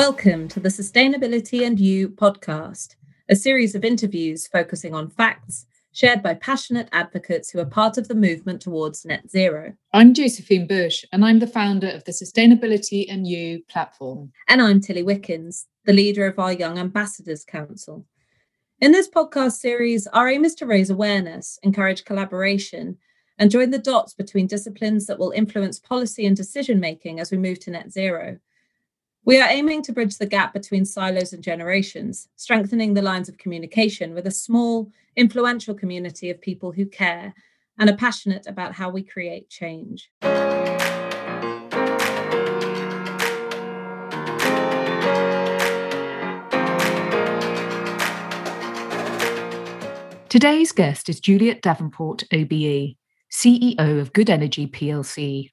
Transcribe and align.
Welcome 0.00 0.48
to 0.48 0.60
the 0.60 0.70
Sustainability 0.70 1.66
and 1.66 1.78
You 1.78 2.08
podcast, 2.08 2.96
a 3.28 3.36
series 3.36 3.74
of 3.74 3.84
interviews 3.84 4.46
focusing 4.46 4.94
on 4.94 5.10
facts 5.10 5.66
shared 5.92 6.22
by 6.22 6.32
passionate 6.32 6.88
advocates 6.92 7.50
who 7.50 7.58
are 7.58 7.66
part 7.66 7.98
of 7.98 8.08
the 8.08 8.14
movement 8.14 8.62
towards 8.62 9.04
net 9.04 9.30
zero. 9.30 9.74
I'm 9.92 10.14
Josephine 10.14 10.66
Bush, 10.66 11.04
and 11.12 11.22
I'm 11.22 11.38
the 11.38 11.46
founder 11.46 11.90
of 11.90 12.04
the 12.04 12.12
Sustainability 12.12 13.12
and 13.12 13.26
You 13.26 13.62
platform. 13.68 14.32
And 14.48 14.62
I'm 14.62 14.80
Tilly 14.80 15.02
Wickens, 15.02 15.66
the 15.84 15.92
leader 15.92 16.26
of 16.26 16.38
our 16.38 16.54
Young 16.54 16.78
Ambassadors 16.78 17.44
Council. 17.44 18.06
In 18.80 18.92
this 18.92 19.10
podcast 19.10 19.58
series, 19.58 20.06
our 20.06 20.30
aim 20.30 20.46
is 20.46 20.54
to 20.54 20.66
raise 20.66 20.88
awareness, 20.88 21.58
encourage 21.62 22.06
collaboration, 22.06 22.96
and 23.38 23.50
join 23.50 23.68
the 23.68 23.78
dots 23.78 24.14
between 24.14 24.46
disciplines 24.46 25.04
that 25.08 25.18
will 25.18 25.32
influence 25.32 25.78
policy 25.78 26.24
and 26.24 26.38
decision 26.38 26.80
making 26.80 27.20
as 27.20 27.30
we 27.30 27.36
move 27.36 27.60
to 27.60 27.70
net 27.70 27.92
zero. 27.92 28.38
We 29.22 29.38
are 29.38 29.50
aiming 29.50 29.82
to 29.82 29.92
bridge 29.92 30.16
the 30.16 30.24
gap 30.24 30.54
between 30.54 30.86
silos 30.86 31.34
and 31.34 31.44
generations, 31.44 32.28
strengthening 32.36 32.94
the 32.94 33.02
lines 33.02 33.28
of 33.28 33.36
communication 33.36 34.14
with 34.14 34.26
a 34.26 34.30
small, 34.30 34.90
influential 35.14 35.74
community 35.74 36.30
of 36.30 36.40
people 36.40 36.72
who 36.72 36.86
care 36.86 37.34
and 37.78 37.90
are 37.90 37.96
passionate 37.96 38.46
about 38.46 38.72
how 38.72 38.88
we 38.88 39.02
create 39.02 39.50
change. 39.50 40.10
Today's 50.30 50.72
guest 50.72 51.10
is 51.10 51.20
Juliet 51.20 51.60
Davenport, 51.60 52.24
OBE, 52.32 52.96
CEO 53.30 54.00
of 54.00 54.14
Good 54.14 54.30
Energy 54.30 54.66
plc, 54.66 55.50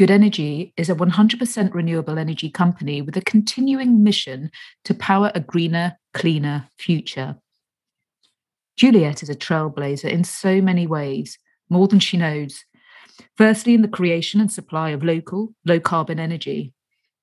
Good 0.00 0.10
Energy 0.10 0.72
is 0.78 0.88
a 0.88 0.94
100% 0.94 1.74
renewable 1.74 2.18
energy 2.18 2.48
company 2.48 3.02
with 3.02 3.18
a 3.18 3.20
continuing 3.20 4.02
mission 4.02 4.50
to 4.84 4.94
power 4.94 5.30
a 5.34 5.40
greener, 5.40 5.98
cleaner 6.14 6.70
future. 6.78 7.36
Juliet 8.78 9.22
is 9.22 9.28
a 9.28 9.34
trailblazer 9.34 10.08
in 10.10 10.24
so 10.24 10.62
many 10.62 10.86
ways, 10.86 11.36
more 11.68 11.86
than 11.86 11.98
she 11.98 12.16
knows. 12.16 12.64
Firstly, 13.36 13.74
in 13.74 13.82
the 13.82 13.88
creation 13.88 14.40
and 14.40 14.50
supply 14.50 14.88
of 14.88 15.04
local, 15.04 15.54
low 15.66 15.78
carbon 15.78 16.18
energy. 16.18 16.72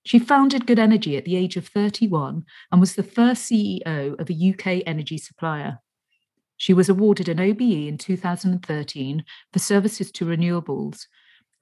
She 0.06 0.20
founded 0.20 0.68
Good 0.68 0.78
Energy 0.78 1.18
at 1.18 1.26
the 1.26 1.36
age 1.36 1.58
of 1.58 1.68
31 1.68 2.46
and 2.72 2.80
was 2.80 2.94
the 2.94 3.02
first 3.02 3.52
CEO 3.52 4.20
of 4.20 4.30
a 4.30 4.50
UK 4.52 4.84
energy 4.86 5.18
supplier. 5.18 5.80
She 6.58 6.76
was 6.76 6.90
awarded 6.90 7.28
an 7.28 7.40
OBE 7.40 7.88
in 7.88 7.98
2013 7.98 9.26
for 9.52 9.58
services 9.58 10.12
to 10.12 10.26
renewables 10.26 11.08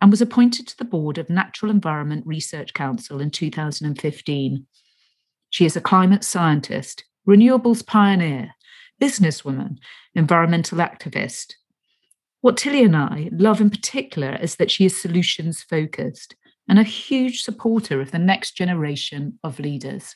and 0.06 0.12
was 0.12 0.22
appointed 0.22 0.68
to 0.68 0.78
the 0.78 0.86
board 0.86 1.18
of 1.18 1.32
Natural 1.32 1.72
Environment 1.72 2.22
Research 2.28 2.76
Council 2.76 3.20
in 3.20 3.32
2015. 3.32 4.68
She 5.50 5.66
is 5.66 5.76
a 5.76 5.82
climate 5.82 6.24
scientist, 6.24 7.06
renewables 7.28 7.84
pioneer, 7.84 8.52
businesswoman, 9.02 9.78
environmental 10.14 10.78
activist. 10.78 11.56
What 12.42 12.56
Tilly 12.56 12.84
and 12.84 12.96
I 12.96 13.32
love 13.32 13.60
in 13.60 13.72
particular 13.72 14.36
is 14.36 14.58
that 14.58 14.70
she 14.70 14.86
is 14.86 14.96
solutions 14.96 15.64
focused 15.64 16.36
and 16.70 16.78
a 16.78 16.84
huge 16.84 17.42
supporter 17.42 18.00
of 18.00 18.12
the 18.12 18.20
next 18.20 18.52
generation 18.52 19.40
of 19.44 19.60
leaders. 19.60 20.16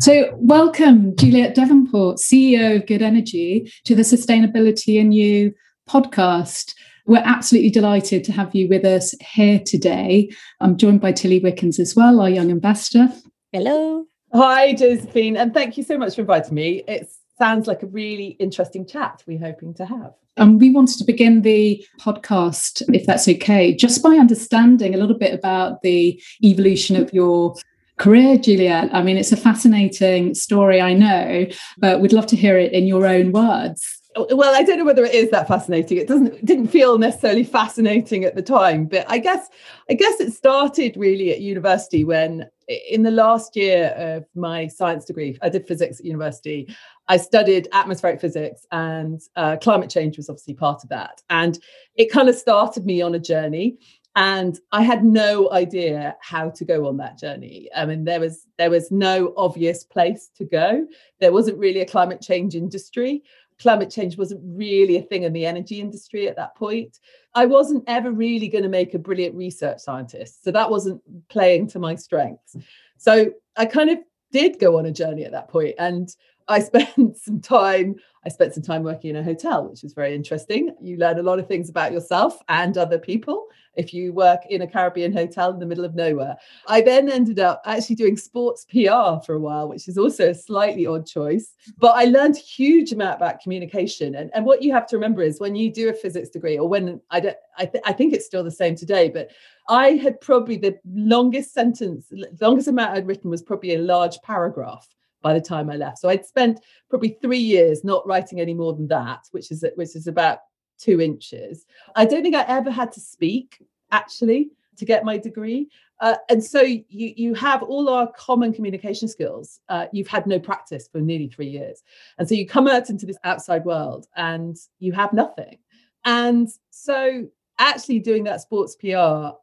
So, 0.00 0.34
welcome, 0.36 1.14
Juliet 1.14 1.54
Davenport, 1.54 2.16
CEO 2.16 2.76
of 2.76 2.86
Good 2.86 3.02
Energy, 3.02 3.70
to 3.84 3.94
the 3.94 4.00
Sustainability 4.00 4.98
and 4.98 5.14
You 5.14 5.52
podcast. 5.86 6.72
We're 7.06 7.22
absolutely 7.24 7.70
delighted 7.70 8.24
to 8.24 8.32
have 8.32 8.52
you 8.52 8.68
with 8.68 8.84
us 8.84 9.14
here 9.20 9.60
today. 9.60 10.28
I'm 10.60 10.76
joined 10.76 11.00
by 11.00 11.12
Tilly 11.12 11.38
Wickens 11.38 11.78
as 11.78 11.94
well, 11.94 12.20
our 12.20 12.28
young 12.28 12.50
ambassador. 12.50 13.08
Hello. 13.52 14.06
Hi, 14.34 14.74
Josephine, 14.74 15.36
and 15.36 15.54
thank 15.54 15.76
you 15.76 15.84
so 15.84 15.96
much 15.96 16.16
for 16.16 16.22
inviting 16.22 16.54
me. 16.54 16.82
It 16.88 17.08
sounds 17.38 17.68
like 17.68 17.84
a 17.84 17.86
really 17.86 18.36
interesting 18.40 18.84
chat 18.84 19.22
we're 19.24 19.38
hoping 19.38 19.72
to 19.74 19.86
have. 19.86 20.14
And 20.36 20.60
we 20.60 20.70
wanted 20.70 20.98
to 20.98 21.04
begin 21.04 21.42
the 21.42 21.86
podcast, 22.00 22.82
if 22.92 23.06
that's 23.06 23.28
okay, 23.28 23.72
just 23.72 24.02
by 24.02 24.16
understanding 24.16 24.92
a 24.92 24.98
little 24.98 25.16
bit 25.16 25.32
about 25.32 25.82
the 25.82 26.20
evolution 26.42 26.96
of 26.96 27.12
your 27.14 27.54
career, 27.98 28.36
Juliet. 28.36 28.90
I 28.92 29.02
mean, 29.02 29.16
it's 29.16 29.32
a 29.32 29.36
fascinating 29.36 30.34
story, 30.34 30.80
I 30.80 30.92
know, 30.92 31.46
but 31.78 32.00
we'd 32.00 32.12
love 32.12 32.26
to 32.26 32.36
hear 32.36 32.58
it 32.58 32.72
in 32.72 32.88
your 32.88 33.06
own 33.06 33.30
words 33.30 33.96
well 34.16 34.54
i 34.54 34.62
don't 34.62 34.78
know 34.78 34.84
whether 34.84 35.04
it 35.04 35.14
is 35.14 35.30
that 35.30 35.48
fascinating. 35.48 35.98
It 35.98 36.08
doesn't 36.08 36.44
didn't 36.44 36.68
feel 36.68 36.98
necessarily 36.98 37.44
fascinating 37.44 38.24
at 38.24 38.34
the 38.34 38.42
time 38.42 38.86
but 38.86 39.04
i 39.08 39.18
guess 39.18 39.48
i 39.90 39.94
guess 39.94 40.20
it 40.20 40.32
started 40.32 40.96
really 40.96 41.32
at 41.32 41.40
university 41.40 42.04
when 42.04 42.48
in 42.68 43.02
the 43.02 43.10
last 43.10 43.54
year 43.54 43.94
of 43.96 44.24
my 44.34 44.66
science 44.66 45.04
degree 45.04 45.38
i 45.42 45.48
did 45.48 45.66
physics 45.66 46.00
at 46.00 46.06
university. 46.06 46.74
I 47.08 47.18
studied 47.18 47.68
atmospheric 47.72 48.20
physics 48.20 48.66
and 48.72 49.20
uh, 49.36 49.56
climate 49.58 49.90
change 49.90 50.16
was 50.16 50.28
obviously 50.28 50.54
part 50.54 50.82
of 50.82 50.88
that. 50.88 51.22
And 51.30 51.56
it 51.94 52.10
kind 52.10 52.28
of 52.28 52.34
started 52.34 52.84
me 52.84 53.00
on 53.00 53.14
a 53.14 53.20
journey 53.20 53.78
and 54.16 54.58
i 54.72 54.82
had 54.82 55.04
no 55.04 55.52
idea 55.52 56.16
how 56.20 56.48
to 56.50 56.64
go 56.64 56.86
on 56.86 56.96
that 56.96 57.18
journey. 57.18 57.68
I 57.76 57.84
mean 57.86 58.04
there 58.04 58.20
was 58.20 58.46
there 58.58 58.70
was 58.70 58.90
no 58.90 59.34
obvious 59.36 59.84
place 59.84 60.30
to 60.36 60.44
go. 60.44 60.86
There 61.20 61.32
wasn't 61.32 61.58
really 61.58 61.80
a 61.80 61.86
climate 61.86 62.22
change 62.22 62.54
industry 62.54 63.22
climate 63.60 63.90
change 63.90 64.18
wasn't 64.18 64.40
really 64.44 64.96
a 64.96 65.02
thing 65.02 65.22
in 65.22 65.32
the 65.32 65.46
energy 65.46 65.80
industry 65.80 66.28
at 66.28 66.36
that 66.36 66.54
point. 66.56 66.98
I 67.34 67.46
wasn't 67.46 67.84
ever 67.86 68.12
really 68.12 68.48
going 68.48 68.64
to 68.64 68.68
make 68.68 68.94
a 68.94 68.98
brilliant 68.98 69.34
research 69.34 69.80
scientist. 69.80 70.44
So 70.44 70.50
that 70.52 70.70
wasn't 70.70 71.00
playing 71.28 71.68
to 71.68 71.78
my 71.78 71.94
strengths. 71.94 72.56
So 72.98 73.30
I 73.56 73.66
kind 73.66 73.90
of 73.90 73.98
did 74.32 74.58
go 74.58 74.78
on 74.78 74.86
a 74.86 74.92
journey 74.92 75.24
at 75.24 75.32
that 75.32 75.48
point 75.48 75.74
and 75.78 76.08
I 76.48 76.60
spent 76.60 77.16
some 77.16 77.40
time 77.40 77.96
I 78.26 78.28
spent 78.28 78.54
some 78.54 78.64
time 78.64 78.82
working 78.82 79.10
in 79.10 79.16
a 79.16 79.22
hotel, 79.22 79.68
which 79.68 79.84
was 79.84 79.92
very 79.92 80.12
interesting. 80.12 80.74
You 80.82 80.96
learn 80.96 81.20
a 81.20 81.22
lot 81.22 81.38
of 81.38 81.46
things 81.46 81.70
about 81.70 81.92
yourself 81.92 82.42
and 82.48 82.76
other 82.76 82.98
people 82.98 83.46
if 83.76 83.94
you 83.94 84.12
work 84.12 84.40
in 84.50 84.62
a 84.62 84.66
Caribbean 84.66 85.12
hotel 85.12 85.52
in 85.52 85.60
the 85.60 85.66
middle 85.66 85.84
of 85.84 85.94
nowhere. 85.94 86.34
I 86.66 86.80
then 86.80 87.08
ended 87.08 87.38
up 87.38 87.62
actually 87.64 87.94
doing 87.94 88.16
sports 88.16 88.64
PR 88.64 89.22
for 89.24 89.34
a 89.34 89.38
while, 89.38 89.68
which 89.68 89.86
is 89.86 89.96
also 89.96 90.30
a 90.30 90.34
slightly 90.34 90.86
odd 90.86 91.06
choice. 91.06 91.54
But 91.78 91.94
I 91.94 92.06
learned 92.06 92.34
a 92.34 92.40
huge 92.40 92.90
amount 92.90 93.14
about 93.14 93.38
communication. 93.38 94.16
And, 94.16 94.32
and 94.34 94.44
what 94.44 94.60
you 94.60 94.72
have 94.72 94.88
to 94.88 94.96
remember 94.96 95.22
is 95.22 95.38
when 95.38 95.54
you 95.54 95.72
do 95.72 95.88
a 95.90 95.94
physics 95.94 96.30
degree, 96.30 96.58
or 96.58 96.68
when 96.68 97.00
I 97.12 97.20
don't, 97.20 97.36
I, 97.58 97.66
th- 97.66 97.84
I 97.86 97.92
think 97.92 98.12
it's 98.12 98.26
still 98.26 98.42
the 98.42 98.50
same 98.50 98.74
today, 98.74 99.08
but 99.08 99.30
I 99.68 99.90
had 99.90 100.20
probably 100.20 100.56
the 100.56 100.76
longest 100.84 101.54
sentence, 101.54 102.10
longest 102.40 102.66
amount 102.66 102.96
I'd 102.96 103.06
written 103.06 103.30
was 103.30 103.42
probably 103.42 103.74
a 103.74 103.78
large 103.78 104.20
paragraph 104.22 104.88
by 105.26 105.34
the 105.34 105.40
time 105.40 105.68
I 105.68 105.74
left. 105.74 105.98
So 105.98 106.08
I'd 106.08 106.24
spent 106.24 106.60
probably 106.88 107.18
three 107.20 107.44
years 107.54 107.82
not 107.82 108.06
writing 108.06 108.40
any 108.40 108.54
more 108.54 108.72
than 108.74 108.86
that, 108.98 109.26
which 109.32 109.50
is 109.50 109.64
which 109.74 109.96
is 109.96 110.06
about 110.06 110.38
two 110.78 111.00
inches. 111.00 111.66
I 111.96 112.04
don't 112.04 112.22
think 112.22 112.36
I 112.36 112.44
ever 112.46 112.70
had 112.70 112.92
to 112.92 113.00
speak 113.00 113.60
actually 113.90 114.50
to 114.76 114.84
get 114.84 115.04
my 115.04 115.18
degree. 115.18 115.68
Uh, 116.00 116.14
and 116.28 116.44
so 116.44 116.60
you 116.60 116.84
you 117.24 117.34
have 117.34 117.64
all 117.64 117.88
our 117.88 118.06
common 118.12 118.52
communication 118.52 119.08
skills. 119.08 119.58
Uh, 119.68 119.86
you've 119.92 120.06
had 120.16 120.28
no 120.28 120.38
practice 120.38 120.86
for 120.92 121.00
nearly 121.00 121.26
three 121.26 121.48
years, 121.48 121.82
and 122.18 122.28
so 122.28 122.36
you 122.36 122.46
come 122.46 122.68
out 122.68 122.88
into 122.88 123.04
this 123.04 123.18
outside 123.24 123.64
world 123.64 124.06
and 124.14 124.56
you 124.78 124.92
have 124.92 125.12
nothing. 125.12 125.58
And 126.04 126.48
so 126.70 127.26
actually 127.58 128.00
doing 128.00 128.24
that 128.24 128.40
sports 128.40 128.76
PR, 128.76 128.96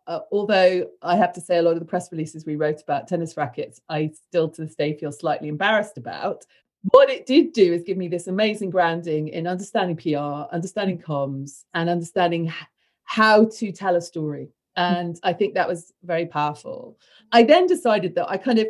uh, 0.08 0.20
although 0.32 0.88
I 1.02 1.16
have 1.16 1.34
to 1.34 1.42
say 1.42 1.58
a 1.58 1.62
lot 1.62 1.74
of 1.74 1.80
the 1.80 1.86
press 1.86 2.12
releases 2.12 2.46
we 2.46 2.56
wrote 2.56 2.82
about 2.82 3.08
tennis 3.08 3.38
rackets, 3.38 3.82
I 3.90 4.12
still 4.28 4.50
to 4.50 4.66
this 4.66 4.76
day 4.76 4.98
feel 4.98 5.12
slightly 5.12 5.48
embarrassed 5.48 5.98
about. 5.98 6.46
What 6.92 7.10
it 7.10 7.26
did 7.26 7.54
do 7.54 7.74
is 7.74 7.84
give 7.84 7.98
me 7.98 8.08
this 8.08 8.28
amazing 8.28 8.70
grounding 8.70 9.30
in 9.30 9.48
understanding 9.48 9.96
PR, 9.96 10.54
understanding 10.54 11.00
comms, 11.00 11.64
and 11.74 11.90
understanding 11.90 12.52
how 13.06 13.46
to 13.46 13.72
tell 13.72 13.96
a 13.96 14.02
story 14.02 14.50
and 14.76 15.20
i 15.24 15.32
think 15.32 15.54
that 15.54 15.68
was 15.68 15.94
very 16.04 16.26
powerful. 16.26 16.98
I 17.32 17.44
then 17.44 17.68
decided 17.68 18.16
that 18.16 18.30
i 18.30 18.38
kind 18.38 18.60
of 18.60 18.68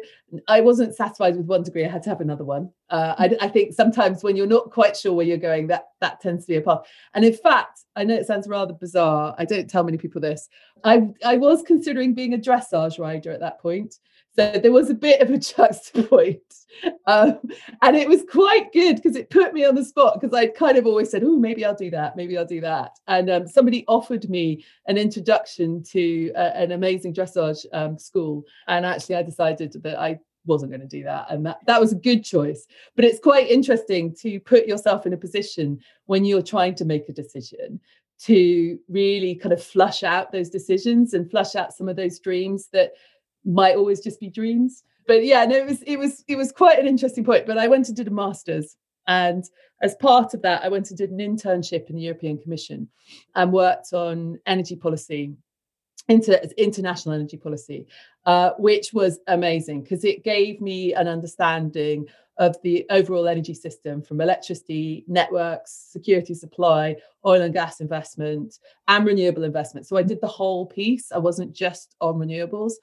i 0.47 0.61
wasn't 0.61 0.95
satisfied 0.95 1.35
with 1.35 1.45
one 1.45 1.63
degree 1.63 1.85
i 1.85 1.89
had 1.89 2.03
to 2.03 2.09
have 2.09 2.21
another 2.21 2.43
one. 2.43 2.71
Uh, 2.89 3.15
I, 3.17 3.35
I, 3.41 3.47
think 3.47 3.73
sometimes 3.73 4.21
when 4.23 4.35
you're 4.35 4.45
not 4.45 4.69
quite 4.69 4.95
sure 4.95 5.13
where 5.13 5.25
you're 5.25 5.37
going 5.37 5.67
that 5.67 5.85
that 5.99 6.21
tends 6.21 6.45
to 6.45 6.51
be 6.51 6.57
a 6.57 6.61
path. 6.61 6.81
And 7.13 7.25
in 7.25 7.33
fact 7.33 7.81
i 7.95 8.03
know 8.03 8.15
it 8.15 8.27
sounds 8.27 8.47
rather 8.47 8.73
bizarre 8.73 9.35
i 9.37 9.45
don't 9.45 9.69
tell 9.69 9.83
many 9.83 9.97
people 9.97 10.21
this 10.21 10.49
i 10.83 11.07
i 11.25 11.37
was 11.37 11.63
considering 11.63 12.13
being 12.13 12.33
a 12.33 12.37
dressage 12.37 12.99
rider 12.99 13.31
at 13.31 13.39
that 13.39 13.59
point 13.59 13.95
so 14.35 14.59
there 14.61 14.71
was 14.71 14.89
a 14.89 14.95
bit 14.95 15.21
of 15.21 15.29
a 15.29 15.33
juxtapoint. 15.33 16.39
Um, 17.05 17.39
and 17.83 17.95
it 17.95 18.09
was 18.09 18.23
quite 18.27 18.73
good 18.73 18.95
because 18.95 19.15
it 19.15 19.29
put 19.29 19.53
me 19.53 19.63
on 19.63 19.75
the 19.75 19.85
spot 19.85 20.19
because 20.19 20.35
I'd 20.35 20.55
kind 20.55 20.75
of 20.75 20.87
always 20.87 21.11
said, 21.11 21.23
oh, 21.23 21.37
maybe 21.37 21.63
I'll 21.63 21.75
do 21.75 21.91
that. 21.91 22.15
Maybe 22.15 22.35
I'll 22.35 22.47
do 22.47 22.61
that. 22.61 22.97
And 23.07 23.29
um, 23.29 23.47
somebody 23.47 23.85
offered 23.87 24.27
me 24.27 24.65
an 24.87 24.97
introduction 24.97 25.83
to 25.91 26.31
an 26.35 26.71
amazing 26.71 27.13
dressage 27.13 27.65
um, 27.73 27.99
school. 27.99 28.43
And 28.67 28.87
actually, 28.87 29.17
I 29.17 29.21
decided 29.21 29.73
that 29.83 29.99
I 29.99 30.19
wasn't 30.45 30.71
going 30.71 30.81
to 30.81 30.87
do 30.87 31.03
that. 31.03 31.27
And 31.29 31.45
that, 31.45 31.59
that 31.67 31.79
was 31.79 31.91
a 31.91 31.97
good 31.97 32.23
choice. 32.23 32.65
But 32.95 33.05
it's 33.05 33.19
quite 33.19 33.49
interesting 33.49 34.15
to 34.21 34.39
put 34.39 34.65
yourself 34.65 35.05
in 35.05 35.13
a 35.13 35.17
position 35.17 35.79
when 36.05 36.25
you're 36.25 36.41
trying 36.41 36.75
to 36.75 36.85
make 36.85 37.07
a 37.07 37.13
decision 37.13 37.79
to 38.21 38.79
really 38.87 39.35
kind 39.35 39.51
of 39.51 39.61
flush 39.61 40.03
out 40.03 40.31
those 40.31 40.49
decisions 40.49 41.13
and 41.13 41.29
flush 41.29 41.55
out 41.55 41.73
some 41.73 41.89
of 41.89 41.95
those 41.95 42.19
dreams 42.19 42.69
that 42.71 42.93
might 43.45 43.75
always 43.75 43.99
just 43.99 44.19
be 44.19 44.29
dreams 44.29 44.83
but 45.07 45.25
yeah, 45.25 45.45
no, 45.45 45.55
it 45.55 45.65
was 45.65 45.81
it 45.83 45.97
was 45.97 46.23
it 46.27 46.35
was 46.35 46.51
quite 46.51 46.79
an 46.79 46.87
interesting 46.87 47.23
point. 47.23 47.45
But 47.45 47.57
I 47.57 47.67
went 47.67 47.87
and 47.87 47.97
did 47.97 48.07
a 48.07 48.11
master's, 48.11 48.77
and 49.07 49.43
as 49.81 49.95
part 49.95 50.33
of 50.33 50.41
that, 50.43 50.63
I 50.63 50.69
went 50.69 50.89
and 50.89 50.97
did 50.97 51.11
an 51.11 51.19
internship 51.19 51.89
in 51.89 51.95
the 51.95 52.03
European 52.03 52.37
Commission, 52.37 52.87
and 53.35 53.51
worked 53.51 53.93
on 53.93 54.39
energy 54.45 54.75
policy, 54.75 55.33
inter, 56.07 56.39
international 56.57 57.15
energy 57.15 57.37
policy, 57.37 57.87
uh, 58.25 58.51
which 58.57 58.93
was 58.93 59.19
amazing 59.27 59.83
because 59.83 60.03
it 60.03 60.23
gave 60.23 60.61
me 60.61 60.93
an 60.93 61.07
understanding 61.07 62.05
of 62.37 62.55
the 62.63 62.83
overall 62.89 63.27
energy 63.27 63.53
system 63.53 64.01
from 64.01 64.19
electricity, 64.19 65.05
networks, 65.07 65.89
security 65.91 66.33
supply, 66.33 66.95
oil 67.27 67.43
and 67.43 67.53
gas 67.53 67.79
investment, 67.79 68.57
and 68.87 69.05
renewable 69.05 69.43
investment. 69.43 69.85
So 69.85 69.97
I 69.97 70.01
did 70.01 70.19
the 70.19 70.27
whole 70.27 70.65
piece. 70.65 71.11
I 71.11 71.19
wasn't 71.19 71.53
just 71.53 71.95
on 72.01 72.15
renewables, 72.15 72.73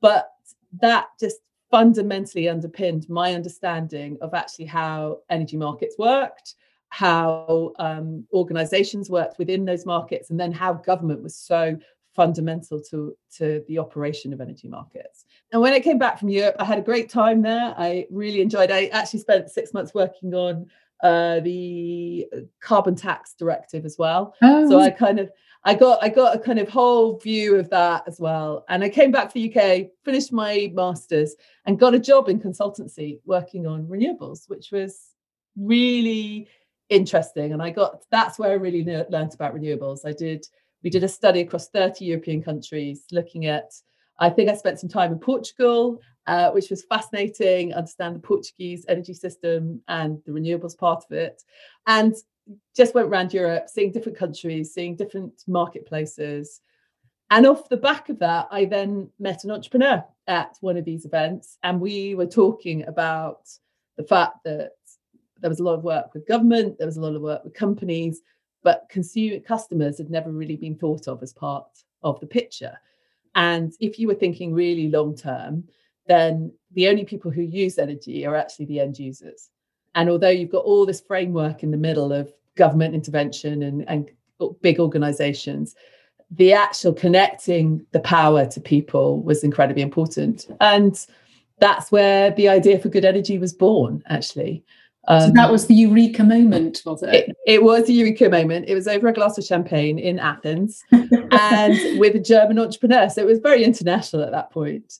but 0.00 0.32
that 0.80 1.06
just 1.18 1.38
fundamentally 1.70 2.48
underpinned 2.48 3.08
my 3.08 3.34
understanding 3.34 4.16
of 4.20 4.34
actually 4.34 4.66
how 4.66 5.18
energy 5.30 5.56
markets 5.56 5.96
worked 5.98 6.54
how 6.88 7.72
um, 7.78 8.24
organizations 8.32 9.10
worked 9.10 9.38
within 9.38 9.64
those 9.64 9.84
markets 9.84 10.30
and 10.30 10.38
then 10.38 10.52
how 10.52 10.72
government 10.72 11.22
was 11.22 11.34
so 11.34 11.76
fundamental 12.14 12.80
to, 12.80 13.14
to 13.36 13.62
the 13.68 13.78
operation 13.78 14.32
of 14.32 14.40
energy 14.40 14.68
markets. 14.68 15.26
And 15.52 15.60
when 15.60 15.74
I 15.74 15.80
came 15.80 15.98
back 15.98 16.18
from 16.18 16.30
Europe, 16.30 16.56
I 16.58 16.64
had 16.64 16.78
a 16.78 16.82
great 16.82 17.10
time 17.10 17.42
there. 17.42 17.74
I 17.76 18.06
really 18.10 18.40
enjoyed. 18.40 18.70
I 18.70 18.86
actually 18.86 19.20
spent 19.20 19.50
six 19.50 19.74
months 19.74 19.92
working 19.92 20.32
on 20.34 20.70
uh, 21.02 21.40
the 21.40 22.26
carbon 22.60 22.94
tax 22.94 23.34
directive 23.34 23.84
as 23.84 23.98
well. 23.98 24.34
Oh. 24.40 24.70
So 24.70 24.80
I 24.80 24.88
kind 24.88 25.20
of 25.20 25.30
I 25.66 25.74
got 25.74 26.00
I 26.00 26.08
got 26.08 26.36
a 26.36 26.38
kind 26.38 26.60
of 26.60 26.68
whole 26.68 27.18
view 27.18 27.56
of 27.56 27.68
that 27.70 28.04
as 28.06 28.20
well. 28.20 28.64
And 28.68 28.84
I 28.84 28.88
came 28.88 29.10
back 29.10 29.28
to 29.28 29.34
the 29.34 29.50
UK, 29.50 29.88
finished 30.04 30.32
my 30.32 30.70
masters, 30.72 31.34
and 31.66 31.78
got 31.78 31.92
a 31.92 31.98
job 31.98 32.28
in 32.28 32.40
consultancy 32.40 33.18
working 33.26 33.66
on 33.66 33.84
renewables, 33.86 34.48
which 34.48 34.70
was 34.70 35.08
really 35.56 36.46
interesting. 36.88 37.52
And 37.52 37.60
I 37.60 37.70
got 37.70 38.04
that's 38.12 38.38
where 38.38 38.50
I 38.50 38.54
really 38.54 38.84
learned 38.84 39.34
about 39.34 39.56
renewables. 39.56 40.06
I 40.06 40.12
did 40.12 40.46
we 40.84 40.90
did 40.90 41.02
a 41.02 41.08
study 41.08 41.40
across 41.40 41.68
30 41.70 42.04
European 42.04 42.40
countries 42.44 43.06
looking 43.10 43.46
at, 43.46 43.72
I 44.20 44.30
think 44.30 44.48
I 44.48 44.54
spent 44.54 44.78
some 44.78 44.88
time 44.88 45.10
in 45.10 45.18
Portugal, 45.18 46.00
uh, 46.28 46.52
which 46.52 46.70
was 46.70 46.84
fascinating, 46.84 47.74
understand 47.74 48.14
the 48.14 48.20
Portuguese 48.20 48.84
energy 48.88 49.14
system 49.14 49.82
and 49.88 50.22
the 50.26 50.30
renewables 50.30 50.78
part 50.78 51.02
of 51.04 51.10
it. 51.16 51.42
And 51.88 52.14
just 52.76 52.94
went 52.94 53.08
around 53.08 53.32
Europe, 53.32 53.68
seeing 53.68 53.92
different 53.92 54.18
countries, 54.18 54.72
seeing 54.72 54.96
different 54.96 55.42
marketplaces. 55.46 56.60
And 57.30 57.46
off 57.46 57.68
the 57.68 57.76
back 57.76 58.08
of 58.08 58.18
that, 58.20 58.48
I 58.50 58.66
then 58.66 59.10
met 59.18 59.44
an 59.44 59.50
entrepreneur 59.50 60.04
at 60.28 60.56
one 60.60 60.76
of 60.76 60.84
these 60.84 61.04
events. 61.04 61.58
And 61.62 61.80
we 61.80 62.14
were 62.14 62.26
talking 62.26 62.86
about 62.86 63.48
the 63.96 64.04
fact 64.04 64.44
that 64.44 64.72
there 65.40 65.50
was 65.50 65.60
a 65.60 65.64
lot 65.64 65.74
of 65.74 65.84
work 65.84 66.14
with 66.14 66.28
government, 66.28 66.78
there 66.78 66.86
was 66.86 66.96
a 66.96 67.00
lot 67.00 67.14
of 67.14 67.22
work 67.22 67.44
with 67.44 67.54
companies, 67.54 68.20
but 68.62 68.86
consumer 68.88 69.40
customers 69.40 69.98
had 69.98 70.10
never 70.10 70.30
really 70.30 70.56
been 70.56 70.76
thought 70.76 71.08
of 71.08 71.22
as 71.22 71.32
part 71.32 71.66
of 72.02 72.18
the 72.20 72.26
picture. 72.26 72.76
And 73.34 73.72
if 73.80 73.98
you 73.98 74.08
were 74.08 74.14
thinking 74.14 74.52
really 74.52 74.88
long 74.88 75.14
term, 75.14 75.64
then 76.06 76.52
the 76.72 76.88
only 76.88 77.04
people 77.04 77.30
who 77.30 77.42
use 77.42 77.78
energy 77.78 78.24
are 78.26 78.36
actually 78.36 78.66
the 78.66 78.80
end 78.80 78.98
users. 78.98 79.50
And 79.96 80.08
although 80.08 80.28
you've 80.28 80.52
got 80.52 80.64
all 80.64 80.86
this 80.86 81.00
framework 81.00 81.62
in 81.62 81.72
the 81.72 81.76
middle 81.76 82.12
of 82.12 82.32
government 82.54 82.94
intervention 82.94 83.62
and, 83.62 83.88
and 83.88 84.08
big 84.60 84.78
organizations, 84.78 85.74
the 86.30 86.52
actual 86.52 86.92
connecting 86.92 87.84
the 87.92 88.00
power 88.00 88.46
to 88.46 88.60
people 88.60 89.22
was 89.22 89.42
incredibly 89.42 89.82
important. 89.82 90.46
And 90.60 91.04
that's 91.58 91.90
where 91.90 92.30
the 92.32 92.48
idea 92.48 92.78
for 92.78 92.90
good 92.90 93.04
energy 93.04 93.38
was 93.38 93.52
born, 93.52 94.02
actually. 94.08 94.62
Um, 95.08 95.20
so 95.20 95.30
that 95.34 95.52
was 95.52 95.66
the 95.66 95.74
eureka 95.74 96.24
moment, 96.24 96.82
was 96.84 97.02
it? 97.02 97.14
it? 97.14 97.36
it? 97.46 97.62
was 97.62 97.88
a 97.88 97.92
eureka 97.92 98.28
moment. 98.28 98.68
It 98.68 98.74
was 98.74 98.88
over 98.88 99.06
a 99.06 99.12
glass 99.12 99.38
of 99.38 99.44
champagne 99.44 99.98
in 99.98 100.18
Athens 100.18 100.82
and 100.92 102.00
with 102.00 102.16
a 102.16 102.20
German 102.20 102.58
entrepreneur. 102.58 103.08
So 103.08 103.22
it 103.22 103.26
was 103.26 103.38
very 103.38 103.62
international 103.62 104.22
at 104.24 104.32
that 104.32 104.50
point. 104.50 104.98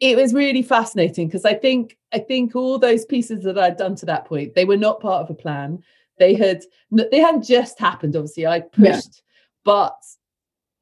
It 0.00 0.16
was 0.16 0.32
really 0.32 0.62
fascinating 0.62 1.28
because 1.28 1.44
I 1.44 1.54
think 1.54 1.98
I 2.12 2.18
think 2.18 2.56
all 2.56 2.78
those 2.78 3.04
pieces 3.04 3.44
that 3.44 3.58
I'd 3.58 3.76
done 3.76 3.94
to 3.96 4.06
that 4.06 4.24
point, 4.24 4.54
they 4.54 4.64
were 4.64 4.76
not 4.76 5.00
part 5.00 5.22
of 5.22 5.30
a 5.30 5.34
plan. 5.34 5.82
They 6.18 6.34
had 6.34 6.62
they 6.90 7.18
hadn't 7.18 7.44
just 7.44 7.78
happened, 7.78 8.16
obviously. 8.16 8.46
I 8.46 8.60
pushed, 8.60 8.82
yeah. 8.84 9.22
but 9.64 9.96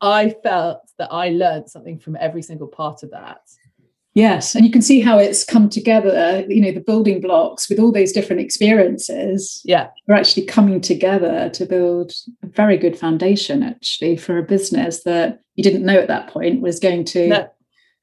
I 0.00 0.30
felt 0.42 0.80
that 0.98 1.12
I 1.12 1.30
learned 1.30 1.68
something 1.68 1.98
from 1.98 2.16
every 2.16 2.42
single 2.42 2.68
part 2.68 3.02
of 3.02 3.10
that. 3.10 3.40
Yes, 4.14 4.56
and 4.56 4.64
you 4.64 4.72
can 4.72 4.82
see 4.82 5.00
how 5.00 5.18
it's 5.18 5.44
come 5.44 5.68
together. 5.68 6.44
You 6.48 6.60
know, 6.60 6.72
the 6.72 6.80
building 6.80 7.20
blocks 7.20 7.68
with 7.68 7.78
all 7.78 7.92
those 7.92 8.10
different 8.10 8.42
experiences. 8.42 9.62
Yeah, 9.64 9.90
are 10.08 10.14
actually 10.16 10.46
coming 10.46 10.80
together 10.80 11.50
to 11.50 11.66
build 11.66 12.12
a 12.42 12.48
very 12.48 12.76
good 12.76 12.98
foundation, 12.98 13.62
actually, 13.62 14.16
for 14.16 14.38
a 14.38 14.42
business 14.42 15.04
that 15.04 15.40
you 15.54 15.62
didn't 15.62 15.84
know 15.84 15.98
at 15.98 16.08
that 16.08 16.28
point 16.28 16.62
was 16.62 16.80
going 16.80 17.04
to 17.06 17.28
no. 17.28 17.48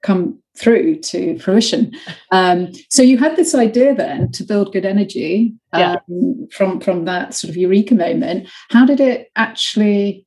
come 0.03 0.39
through 0.57 0.96
to 0.98 1.38
fruition. 1.40 1.92
Um, 2.31 2.72
so 2.90 3.02
you 3.02 3.18
had 3.18 3.36
this 3.36 3.54
idea 3.54 3.94
then 3.94 4.31
to 4.31 4.44
build 4.44 4.74
good 4.74 4.86
energy 4.86 5.54
um, 5.74 5.81
yeah. 5.81 5.96
from 6.52 6.80
from 6.80 7.06
that 7.06 7.34
sort 7.34 7.50
of 7.50 7.57
eureka 7.57 7.96
moment. 7.96 8.48
How 8.69 8.86
did 8.86 9.00
it 9.00 9.31
actually 9.36 10.25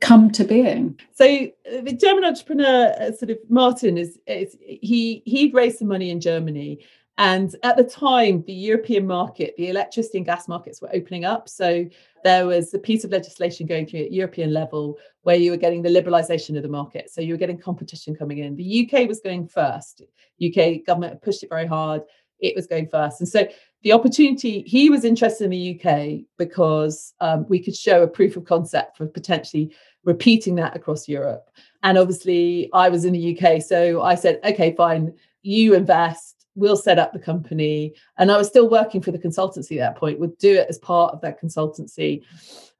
come 0.00 0.30
to 0.30 0.44
being? 0.44 0.98
So 1.14 1.24
uh, 1.26 1.80
the 1.82 1.92
German 1.92 2.24
entrepreneur, 2.24 2.94
uh, 3.00 3.12
sort 3.12 3.30
of 3.30 3.38
Martin, 3.48 3.98
is, 3.98 4.18
is 4.26 4.56
he 4.60 5.22
he'd 5.24 5.54
raised 5.54 5.78
some 5.78 5.88
money 5.88 6.10
in 6.10 6.20
Germany, 6.20 6.84
and 7.18 7.54
at 7.64 7.76
the 7.76 7.84
time, 7.84 8.44
the 8.46 8.52
European 8.52 9.04
market, 9.06 9.54
the 9.56 9.68
electricity 9.68 10.18
and 10.18 10.26
gas 10.26 10.46
markets 10.46 10.80
were 10.80 10.90
opening 10.94 11.24
up. 11.24 11.48
So 11.48 11.84
there 12.22 12.46
was 12.46 12.72
a 12.74 12.78
piece 12.78 13.02
of 13.02 13.10
legislation 13.10 13.66
going 13.66 13.86
through 13.86 14.04
at 14.04 14.12
European 14.12 14.52
level 14.52 14.98
where 15.22 15.34
you 15.36 15.50
were 15.50 15.56
getting 15.56 15.82
the 15.82 15.88
liberalisation 15.88 16.56
of 16.56 16.62
the 16.62 16.68
market. 16.68 17.10
So 17.10 17.20
you 17.20 17.34
were 17.34 17.38
getting 17.38 17.58
competition 17.58 18.14
coming 18.14 18.38
in. 18.38 18.54
The 18.54 18.88
UK 18.88 19.08
was 19.08 19.20
going 19.20 19.48
first. 19.48 20.02
UK 20.42 20.86
government 20.86 21.20
pushed 21.20 21.42
it 21.42 21.50
very 21.50 21.66
hard. 21.66 22.02
It 22.38 22.54
was 22.54 22.68
going 22.68 22.86
first, 22.88 23.20
and 23.20 23.28
so 23.28 23.48
the 23.82 23.90
opportunity 23.90 24.62
he 24.62 24.90
was 24.90 25.04
interested 25.04 25.44
in 25.44 25.50
the 25.50 25.80
UK 25.80 26.24
because 26.36 27.14
um, 27.18 27.44
we 27.48 27.58
could 27.58 27.74
show 27.74 28.04
a 28.04 28.06
proof 28.06 28.36
of 28.36 28.44
concept 28.44 28.96
for 28.96 29.06
potentially 29.06 29.74
repeating 30.04 30.54
that 30.54 30.76
across 30.76 31.08
Europe. 31.08 31.50
And 31.82 31.98
obviously, 31.98 32.70
I 32.72 32.90
was 32.90 33.04
in 33.04 33.12
the 33.12 33.36
UK. 33.36 33.60
So 33.60 34.02
I 34.02 34.14
said, 34.14 34.38
okay, 34.44 34.72
fine, 34.76 35.14
you 35.42 35.74
invest, 35.74 36.37
we'll 36.58 36.76
set 36.76 36.98
up 36.98 37.12
the 37.12 37.18
company. 37.18 37.94
And 38.18 38.30
I 38.30 38.36
was 38.36 38.48
still 38.48 38.68
working 38.68 39.00
for 39.00 39.12
the 39.12 39.18
consultancy 39.18 39.78
at 39.78 39.92
that 39.92 39.96
point, 39.96 40.18
would 40.18 40.36
do 40.38 40.54
it 40.54 40.66
as 40.68 40.78
part 40.78 41.14
of 41.14 41.20
that 41.22 41.40
consultancy. 41.40 42.22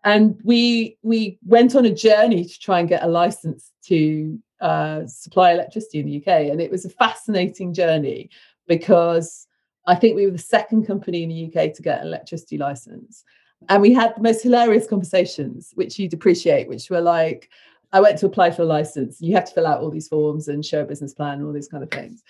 And 0.05 0.39
we 0.45 0.97
we 1.03 1.39
went 1.45 1.75
on 1.75 1.87
a 1.87 1.95
journey 1.95 2.45
to 2.45 2.59
try 2.59 2.81
and 2.81 2.89
get 2.89 3.03
a 3.03 3.09
license 3.09 3.73
to 3.87 4.39
uh, 4.61 5.07
supply 5.07 5.53
electricity 5.53 6.01
in 6.01 6.07
the 6.07 6.17
UK. 6.19 6.51
And 6.51 6.61
it 6.61 6.71
was 6.71 6.85
a 6.85 6.91
fascinating 6.91 7.73
journey 7.73 8.31
because 8.67 9.47
I 9.87 9.95
think 9.95 10.17
we 10.17 10.27
were 10.27 10.33
the 10.33 10.39
second 10.39 10.87
company 10.87 11.23
in 11.23 11.31
the 11.31 11.47
UK 11.47 11.73
to 11.75 11.83
get 11.83 12.01
an 12.01 12.09
electricity 12.09 12.59
license. 12.59 13.25
And 13.69 13.83
we 13.83 13.93
had 13.93 14.15
the 14.17 14.23
most 14.23 14.43
hilarious 14.43 14.87
conversations, 14.87 15.73
which 15.75 15.99
you'd 15.99 16.15
appreciate, 16.15 16.69
which 16.69 16.91
were 16.91 17.01
like, 17.01 17.51
I 17.93 18.01
went 18.01 18.19
to 18.19 18.27
apply 18.27 18.51
for 18.51 18.63
a 18.63 18.67
license. 18.67 19.21
You 19.21 19.35
have 19.35 19.47
to 19.47 19.55
fill 19.55 19.67
out 19.67 19.81
all 19.81 19.91
these 19.91 20.09
forms 20.09 20.49
and 20.49 20.65
show 20.65 20.83
a 20.83 20.85
business 20.85 21.15
plan 21.15 21.39
and 21.39 21.47
all 21.47 21.53
these 21.53 21.69
kind 21.69 21.83
of 21.83 21.91
things. 21.91 22.23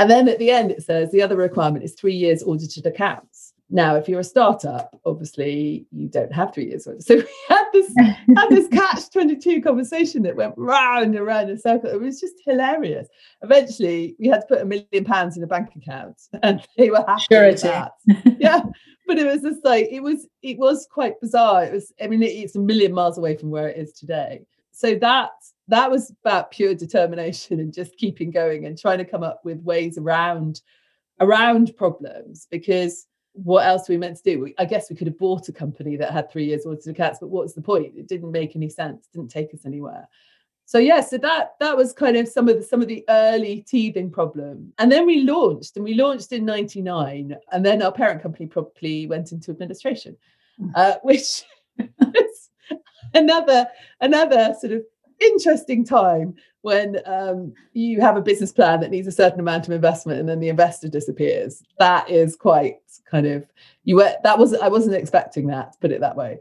And 0.00 0.10
then 0.10 0.28
at 0.28 0.38
the 0.38 0.50
end, 0.50 0.70
it 0.70 0.82
says 0.82 1.12
the 1.12 1.20
other 1.20 1.36
requirement 1.36 1.84
is 1.84 1.92
three 1.92 2.14
years 2.14 2.42
audited 2.42 2.86
accounts. 2.86 3.52
Now, 3.68 3.96
if 3.96 4.08
you're 4.08 4.20
a 4.20 4.24
startup, 4.24 4.98
obviously 5.04 5.84
you 5.92 6.08
don't 6.08 6.32
have 6.32 6.54
three 6.54 6.68
years. 6.68 6.84
So 6.84 7.16
we 7.16 7.24
had 7.48 7.66
this 7.74 7.92
had 7.98 8.48
this 8.48 8.66
catch 8.68 9.10
22 9.10 9.60
conversation 9.60 10.22
that 10.22 10.36
went 10.36 10.54
round 10.56 11.14
and 11.14 11.26
round 11.26 11.50
in 11.50 11.56
a 11.56 11.58
circle. 11.58 11.90
It 11.90 12.00
was 12.00 12.18
just 12.18 12.36
hilarious. 12.46 13.08
Eventually, 13.42 14.16
we 14.18 14.28
had 14.28 14.40
to 14.40 14.46
put 14.46 14.62
a 14.62 14.64
million 14.64 15.04
pounds 15.04 15.36
in 15.36 15.42
a 15.42 15.46
bank 15.46 15.68
account 15.76 16.18
and 16.42 16.66
they 16.78 16.88
were 16.88 17.04
happy 17.06 17.26
Surety. 17.30 17.52
with 17.52 17.62
that. 17.62 17.92
Yeah 18.40 18.62
but 19.06 19.18
it 19.18 19.26
was 19.26 19.42
just 19.42 19.64
like 19.64 19.88
it 19.90 20.00
was 20.00 20.28
it 20.42 20.56
was 20.56 20.86
quite 20.88 21.20
bizarre 21.20 21.64
it 21.64 21.72
was 21.72 21.92
i 22.00 22.06
mean 22.06 22.22
it, 22.22 22.26
it's 22.26 22.54
a 22.54 22.60
million 22.60 22.92
miles 22.92 23.18
away 23.18 23.36
from 23.36 23.50
where 23.50 23.68
it 23.68 23.76
is 23.76 23.92
today 23.92 24.40
so 24.70 24.94
that 24.94 25.30
that 25.70 25.90
was 25.90 26.10
about 26.24 26.50
pure 26.50 26.74
determination 26.74 27.60
and 27.60 27.72
just 27.72 27.96
keeping 27.96 28.30
going 28.30 28.66
and 28.66 28.78
trying 28.78 28.98
to 28.98 29.04
come 29.04 29.22
up 29.22 29.44
with 29.44 29.60
ways 29.62 29.98
around 29.98 30.60
around 31.20 31.76
problems 31.76 32.46
because 32.50 33.06
what 33.32 33.66
else 33.66 33.88
are 33.88 33.92
we 33.92 33.96
meant 33.96 34.16
to 34.16 34.22
do? 34.22 34.52
I 34.58 34.64
guess 34.64 34.90
we 34.90 34.96
could 34.96 35.06
have 35.06 35.18
bought 35.18 35.48
a 35.48 35.52
company 35.52 35.96
that 35.96 36.12
had 36.12 36.30
three 36.30 36.46
years 36.46 36.66
audited 36.66 36.94
accounts, 36.94 37.20
but 37.20 37.28
what's 37.28 37.52
the 37.52 37.62
point? 37.62 37.94
It 37.96 38.08
didn't 38.08 38.32
make 38.32 38.56
any 38.56 38.68
sense, 38.68 39.06
didn't 39.12 39.30
take 39.30 39.54
us 39.54 39.64
anywhere 39.64 40.08
so 40.70 40.78
yeah 40.78 41.00
so 41.00 41.18
that 41.18 41.54
that 41.58 41.76
was 41.76 41.92
kind 41.92 42.16
of 42.16 42.28
some 42.28 42.48
of 42.48 42.56
the 42.56 42.62
some 42.62 42.80
of 42.80 42.86
the 42.86 43.04
early 43.08 43.62
teething 43.62 44.08
problem 44.08 44.72
and 44.78 44.90
then 44.90 45.04
we 45.04 45.22
launched 45.22 45.74
and 45.74 45.84
we 45.84 45.94
launched 45.94 46.30
in 46.30 46.44
99 46.44 47.36
and 47.50 47.66
then 47.66 47.82
our 47.82 47.90
parent 47.90 48.22
company 48.22 48.46
properly 48.46 49.08
went 49.08 49.32
into 49.32 49.50
administration 49.50 50.16
mm. 50.60 50.70
uh, 50.76 50.96
which 51.02 51.42
another 53.14 53.66
another 54.00 54.54
sort 54.60 54.72
of 54.72 54.84
interesting 55.20 55.84
time 55.84 56.34
when 56.62 56.98
um, 57.06 57.52
you 57.72 58.00
have 58.00 58.16
a 58.16 58.22
business 58.22 58.52
plan 58.52 58.80
that 58.80 58.90
needs 58.90 59.06
a 59.06 59.12
certain 59.12 59.40
amount 59.40 59.66
of 59.66 59.72
investment 59.72 60.20
and 60.20 60.28
then 60.28 60.40
the 60.40 60.48
investor 60.48 60.88
disappears. 60.88 61.62
That 61.78 62.08
is 62.10 62.36
quite 62.36 62.76
kind 63.10 63.26
of 63.26 63.46
you 63.84 63.96
were 63.96 64.14
that 64.22 64.38
was 64.38 64.54
I 64.54 64.68
wasn't 64.68 64.94
expecting 64.94 65.46
that, 65.48 65.74
put 65.80 65.90
it 65.90 66.00
that 66.00 66.16
way. 66.16 66.38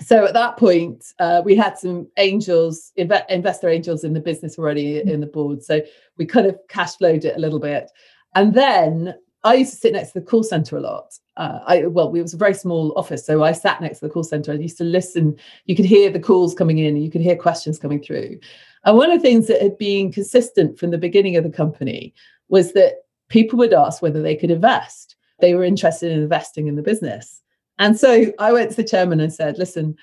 So 0.00 0.26
at 0.26 0.34
that 0.34 0.58
point, 0.58 1.04
uh, 1.18 1.40
we 1.44 1.56
had 1.56 1.78
some 1.78 2.06
angels, 2.18 2.92
inv- 2.98 3.28
investor 3.30 3.68
angels 3.68 4.04
in 4.04 4.12
the 4.12 4.20
business 4.20 4.58
already 4.58 5.00
in 5.00 5.20
the 5.20 5.26
board. 5.26 5.62
So 5.62 5.80
we 6.18 6.26
kind 6.26 6.46
of 6.46 6.58
cash 6.68 6.96
flowed 6.96 7.24
it 7.24 7.36
a 7.36 7.40
little 7.40 7.58
bit. 7.58 7.90
And 8.34 8.52
then 8.52 9.14
I 9.44 9.54
used 9.54 9.72
to 9.72 9.78
sit 9.78 9.92
next 9.92 10.12
to 10.12 10.20
the 10.20 10.26
call 10.26 10.42
center 10.42 10.76
a 10.76 10.80
lot. 10.80 11.14
Uh, 11.36 11.60
I 11.66 11.86
well, 11.86 12.14
it 12.14 12.22
was 12.22 12.34
a 12.34 12.38
very 12.38 12.54
small 12.54 12.92
office, 12.96 13.24
so 13.24 13.44
I 13.44 13.52
sat 13.52 13.80
next 13.80 14.00
to 14.00 14.06
the 14.06 14.12
call 14.12 14.24
center. 14.24 14.52
I 14.52 14.56
used 14.56 14.78
to 14.78 14.84
listen. 14.84 15.36
You 15.66 15.76
could 15.76 15.84
hear 15.84 16.10
the 16.10 16.20
calls 16.20 16.54
coming 16.54 16.78
in, 16.78 16.96
you 16.96 17.10
could 17.10 17.20
hear 17.20 17.36
questions 17.36 17.78
coming 17.78 18.02
through. 18.02 18.38
And 18.84 18.96
one 18.96 19.10
of 19.10 19.20
the 19.20 19.28
things 19.28 19.46
that 19.48 19.62
had 19.62 19.78
been 19.78 20.12
consistent 20.12 20.78
from 20.78 20.90
the 20.90 20.98
beginning 20.98 21.36
of 21.36 21.44
the 21.44 21.50
company 21.50 22.14
was 22.48 22.72
that 22.72 23.04
people 23.28 23.58
would 23.58 23.72
ask 23.74 24.00
whether 24.00 24.22
they 24.22 24.36
could 24.36 24.50
invest. 24.50 25.16
They 25.40 25.54
were 25.54 25.64
interested 25.64 26.12
in 26.12 26.20
investing 26.20 26.66
in 26.66 26.76
the 26.76 26.82
business. 26.82 27.42
And 27.78 27.98
so 27.98 28.32
I 28.38 28.52
went 28.52 28.70
to 28.70 28.76
the 28.76 28.84
chairman 28.84 29.20
and 29.20 29.32
said, 29.32 29.58
"Listen, 29.58 29.96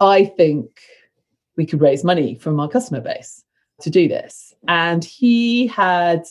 I 0.00 0.24
think 0.24 0.80
we 1.56 1.66
could 1.66 1.80
raise 1.80 2.04
money 2.04 2.34
from 2.34 2.58
our 2.58 2.68
customer 2.68 3.00
base 3.00 3.44
to 3.82 3.90
do 3.90 4.08
this." 4.08 4.54
And 4.66 5.04
he 5.04 5.66
had 5.66 6.24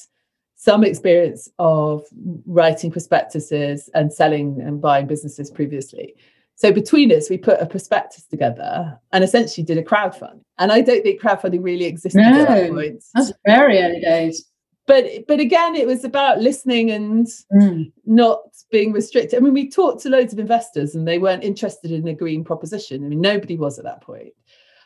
some 0.57 0.83
experience 0.83 1.49
of 1.59 2.03
writing 2.47 2.91
prospectuses 2.91 3.89
and 3.93 4.11
selling 4.11 4.59
and 4.59 4.81
buying 4.81 5.05
businesses 5.05 5.51
previously. 5.51 6.15
So 6.55 6.73
between 6.73 7.11
us, 7.11 7.29
we 7.29 7.37
put 7.37 7.61
a 7.61 7.67
prospectus 7.67 8.25
together 8.25 8.99
and 9.13 9.23
essentially 9.23 9.63
did 9.63 9.77
a 9.77 9.83
crowdfund. 9.83 10.41
And 10.57 10.71
I 10.71 10.81
don't 10.81 11.03
think 11.03 11.21
crowdfunding 11.21 11.63
really 11.63 11.85
existed 11.85 12.19
no, 12.19 12.41
at 12.41 12.47
that 12.47 12.71
point. 12.71 13.03
That's 13.13 13.31
very 13.45 13.79
early 13.79 14.01
days. 14.01 14.45
But 14.87 15.27
but 15.27 15.39
again, 15.39 15.75
it 15.75 15.85
was 15.85 16.03
about 16.03 16.39
listening 16.39 16.89
and 16.89 17.27
mm. 17.53 17.91
not 18.05 18.39
being 18.71 18.93
restricted. 18.93 19.37
I 19.37 19.41
mean, 19.41 19.53
we 19.53 19.69
talked 19.69 20.01
to 20.03 20.09
loads 20.09 20.33
of 20.33 20.39
investors 20.39 20.95
and 20.95 21.07
they 21.07 21.19
weren't 21.19 21.43
interested 21.43 21.91
in 21.91 22.07
a 22.07 22.15
green 22.15 22.43
proposition. 22.43 23.05
I 23.05 23.09
mean, 23.09 23.21
nobody 23.21 23.57
was 23.57 23.77
at 23.77 23.85
that 23.85 24.01
point. 24.01 24.33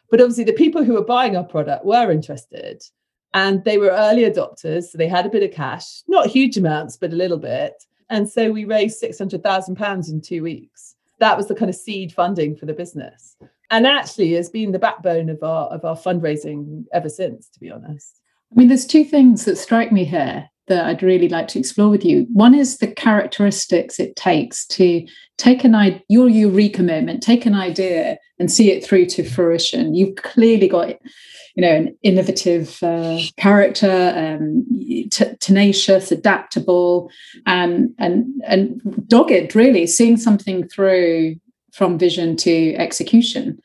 But 0.09 0.19
obviously, 0.19 0.43
the 0.43 0.53
people 0.53 0.83
who 0.83 0.93
were 0.93 1.05
buying 1.05 1.37
our 1.37 1.45
product 1.45 1.85
were 1.85 2.11
interested 2.11 2.83
and 3.33 3.63
they 3.63 3.77
were 3.77 3.89
early 3.89 4.23
adopters 4.23 4.85
so 4.85 4.97
they 4.97 5.07
had 5.07 5.25
a 5.25 5.29
bit 5.29 5.43
of 5.43 5.51
cash 5.51 6.01
not 6.07 6.27
huge 6.27 6.57
amounts 6.57 6.97
but 6.97 7.13
a 7.13 7.15
little 7.15 7.37
bit. 7.37 7.85
And 8.09 8.29
so 8.29 8.51
we 8.51 8.65
raised 8.65 8.99
600000 8.99 9.75
pounds 9.77 10.09
in 10.09 10.19
two 10.19 10.43
weeks. 10.43 10.95
That 11.19 11.37
was 11.37 11.47
the 11.47 11.55
kind 11.55 11.69
of 11.69 11.75
seed 11.75 12.11
funding 12.11 12.57
for 12.57 12.65
the 12.65 12.73
business. 12.73 13.37
And 13.69 13.87
actually 13.87 14.33
has 14.33 14.49
been 14.49 14.73
the 14.73 14.79
backbone 14.79 15.29
of 15.29 15.41
our 15.43 15.67
of 15.67 15.85
our 15.85 15.95
fundraising 15.95 16.85
ever 16.93 17.09
since 17.09 17.47
to 17.49 17.59
be 17.59 17.71
honest. 17.71 18.19
I 18.51 18.59
mean 18.59 18.67
there's 18.67 18.85
two 18.85 19.05
things 19.05 19.45
that 19.45 19.57
strike 19.57 19.91
me 19.91 20.03
here 20.03 20.49
that 20.67 20.85
I'd 20.85 21.03
really 21.03 21.29
like 21.29 21.47
to 21.49 21.59
explore 21.59 21.89
with 21.89 22.05
you. 22.05 22.27
One 22.31 22.55
is 22.55 22.77
the 22.77 22.87
characteristics 22.87 23.99
it 23.99 24.15
takes 24.15 24.65
to 24.67 25.05
take 25.37 25.63
an 25.63 25.75
idea, 25.75 26.01
your 26.07 26.29
eureka 26.29 26.83
moment, 26.83 27.23
take 27.23 27.45
an 27.45 27.55
idea 27.55 28.17
and 28.39 28.51
see 28.51 28.71
it 28.71 28.85
through 28.85 29.07
to 29.07 29.23
fruition. 29.23 29.95
You've 29.95 30.15
clearly 30.15 30.67
got 30.67 30.95
you 31.55 31.61
know, 31.61 31.75
an 31.75 31.97
innovative 32.01 32.81
uh, 32.81 33.19
character, 33.37 34.13
um, 34.15 34.65
t- 35.09 35.35
tenacious, 35.39 36.11
adaptable, 36.11 37.11
and 37.45 37.93
and 37.97 38.25
and 38.47 38.81
dogged. 39.07 39.55
Really, 39.55 39.85
seeing 39.87 40.17
something 40.17 40.67
through 40.67 41.35
from 41.73 41.97
vision 41.97 42.35
to 42.37 42.75
execution, 42.75 43.59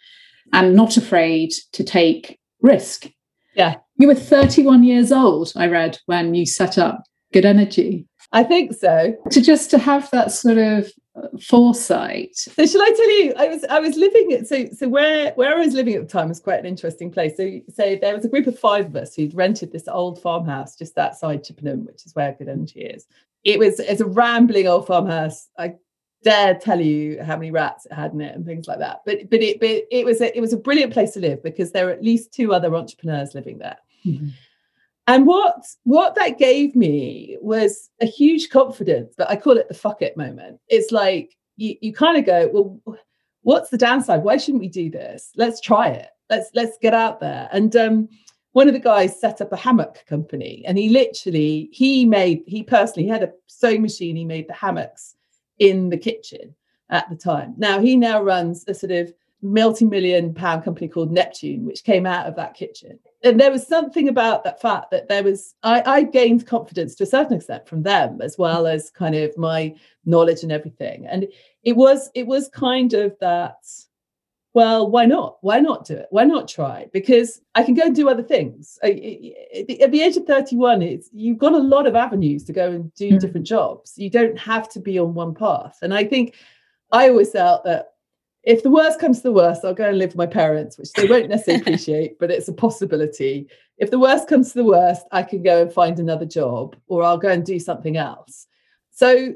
and 0.52 0.74
not 0.74 0.96
afraid 0.96 1.52
to 1.72 1.84
take 1.84 2.40
risk. 2.60 3.08
Yeah, 3.54 3.76
you 3.98 4.08
were 4.08 4.14
31 4.14 4.84
years 4.84 5.12
old. 5.12 5.52
I 5.56 5.66
read 5.66 5.98
when 6.06 6.34
you 6.34 6.46
set 6.46 6.78
up 6.78 7.04
Good 7.32 7.44
Energy. 7.44 8.06
I 8.32 8.42
think 8.42 8.74
so. 8.74 9.14
To 9.30 9.40
just 9.40 9.70
to 9.70 9.78
have 9.78 10.10
that 10.10 10.32
sort 10.32 10.58
of 10.58 10.90
uh, 11.14 11.28
foresight. 11.40 12.36
So 12.36 12.66
shall 12.66 12.82
I 12.82 12.92
tell 12.96 13.10
you? 13.10 13.34
I 13.38 13.46
was 13.48 13.64
I 13.64 13.78
was 13.80 13.96
living 13.96 14.32
at 14.32 14.46
so 14.46 14.66
so 14.76 14.88
where 14.88 15.32
where 15.34 15.54
I 15.54 15.58
was 15.58 15.74
living 15.74 15.94
at 15.94 16.02
the 16.02 16.08
time 16.08 16.28
was 16.28 16.40
quite 16.40 16.60
an 16.60 16.66
interesting 16.66 17.10
place. 17.10 17.36
So 17.36 17.60
so 17.72 17.96
there 18.00 18.14
was 18.14 18.24
a 18.24 18.28
group 18.28 18.46
of 18.46 18.58
five 18.58 18.86
of 18.86 18.96
us 18.96 19.14
who'd 19.14 19.34
rented 19.34 19.72
this 19.72 19.88
old 19.88 20.20
farmhouse 20.20 20.76
just 20.76 20.98
outside 20.98 21.44
Chippenham, 21.44 21.86
which 21.86 22.04
is 22.04 22.14
where 22.14 22.32
Good 22.32 22.48
Energy 22.48 22.80
is. 22.80 23.06
It 23.44 23.58
was 23.58 23.78
it's 23.80 24.00
a 24.00 24.06
rambling 24.06 24.66
old 24.66 24.86
farmhouse. 24.86 25.48
I 25.58 25.74
dare 26.22 26.56
tell 26.56 26.80
you 26.80 27.22
how 27.22 27.36
many 27.36 27.52
rats 27.52 27.86
it 27.86 27.92
had 27.92 28.12
in 28.12 28.20
it 28.20 28.34
and 28.34 28.44
things 28.44 28.66
like 28.66 28.80
that. 28.80 29.02
But 29.06 29.30
but 29.30 29.40
it 29.40 29.60
but 29.60 29.84
it 29.90 30.04
was 30.04 30.20
a, 30.20 30.36
it 30.36 30.40
was 30.40 30.52
a 30.52 30.58
brilliant 30.58 30.92
place 30.92 31.12
to 31.12 31.20
live 31.20 31.42
because 31.42 31.70
there 31.70 31.86
were 31.86 31.92
at 31.92 32.02
least 32.02 32.34
two 32.34 32.52
other 32.52 32.74
entrepreneurs 32.74 33.34
living 33.34 33.58
there. 33.58 33.76
Mm-hmm. 34.06 34.28
And 35.08 35.26
what 35.26 35.64
what 35.84 36.14
that 36.16 36.38
gave 36.38 36.74
me 36.74 37.36
was 37.40 37.90
a 38.00 38.06
huge 38.06 38.50
confidence, 38.50 39.14
but 39.16 39.30
I 39.30 39.36
call 39.36 39.56
it 39.56 39.68
the 39.68 39.74
fuck 39.74 40.02
it 40.02 40.16
moment. 40.16 40.58
It's 40.68 40.90
like 40.90 41.36
you, 41.56 41.76
you 41.80 41.92
kind 41.92 42.18
of 42.18 42.26
go, 42.26 42.50
well, 42.52 42.98
what's 43.42 43.70
the 43.70 43.78
downside? 43.78 44.24
Why 44.24 44.36
shouldn't 44.36 44.62
we 44.62 44.68
do 44.68 44.90
this? 44.90 45.30
Let's 45.36 45.60
try 45.60 45.88
it. 45.88 46.08
Let's 46.28 46.50
let's 46.54 46.76
get 46.82 46.92
out 46.92 47.20
there. 47.20 47.48
And 47.52 47.74
um, 47.76 48.08
one 48.52 48.66
of 48.66 48.74
the 48.74 48.80
guys 48.80 49.20
set 49.20 49.40
up 49.40 49.52
a 49.52 49.56
hammock 49.56 50.04
company, 50.06 50.64
and 50.66 50.76
he 50.76 50.88
literally 50.88 51.68
he 51.72 52.04
made 52.04 52.42
he 52.46 52.64
personally 52.64 53.04
he 53.04 53.10
had 53.10 53.22
a 53.22 53.32
sewing 53.46 53.82
machine. 53.82 54.16
He 54.16 54.24
made 54.24 54.48
the 54.48 54.54
hammocks 54.54 55.14
in 55.60 55.88
the 55.88 55.98
kitchen 55.98 56.54
at 56.90 57.08
the 57.08 57.16
time. 57.16 57.54
Now 57.56 57.78
he 57.78 57.96
now 57.96 58.22
runs 58.22 58.64
a 58.66 58.74
sort 58.74 58.92
of 58.92 59.12
multi-million 59.42 60.34
pound 60.34 60.64
company 60.64 60.88
called 60.88 61.12
Neptune, 61.12 61.64
which 61.64 61.84
came 61.84 62.06
out 62.06 62.26
of 62.26 62.36
that 62.36 62.54
kitchen. 62.54 62.98
And 63.22 63.40
there 63.40 63.50
was 63.50 63.66
something 63.66 64.08
about 64.08 64.44
that 64.44 64.60
fact 64.60 64.90
that 64.90 65.08
there 65.08 65.22
was 65.22 65.54
I, 65.62 65.82
I, 65.84 66.02
gained 66.02 66.46
confidence 66.46 66.94
to 66.96 67.04
a 67.04 67.08
certain 67.08 67.36
extent 67.36 67.68
from 67.68 67.82
them 67.82 68.20
as 68.22 68.38
well 68.38 68.66
as 68.66 68.90
kind 68.90 69.14
of 69.14 69.36
my 69.36 69.74
knowledge 70.04 70.42
and 70.42 70.52
everything. 70.52 71.06
And 71.06 71.26
it 71.62 71.76
was 71.76 72.10
it 72.14 72.26
was 72.26 72.48
kind 72.48 72.92
of 72.94 73.16
that 73.20 73.56
well 74.54 74.90
why 74.90 75.04
not? 75.04 75.36
Why 75.42 75.60
not 75.60 75.84
do 75.84 75.94
it? 75.94 76.06
Why 76.10 76.24
not 76.24 76.48
try? 76.48 76.86
Because 76.92 77.40
i 77.54 77.62
can 77.62 77.74
go 77.74 77.82
and 77.82 77.96
do 77.96 78.08
other 78.08 78.22
things. 78.22 78.78
I, 78.82 79.34
at 79.82 79.92
the 79.92 80.00
age 80.00 80.16
of 80.16 80.24
31 80.24 80.82
it's 80.82 81.10
you've 81.12 81.38
got 81.38 81.52
a 81.52 81.58
lot 81.58 81.86
of 81.86 81.94
avenues 81.94 82.44
to 82.44 82.52
go 82.52 82.70
and 82.70 82.94
do 82.94 83.12
mm. 83.12 83.20
different 83.20 83.46
jobs. 83.46 83.94
You 83.96 84.08
don't 84.08 84.38
have 84.38 84.68
to 84.70 84.80
be 84.80 84.98
on 84.98 85.14
one 85.14 85.34
path. 85.34 85.78
And 85.82 85.92
i 85.92 86.04
think 86.04 86.34
i 86.92 87.08
always 87.08 87.32
felt 87.32 87.64
that 87.64 87.95
if 88.46 88.62
the 88.62 88.70
worst 88.70 89.00
comes 89.00 89.18
to 89.18 89.24
the 89.24 89.32
worst, 89.32 89.64
I'll 89.64 89.74
go 89.74 89.88
and 89.88 89.98
live 89.98 90.10
with 90.10 90.16
my 90.16 90.26
parents, 90.26 90.78
which 90.78 90.92
they 90.92 91.06
won't 91.06 91.28
necessarily 91.28 91.60
appreciate, 91.62 92.18
but 92.20 92.30
it's 92.30 92.48
a 92.48 92.52
possibility. 92.52 93.48
If 93.78 93.90
the 93.90 93.98
worst 93.98 94.28
comes 94.28 94.52
to 94.52 94.58
the 94.58 94.64
worst, 94.64 95.04
I 95.10 95.24
can 95.24 95.42
go 95.42 95.62
and 95.62 95.72
find 95.72 95.98
another 95.98 96.24
job 96.24 96.76
or 96.86 97.02
I'll 97.02 97.18
go 97.18 97.28
and 97.28 97.44
do 97.44 97.58
something 97.58 97.96
else. 97.96 98.46
So 98.92 99.34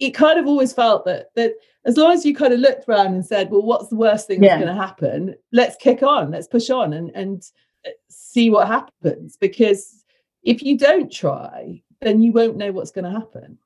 it 0.00 0.10
kind 0.10 0.40
of 0.40 0.46
always 0.46 0.72
felt 0.72 1.04
that 1.04 1.30
that 1.36 1.54
as 1.86 1.96
long 1.96 2.12
as 2.12 2.26
you 2.26 2.34
kind 2.34 2.52
of 2.52 2.60
looked 2.60 2.88
around 2.88 3.14
and 3.14 3.24
said, 3.24 3.50
well, 3.50 3.62
what's 3.62 3.88
the 3.88 3.96
worst 3.96 4.26
thing 4.26 4.42
yeah. 4.42 4.50
that's 4.50 4.64
going 4.64 4.76
to 4.76 4.82
happen? 4.82 5.34
Let's 5.52 5.76
kick 5.76 6.02
on, 6.02 6.32
let's 6.32 6.48
push 6.48 6.68
on 6.68 6.92
and, 6.92 7.10
and 7.14 7.42
uh, 7.86 7.90
see 8.10 8.50
what 8.50 8.66
happens. 8.66 9.36
Because 9.36 10.04
if 10.42 10.62
you 10.62 10.76
don't 10.76 11.10
try, 11.10 11.80
then 12.02 12.22
you 12.22 12.32
won't 12.32 12.56
know 12.56 12.72
what's 12.72 12.90
going 12.90 13.06
to 13.06 13.18
happen. 13.18 13.56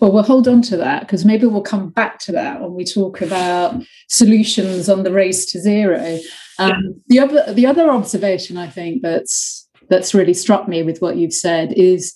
Well, 0.00 0.12
we'll 0.12 0.22
hold 0.22 0.46
on 0.46 0.62
to 0.62 0.76
that 0.76 1.00
because 1.00 1.24
maybe 1.24 1.46
we'll 1.46 1.62
come 1.62 1.90
back 1.90 2.18
to 2.20 2.32
that 2.32 2.60
when 2.60 2.74
we 2.74 2.84
talk 2.84 3.20
about 3.20 3.82
solutions 4.08 4.88
on 4.88 5.02
the 5.02 5.12
race 5.12 5.46
to 5.52 5.60
zero. 5.60 6.18
Um, 6.58 7.00
the 7.08 7.18
other 7.18 7.52
the 7.52 7.66
other 7.66 7.90
observation 7.90 8.56
I 8.56 8.68
think 8.68 9.02
that's 9.02 9.68
that's 9.88 10.14
really 10.14 10.34
struck 10.34 10.68
me 10.68 10.82
with 10.82 11.00
what 11.00 11.16
you've 11.16 11.32
said 11.32 11.72
is 11.72 12.14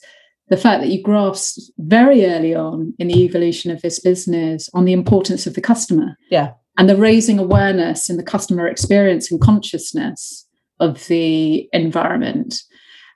the 0.49 0.57
fact 0.57 0.81
that 0.81 0.88
you 0.88 1.02
grasped 1.02 1.61
very 1.78 2.25
early 2.25 2.55
on 2.55 2.95
in 2.99 3.09
the 3.09 3.23
evolution 3.25 3.71
of 3.71 3.83
this 3.83 4.00
business 4.00 4.69
on 4.73 4.85
the 4.85 4.93
importance 4.93 5.47
of 5.47 5.55
the 5.55 5.61
customer. 5.61 6.17
Yeah. 6.31 6.52
And 6.78 6.88
the 6.88 6.97
raising 6.97 7.38
awareness 7.38 8.09
in 8.09 8.17
the 8.17 8.23
customer 8.23 8.67
experience 8.67 9.31
and 9.31 9.40
consciousness 9.40 10.47
of 10.81 11.07
the 11.09 11.69
environment. 11.73 12.62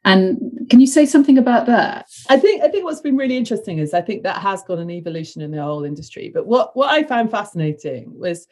And 0.04 0.66
can 0.68 0.80
you 0.80 0.86
say 0.86 1.06
something 1.06 1.38
about 1.38 1.66
that? 1.66 2.10
I 2.28 2.36
think 2.36 2.62
I 2.62 2.68
think 2.68 2.84
what's 2.84 3.00
been 3.00 3.16
really 3.16 3.36
interesting 3.36 3.78
is 3.78 3.94
I 3.94 4.00
think 4.00 4.22
that 4.24 4.38
has 4.38 4.62
got 4.64 4.78
an 4.78 4.90
evolution 4.90 5.42
in 5.42 5.50
the 5.52 5.62
whole 5.62 5.84
industry. 5.84 6.30
But 6.32 6.46
what 6.46 6.76
what 6.76 6.90
I 6.90 7.04
found 7.04 7.30
fascinating 7.30 8.18
was, 8.18 8.48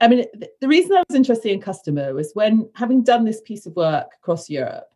I 0.00 0.08
mean, 0.08 0.24
the 0.60 0.68
reason 0.68 0.96
I 0.96 1.04
was 1.08 1.16
interested 1.16 1.52
in 1.52 1.60
customer 1.60 2.14
was 2.14 2.32
when 2.34 2.68
having 2.74 3.04
done 3.04 3.24
this 3.24 3.40
piece 3.42 3.64
of 3.64 3.76
work 3.76 4.08
across 4.20 4.50
Europe, 4.50 4.88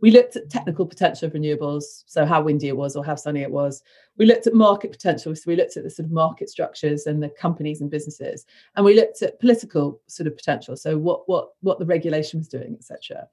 we 0.00 0.10
looked 0.10 0.36
at 0.36 0.48
technical 0.48 0.86
potential 0.86 1.26
of 1.26 1.34
renewables, 1.34 2.04
so 2.06 2.24
how 2.24 2.42
windy 2.42 2.68
it 2.68 2.76
was 2.76 2.96
or 2.96 3.04
how 3.04 3.14
sunny 3.14 3.42
it 3.42 3.50
was. 3.50 3.82
We 4.16 4.24
looked 4.24 4.46
at 4.46 4.54
market 4.54 4.92
potential, 4.92 5.34
so 5.36 5.42
we 5.46 5.56
looked 5.56 5.76
at 5.76 5.84
the 5.84 5.90
sort 5.90 6.06
of 6.06 6.12
market 6.12 6.48
structures 6.48 7.06
and 7.06 7.22
the 7.22 7.28
companies 7.28 7.82
and 7.82 7.90
businesses, 7.90 8.46
and 8.76 8.84
we 8.84 8.94
looked 8.94 9.20
at 9.20 9.40
political 9.40 10.00
sort 10.06 10.26
of 10.26 10.36
potential, 10.36 10.76
so 10.76 10.96
what 10.96 11.28
what 11.28 11.50
what 11.60 11.78
the 11.78 11.86
regulation 11.86 12.40
was 12.40 12.48
doing, 12.48 12.74
etc. 12.74 13.28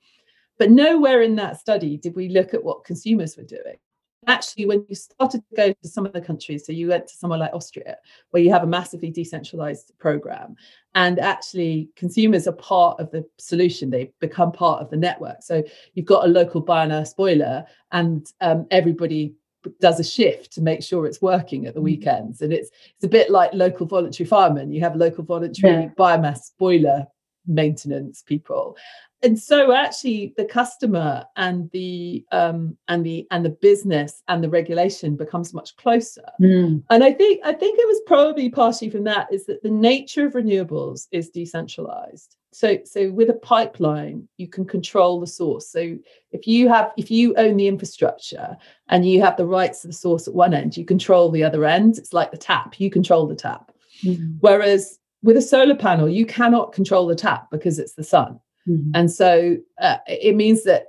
But 0.58 0.72
nowhere 0.72 1.22
in 1.22 1.36
that 1.36 1.60
study 1.60 1.98
did 1.98 2.16
we 2.16 2.30
look 2.30 2.54
at 2.54 2.64
what 2.64 2.84
consumers 2.84 3.38
were 3.38 3.44
doing. 3.44 3.78
actually, 4.26 4.66
when 4.66 4.86
you 4.90 4.96
started 4.96 5.42
to 5.48 5.56
go 5.56 5.72
to 5.72 5.88
some 5.88 6.06
of 6.06 6.12
the 6.12 6.20
countries, 6.20 6.66
so 6.66 6.74
you 6.74 6.90
went 6.90 7.08
to 7.08 7.16
somewhere 7.16 7.40
like 7.40 7.54
Austria, 7.54 7.96
where 8.32 8.44
you 8.44 8.52
have 8.52 8.64
a 8.64 8.68
massively 8.68 9.10
decentralized 9.10 9.94
program, 10.00 10.56
and 10.96 11.18
actually 11.20 11.90
consumers 11.96 12.46
are 12.46 12.54
part 12.54 13.00
of 13.00 13.10
the 13.12 13.24
solution, 13.38 13.90
they 13.90 14.12
become 14.20 14.52
part 14.52 14.82
of 14.82 14.90
the 14.90 14.98
network. 14.98 15.38
So 15.42 15.64
you've 15.94 16.06
got 16.06 16.26
a 16.26 16.28
local 16.28 16.62
biomass 16.62 17.16
boiler, 17.16 17.66
and 17.92 18.30
um, 18.42 18.68
everybody 18.70 19.34
does 19.80 20.00
a 20.00 20.04
shift 20.04 20.52
to 20.54 20.62
make 20.62 20.84
sure 20.84 21.06
it's 21.06 21.22
working 21.22 21.66
at 21.66 21.74
the 21.74 21.80
mm. 21.80 21.86
weekends 21.86 22.42
and 22.42 22.54
it's 22.54 22.70
it's 22.96 23.04
a 23.04 23.10
bit 23.10 23.30
like 23.30 23.54
local 23.54 23.86
voluntary 23.86 24.28
firemen 24.28 24.72
you 24.72 24.80
have 24.80 24.96
local 24.96 25.24
voluntary 25.24 25.84
yeah. 25.84 25.90
biomass 25.98 26.52
boiler 26.58 27.06
maintenance 27.48 28.22
people. 28.22 28.78
And 29.24 29.40
so 29.40 29.74
actually 29.74 30.34
the 30.38 30.46
customer 30.46 31.26
and 31.36 31.72
the 31.72 32.24
um 32.32 32.78
and 32.88 33.04
the 33.06 33.26
and 33.32 33.44
the 33.44 33.50
business 33.50 34.22
and 34.28 34.44
the 34.44 34.50
regulation 34.50 35.16
becomes 35.16 35.54
much 35.54 35.76
closer. 35.78 36.26
Mm. 36.40 36.84
and 36.92 37.04
i 37.04 37.12
think 37.12 37.42
i 37.44 37.52
think 37.52 37.80
it 37.80 37.88
was 37.88 38.02
probably 38.06 38.50
partially 38.50 38.90
from 38.92 39.06
that 39.06 39.28
is 39.34 39.46
that 39.48 39.64
the 39.64 39.72
nature 39.72 40.28
of 40.28 40.34
renewables 40.34 41.08
is 41.12 41.30
decentralized. 41.30 42.36
So 42.54 42.78
so 42.86 43.12
with 43.12 43.30
a 43.30 43.34
pipeline 43.34 44.28
you 44.38 44.48
can 44.48 44.66
control 44.66 45.20
the 45.20 45.28
source. 45.28 45.68
So 45.68 45.98
if 46.32 46.46
you 46.46 46.70
have 46.70 46.92
if 46.96 47.10
you 47.10 47.34
own 47.38 47.58
the 47.58 47.68
infrastructure 47.68 48.56
and 48.90 49.04
you 49.04 49.20
have 49.22 49.38
the 49.38 49.48
rights 49.48 49.82
to 49.82 49.88
the 49.88 49.94
source 49.94 50.28
at 50.28 50.36
one 50.36 50.54
end 50.54 50.78
you 50.78 50.86
control 50.86 51.32
the 51.32 51.44
other 51.44 51.66
end. 51.66 51.98
It's 51.98 52.14
like 52.14 52.30
the 52.30 52.38
tap. 52.38 52.80
You 52.80 52.92
control 52.92 53.26
the 53.26 53.36
tap. 53.36 53.72
Mm. 54.06 54.38
whereas 54.42 55.00
with 55.24 55.38
a 55.38 55.42
solar 55.42 55.76
panel 55.76 56.08
you 56.08 56.26
cannot 56.26 56.74
control 56.74 57.08
the 57.08 57.16
tap 57.16 57.48
because 57.52 57.80
it's 57.80 57.94
the 57.94 58.04
sun 58.04 58.40
Mm-hmm. 58.68 58.92
And 58.94 59.12
so 59.12 59.58
uh, 59.82 59.98
it 60.08 60.36
means 60.36 60.64
that 60.64 60.88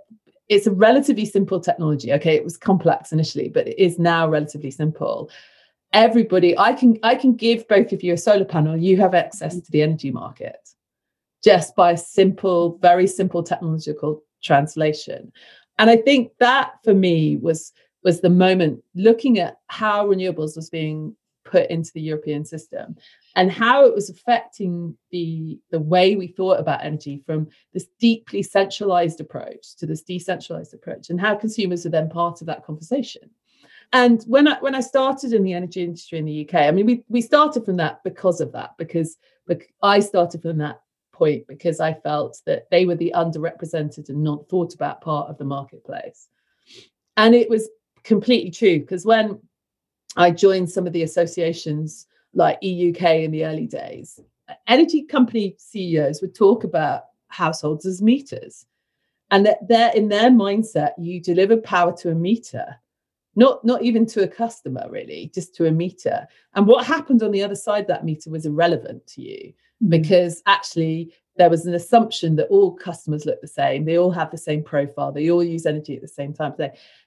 it's 0.49 0.67
a 0.67 0.73
relatively 0.73 1.25
simple 1.25 1.61
technology. 1.61 2.13
Okay, 2.13 2.35
it 2.35 2.45
was 2.45 2.57
complex 2.57 3.13
initially, 3.13 3.49
but 3.49 3.69
it 3.69 3.79
is 3.79 3.99
now 3.99 4.29
relatively 4.29 4.71
simple. 4.71 5.31
Everybody, 5.93 6.59
I 6.59 6.73
can 6.73 6.99
I 7.03 7.15
can 7.15 7.35
give 7.35 7.67
both 7.69 7.93
of 7.93 8.03
you 8.03 8.15
a 8.15 8.19
solar 8.19 8.45
panel. 8.45 8.77
You 8.77 8.97
have 8.99 9.15
access 9.15 9.61
to 9.61 9.71
the 9.71 9.83
energy 9.83 10.11
market 10.11 10.69
just 11.45 11.77
by 11.77 11.95
simple, 11.95 12.79
very 12.79 13.07
simple 13.07 13.43
technological 13.43 14.23
translation. 14.43 15.33
And 15.79 15.89
I 15.89 15.97
think 15.97 16.33
that 16.41 16.73
for 16.83 16.95
me 16.95 17.37
was 17.37 17.73
was 18.05 18.21
the 18.21 18.31
moment 18.31 18.83
looking 18.95 19.39
at 19.39 19.59
how 19.69 20.07
renewables 20.07 20.57
was 20.57 20.71
being 20.71 21.15
put 21.49 21.71
into 21.71 21.91
the 21.95 22.01
European 22.01 22.45
system 22.45 22.97
and 23.35 23.51
how 23.51 23.87
it 23.87 23.95
was 23.95 24.11
affecting 24.11 24.97
the, 25.11 25.59
the 25.71 25.81
way 25.81 26.17
we 26.17 26.27
thought 26.27 26.61
about 26.61 26.85
energy 26.85 27.23
from 27.27 27.49
this 27.73 27.87
deeply 27.99 28.43
centralized 28.43 29.21
approach 29.21 29.77
to 29.77 29.87
this 29.87 30.03
decentralized 30.03 30.75
approach, 30.75 31.11
and 31.11 31.21
how 31.21 31.35
consumers 31.35 31.87
are 31.87 31.91
then 31.91 32.09
part 32.09 32.41
of 32.41 32.47
that 32.47 32.65
conversation. 32.65 33.31
And 33.93 34.23
when 34.25 34.47
I 34.47 34.59
when 34.61 34.75
I 34.75 34.81
started 34.81 35.33
in 35.33 35.45
the 35.45 35.55
energy 35.55 35.83
industry 35.83 36.19
in 36.19 36.27
the 36.27 36.47
UK, 36.47 36.55
I 36.67 36.71
mean, 36.73 36.85
we 36.85 37.05
we 37.09 37.23
started 37.23 37.65
from 37.65 37.77
that 37.77 38.05
because 38.05 38.43
of 38.43 38.53
that, 38.53 38.75
because, 38.77 39.17
because 39.47 39.69
I 39.83 40.01
started 40.01 40.43
from 40.43 40.59
that 40.59 40.83
point 41.19 41.47
because 41.49 41.81
I 41.81 41.95
felt 41.95 42.39
that 42.47 42.71
they 42.71 42.87
were 42.87 42.95
the 42.95 43.13
underrepresented 43.15 44.09
and 44.09 44.23
not 44.23 44.49
thought 44.49 44.75
about 44.75 45.01
part 45.01 45.29
of 45.29 45.37
the 45.37 45.45
marketplace. 45.45 46.29
And 47.17 47.35
it 47.35 47.51
was 47.51 47.69
completely 48.05 48.51
true 48.51 48.81
because 48.81 49.05
when 49.05 49.41
I 50.17 50.31
joined 50.31 50.71
some 50.71 50.87
of 50.87 50.93
the 50.93 51.03
associations 51.03 52.07
like 52.35 52.61
EUK 52.61 53.25
in 53.25 53.31
the 53.31 53.45
early 53.45 53.67
days, 53.67 54.21
energy 54.67 55.03
company 55.03 55.57
CEOs 55.59 56.21
would 56.21 56.35
talk 56.35 56.65
about 56.65 57.05
households 57.29 57.87
as 57.87 58.03
meters. 58.03 58.67
And 59.31 59.45
that 59.45 59.69
they're 59.69 59.93
in 59.95 60.09
their 60.09 60.31
mindset, 60.31 60.93
you 60.99 61.21
deliver 61.21 61.59
power 61.59 61.95
to 61.99 62.11
a 62.11 62.15
meter, 62.15 62.65
not, 63.37 63.63
not 63.63 63.83
even 63.83 64.07
to 64.07 64.23
a 64.23 64.29
customer, 64.29 64.87
really, 64.89 65.31
just 65.35 65.55
to 65.57 65.67
a 65.67 65.71
meter. 65.71 66.27
And 66.55 66.67
what 66.67 66.87
happened 66.87 67.23
on 67.23 67.31
the 67.31 67.43
other 67.43 67.55
side 67.55 67.83
of 67.83 67.89
that 67.89 68.07
meter 68.07 68.31
was 68.31 68.47
irrelevant 68.47 69.07
to 69.09 69.23
you 69.23 69.53
mm. 69.85 69.91
because 69.91 70.43
actually 70.47 71.13
there 71.39 71.51
was 71.51 71.67
an 71.67 71.75
assumption 71.75 72.37
that 72.37 72.49
all 72.49 72.75
customers 72.75 73.25
look 73.25 73.41
the 73.41 73.49
same, 73.49 73.85
they 73.85 73.97
all 73.97 74.11
have 74.11 74.31
the 74.31 74.39
same 74.39 74.63
profile, 74.63 75.13
they 75.13 75.31
all 75.31 75.43
use 75.43 75.67
energy 75.67 75.97
at 75.97 76.03
the 76.03 76.09
same 76.09 76.33
time. 76.33 76.55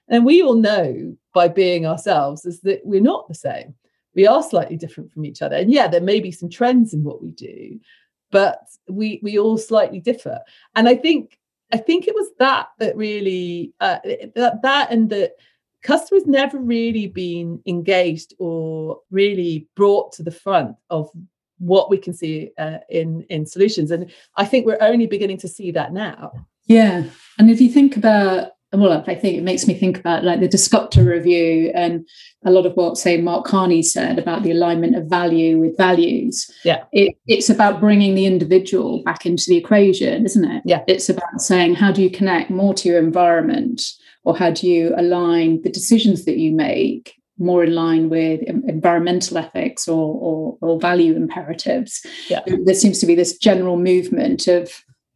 And 0.08 0.24
we 0.24 0.42
all 0.42 0.54
know 0.54 1.16
by 1.32 1.48
being 1.48 1.86
ourselves 1.86 2.44
is 2.44 2.60
that 2.62 2.80
we're 2.84 3.00
not 3.00 3.28
the 3.28 3.34
same. 3.34 3.74
We 4.14 4.26
are 4.26 4.42
slightly 4.42 4.76
different 4.76 5.12
from 5.12 5.24
each 5.24 5.42
other. 5.42 5.56
And 5.56 5.70
yeah 5.70 5.86
there 5.86 6.00
may 6.00 6.20
be 6.20 6.32
some 6.32 6.50
trends 6.50 6.92
in 6.92 7.04
what 7.04 7.22
we 7.22 7.30
do 7.30 7.78
but 8.32 8.66
we 8.88 9.20
we 9.22 9.38
all 9.38 9.56
slightly 9.56 10.00
differ. 10.00 10.40
And 10.74 10.88
i 10.88 10.96
think 10.96 11.38
i 11.72 11.76
think 11.76 12.08
it 12.08 12.14
was 12.14 12.28
that 12.38 12.68
that 12.80 12.96
really 12.96 13.72
uh, 13.78 13.98
that 14.34 14.60
that 14.62 14.90
and 14.90 15.08
that 15.10 15.34
customers 15.82 16.26
never 16.26 16.58
really 16.58 17.06
been 17.06 17.60
engaged 17.66 18.34
or 18.38 19.00
really 19.10 19.68
brought 19.76 20.12
to 20.12 20.22
the 20.22 20.30
front 20.30 20.76
of 20.90 21.10
what 21.62 21.88
we 21.88 21.96
can 21.96 22.12
see 22.12 22.50
uh, 22.58 22.78
in 22.88 23.22
in 23.28 23.46
solutions 23.46 23.90
and 23.90 24.10
i 24.36 24.44
think 24.44 24.66
we're 24.66 24.78
only 24.80 25.06
beginning 25.06 25.38
to 25.38 25.48
see 25.48 25.70
that 25.70 25.92
now 25.92 26.32
yeah 26.66 27.04
and 27.38 27.50
if 27.50 27.60
you 27.60 27.70
think 27.70 27.96
about 27.96 28.52
well, 28.74 29.04
I 29.06 29.14
think 29.14 29.36
it 29.36 29.42
makes 29.42 29.66
me 29.66 29.74
think 29.74 29.98
about 29.98 30.24
like 30.24 30.40
the 30.40 30.48
Dasgupta 30.48 31.06
review 31.06 31.70
and 31.74 32.08
a 32.44 32.50
lot 32.50 32.64
of 32.64 32.72
what, 32.72 32.96
say, 32.96 33.20
Mark 33.20 33.44
Carney 33.44 33.82
said 33.82 34.18
about 34.18 34.42
the 34.42 34.50
alignment 34.50 34.96
of 34.96 35.06
value 35.06 35.58
with 35.58 35.76
values. 35.76 36.50
Yeah. 36.64 36.84
It, 36.90 37.16
it's 37.26 37.50
about 37.50 37.80
bringing 37.80 38.14
the 38.14 38.24
individual 38.24 39.02
back 39.02 39.26
into 39.26 39.44
the 39.46 39.58
equation, 39.58 40.24
isn't 40.24 40.44
it? 40.44 40.62
Yeah. 40.64 40.84
It's 40.88 41.10
about 41.10 41.42
saying, 41.42 41.74
how 41.74 41.92
do 41.92 42.02
you 42.02 42.10
connect 42.10 42.48
more 42.50 42.72
to 42.74 42.88
your 42.88 42.98
environment 42.98 43.82
or 44.24 44.36
how 44.36 44.50
do 44.50 44.66
you 44.66 44.94
align 44.96 45.60
the 45.62 45.70
decisions 45.70 46.24
that 46.24 46.38
you 46.38 46.52
make 46.52 47.14
more 47.38 47.64
in 47.64 47.74
line 47.74 48.08
with 48.08 48.42
environmental 48.42 49.38
ethics 49.38 49.88
or, 49.88 50.14
or, 50.14 50.58
or 50.60 50.80
value 50.80 51.14
imperatives? 51.16 52.04
Yeah. 52.28 52.40
There 52.46 52.74
seems 52.74 52.98
to 53.00 53.06
be 53.06 53.14
this 53.14 53.36
general 53.36 53.76
movement 53.76 54.46
of 54.46 54.70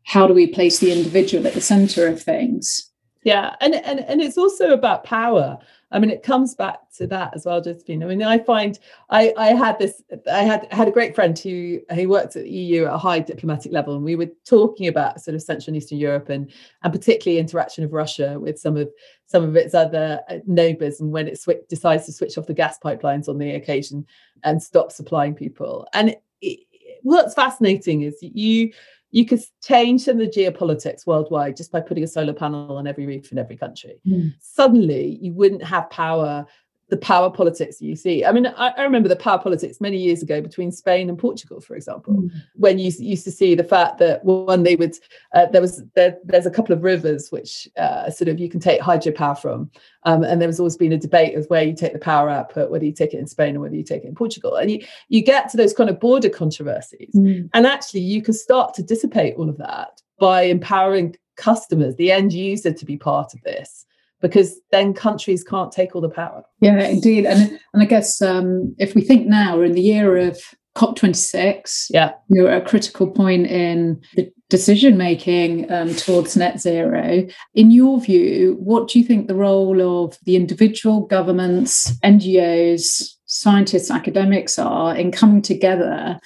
how 0.05 0.27
do 0.27 0.35
we 0.35 0.47
place 0.47 0.79
the 0.79 0.93
individual 0.93 1.47
at 1.47 1.55
the 1.55 1.61
center 1.61 2.07
of 2.07 2.23
things? 2.23 2.91
yeah 3.27 3.57
and, 3.61 3.75
and 3.75 4.01
and 4.01 4.23
it's 4.23 4.39
also 4.39 4.71
about 4.71 5.05
power 5.05 5.59
i 5.93 5.99
mean 5.99 6.11
it 6.11 6.23
comes 6.23 6.55
back 6.55 6.79
to 6.97 7.07
that 7.07 7.33
as 7.35 7.45
well 7.45 7.61
josephine. 7.61 8.03
I 8.03 8.07
mean 8.07 8.23
i 8.23 8.39
find 8.39 8.79
i 9.11 9.33
i 9.37 9.49
had 9.49 9.79
this 9.79 10.03
i 10.33 10.43
had 10.43 10.71
had 10.73 10.89
a 10.89 10.93
great 10.93 11.15
friend 11.15 11.39
who 11.39 11.81
he 11.93 12.07
worked 12.07 12.37
at 12.37 12.45
the 12.45 12.51
eu 12.51 12.87
at 12.87 12.95
a 12.95 12.99
high 12.99 13.21
diplomatic 13.21 13.73
level 13.73 13.95
and 13.95 14.05
we 14.05 14.17
were 14.17 14.31
talking 14.45 14.89
about 14.89 15.21
sort 15.21 15.35
of 15.35 15.43
central 15.43 15.69
and 15.69 15.77
eastern 15.77 15.99
europe 15.99 16.29
and 16.29 16.51
and 16.83 16.93
particularly 16.93 17.39
interaction 17.39 17.85
of 17.85 17.93
russia 17.93 18.39
with 18.39 18.59
some 18.59 18.77
of 18.77 18.89
some 19.27 19.43
of 19.45 19.57
its 19.57 19.75
other 19.75 20.21
uh, 20.29 20.39
neighbors 20.47 21.01
and 21.01 21.13
when 21.13 21.29
it 21.29 21.39
sw- 21.39 21.67
decides 21.69 22.07
to 22.07 22.13
switch 22.13 22.39
off 22.39 22.47
the 22.47 22.55
gas 22.55 22.79
pipelines 22.79 23.29
on 23.29 23.39
the 23.39 23.51
occasion 23.51 24.07
and 24.45 24.63
stop 24.63 24.93
supplying 24.93 25.35
people. 25.35 25.87
And 25.93 26.11
it, 26.11 26.23
it, 26.41 26.61
what's 27.03 27.35
fascinating 27.35 28.03
is 28.03 28.17
you 28.21 28.73
you 29.11 29.25
could 29.25 29.41
change 29.65 30.03
some 30.03 30.21
of 30.21 30.27
the 30.27 30.41
geopolitics 30.41 31.07
worldwide 31.07 31.57
just 31.57 31.73
by 31.73 31.81
putting 31.81 32.05
a 32.05 32.09
solar 32.09 32.33
panel 32.33 32.77
on 32.77 32.87
every 32.87 33.07
roof 33.07 33.33
in 33.33 33.39
every 33.39 33.57
country. 33.57 34.01
Mm. 34.07 34.35
Suddenly, 34.41 35.19
you 35.21 35.33
wouldn't 35.33 35.65
have 35.65 35.89
power 35.91 36.47
the 36.89 36.97
power 36.97 37.31
politics 37.31 37.83
you 37.83 37.97
see. 37.97 38.25
I 38.25 38.31
mean, 38.31 38.47
I, 38.47 38.69
I, 38.69 38.83
remember 38.85 39.09
the 39.09 39.17
power 39.17 39.39
politics 39.39 39.81
many 39.81 39.97
years 39.97 40.23
ago 40.23 40.41
between 40.41 40.71
Spain 40.71 41.09
and 41.09 41.19
Portugal, 41.19 41.61
for 41.61 41.75
example, 41.75 42.15
mm. 42.15 42.31
when 42.55 42.79
you 42.79 42.93
used 42.99 43.25
to 43.25 43.33
see 43.33 43.57
the 43.57 43.65
fact 43.65 43.99
that 43.99 44.25
one 44.25 44.63
they 44.63 44.77
would 44.77 44.97
uh, 45.35 45.47
there 45.47 45.61
was 45.61 45.83
there, 45.95 46.17
there's 46.25 46.47
a 46.47 46.51
couple 46.51 46.73
of 46.73 46.85
rivers 46.85 47.31
which 47.33 47.69
uh, 47.77 48.09
sort 48.09 48.29
of 48.29 48.39
you 48.39 48.49
can 48.49 48.61
take 48.61 48.81
hydropower 48.81 49.37
from, 49.37 49.69
um, 50.05 50.23
and 50.23 50.41
there 50.41 50.49
was 50.49 50.61
always 50.61 50.77
been 50.77 50.93
a 50.93 50.99
debate 50.99 51.37
of 51.37 51.45
where 51.47 51.65
you 51.65 51.75
take 51.75 51.93
the 51.93 51.99
power 51.99 52.31
output, 52.31 52.71
whether 52.71 52.85
you 52.85 52.93
take 52.93 53.15
it 53.15 53.19
in 53.19 53.27
Spain 53.27 53.57
or 53.57 53.61
whether 53.61 53.75
you 53.77 53.83
take 53.83 54.05
it 54.05 54.09
in 54.09 54.15
Portugal, 54.15 54.55
and 54.55 54.71
you 54.71 54.81
you 55.09 55.23
get 55.23 55.49
to 55.51 55.57
those 55.57 55.75
kind 55.75 55.91
of 55.91 55.99
border 55.99 56.31
controversies, 56.31 57.15
mm. 57.17 57.49
and 57.53 57.67
actually 57.67 58.01
you 58.01 58.23
can 58.23 58.35
start 58.35 58.75
to 58.75 58.83
dissipate 58.83 59.35
all 59.37 59.49
of 59.49 59.59
that 59.59 60.01
by 60.21 60.43
empowering 60.43 61.17
customers, 61.37 61.97
the 61.97 62.13
end 62.13 62.33
user, 62.33 62.73
to 62.73 62.85
be 62.85 62.97
part 62.97 63.35
of 63.35 63.43
this 63.43 63.87
because 64.21 64.59
then 64.73 64.95
countries 64.95 65.45
can't 65.45 65.73
take 65.73 65.95
all 65.95 66.01
the 66.01 66.09
power. 66.09 66.43
Yeah, 66.61 66.87
indeed. 66.87 67.27
And 67.27 67.59
and 67.73 67.83
I 67.83 67.87
guess 67.87 68.21
um, 68.23 68.75
if 68.79 68.95
we 68.95 69.03
think 69.03 69.27
now 69.27 69.57
we're 69.57 69.65
in 69.65 69.73
the 69.73 69.81
year 69.81 70.17
of 70.17 70.41
COP26, 70.77 71.87
yeah, 71.91 72.13
you're 72.29 72.51
at 72.51 72.63
a 72.63 72.65
critical 72.65 73.11
point 73.11 73.47
in 73.47 74.01
the 74.15 74.31
decision 74.49 74.97
making 74.97 75.71
um, 75.73 75.95
towards 75.95 76.37
net 76.37 76.61
zero. 76.61 77.27
In 77.55 77.71
your 77.71 78.01
view, 78.01 78.57
what 78.61 78.89
do 78.89 78.99
you 78.99 79.05
think 79.05 79.27
the 79.27 79.35
role 79.35 80.05
of 80.05 80.19
the 80.25 80.37
individual 80.37 81.01
governments, 81.07 81.91
NGOs, 82.01 83.15
scientists, 83.25 83.91
academics 83.91 84.59
are 84.59 84.95
in 84.95 85.11
coming 85.11 85.43
together 85.43 86.21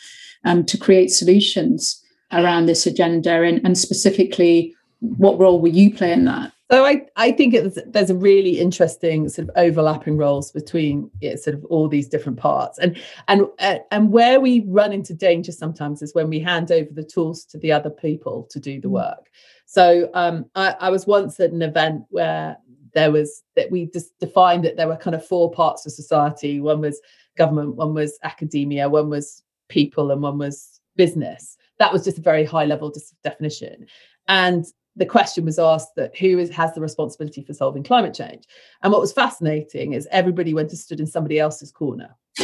um, 0.45 0.65
to 0.67 0.77
create 0.77 1.09
solutions 1.09 2.03
around 2.33 2.67
this 2.67 2.87
agenda, 2.87 3.43
and, 3.43 3.61
and 3.65 3.77
specifically, 3.77 4.75
what 5.01 5.39
role 5.39 5.61
will 5.61 5.71
you 5.71 5.93
play 5.93 6.13
in 6.13 6.25
that? 6.27 6.53
So 6.71 6.85
I, 6.85 7.07
I 7.17 7.33
think 7.33 7.53
it's, 7.53 7.79
there's 7.87 8.11
a 8.11 8.15
really 8.15 8.61
interesting 8.61 9.29
sort 9.29 9.49
of 9.49 9.55
overlapping 9.57 10.17
roles 10.17 10.53
between 10.53 11.11
sort 11.37 11.57
of 11.57 11.65
all 11.65 11.89
these 11.89 12.07
different 12.07 12.39
parts, 12.39 12.79
and 12.79 12.97
and 13.27 13.47
uh, 13.59 13.79
and 13.91 14.13
where 14.13 14.41
we 14.41 14.61
run 14.69 14.93
into 14.93 15.13
danger 15.13 15.51
sometimes 15.51 16.01
is 16.01 16.15
when 16.15 16.29
we 16.29 16.39
hand 16.39 16.71
over 16.71 16.91
the 16.93 17.03
tools 17.03 17.45
to 17.47 17.59
the 17.59 17.73
other 17.73 17.91
people 17.91 18.47
to 18.51 18.61
do 18.61 18.81
the 18.81 18.89
mm. 18.89 18.93
work. 18.93 19.31
So 19.67 20.11
um, 20.15 20.47
I, 20.55 20.77
I 20.81 20.91
was 20.91 21.07
once 21.07 21.41
at 21.41 21.51
an 21.51 21.63
event 21.63 22.05
where 22.11 22.57
there 22.95 23.11
was 23.11 23.43
that 23.57 23.71
we 23.71 23.87
just 23.87 24.17
defined 24.21 24.65
that 24.65 24.77
there 24.77 24.89
were 24.89 24.97
kind 24.97 25.17
of 25.17 25.27
four 25.27 25.51
parts 25.51 25.87
of 25.87 25.93
society. 25.93 26.61
One 26.61 26.81
was 26.81 27.01
government, 27.37 27.75
one 27.77 27.95
was 27.95 28.19
academia, 28.23 28.89
one 28.89 29.11
was 29.11 29.43
people, 29.69 30.13
and 30.13 30.23
one 30.23 30.39
was 30.39 30.81
business. 30.97 31.57
That 31.79 31.93
was 31.93 32.05
just 32.05 32.19
a 32.19 32.23
very 32.23 32.45
high 32.45 32.67
level 32.67 32.93
definition. 33.25 33.87
And 34.29 34.67
the 34.97 35.07
question 35.07 35.45
was 35.45 35.59
asked 35.59 35.95
that 35.97 36.17
who 36.17 36.39
is, 36.39 36.51
has 36.51 36.75
the 36.75 36.81
responsibility 36.81 37.43
for 37.43 37.55
solving 37.55 37.83
climate 37.83 38.15
change? 38.15 38.45
And 38.83 38.93
what 38.93 39.01
was 39.01 39.13
fascinating 39.13 39.93
is 39.93 40.09
everybody 40.11 40.55
went 40.55 40.71
and 40.71 40.79
stood 40.79 41.01
in 41.01 41.07
somebody 41.07 41.39
else's 41.39 41.73
corner. 41.73 42.17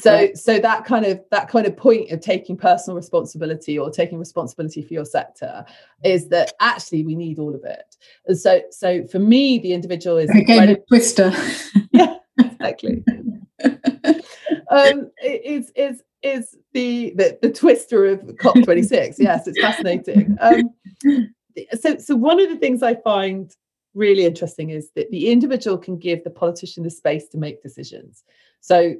so 0.00 0.12
right. 0.12 0.36
so 0.36 0.58
that 0.58 0.84
kind 0.84 1.04
of 1.04 1.20
that 1.30 1.48
kind 1.48 1.66
of 1.66 1.76
point 1.76 2.10
of 2.10 2.20
taking 2.20 2.56
personal 2.56 2.96
responsibility 2.96 3.78
or 3.78 3.90
taking 3.90 4.18
responsibility 4.18 4.82
for 4.82 4.92
your 4.92 5.04
sector 5.04 5.64
is 6.04 6.28
that 6.28 6.52
actually 6.60 7.04
we 7.04 7.14
need 7.14 7.38
all 7.38 7.54
of 7.54 7.62
it 7.64 7.96
and 8.26 8.38
so 8.38 8.60
so 8.70 9.06
for 9.06 9.18
me 9.18 9.58
the 9.58 9.72
individual 9.72 10.16
is 10.16 10.30
a 10.30 10.42
game 10.42 10.70
of 10.70 10.86
twister 10.88 11.32
yeah 11.92 12.16
exactly 12.38 13.04
um 14.70 15.10
it's 15.18 15.70
is 15.76 16.02
is 16.22 16.56
the, 16.72 17.12
the 17.16 17.38
the 17.42 17.50
twister 17.50 18.06
of 18.06 18.20
cop26 18.20 19.16
yes 19.18 19.46
it's 19.46 19.60
fascinating. 19.60 20.36
Um 20.40 20.74
so 21.78 21.98
so 21.98 22.16
one 22.16 22.40
of 22.40 22.48
the 22.48 22.56
things 22.56 22.82
i 22.82 22.94
find 22.94 23.54
really 23.94 24.24
interesting 24.24 24.70
is 24.70 24.90
that 24.96 25.10
the 25.10 25.30
individual 25.30 25.78
can 25.78 25.98
give 25.98 26.24
the 26.24 26.30
politician 26.30 26.82
the 26.82 26.90
space 26.90 27.28
to 27.28 27.38
make 27.38 27.62
decisions. 27.62 28.24
So 28.60 28.96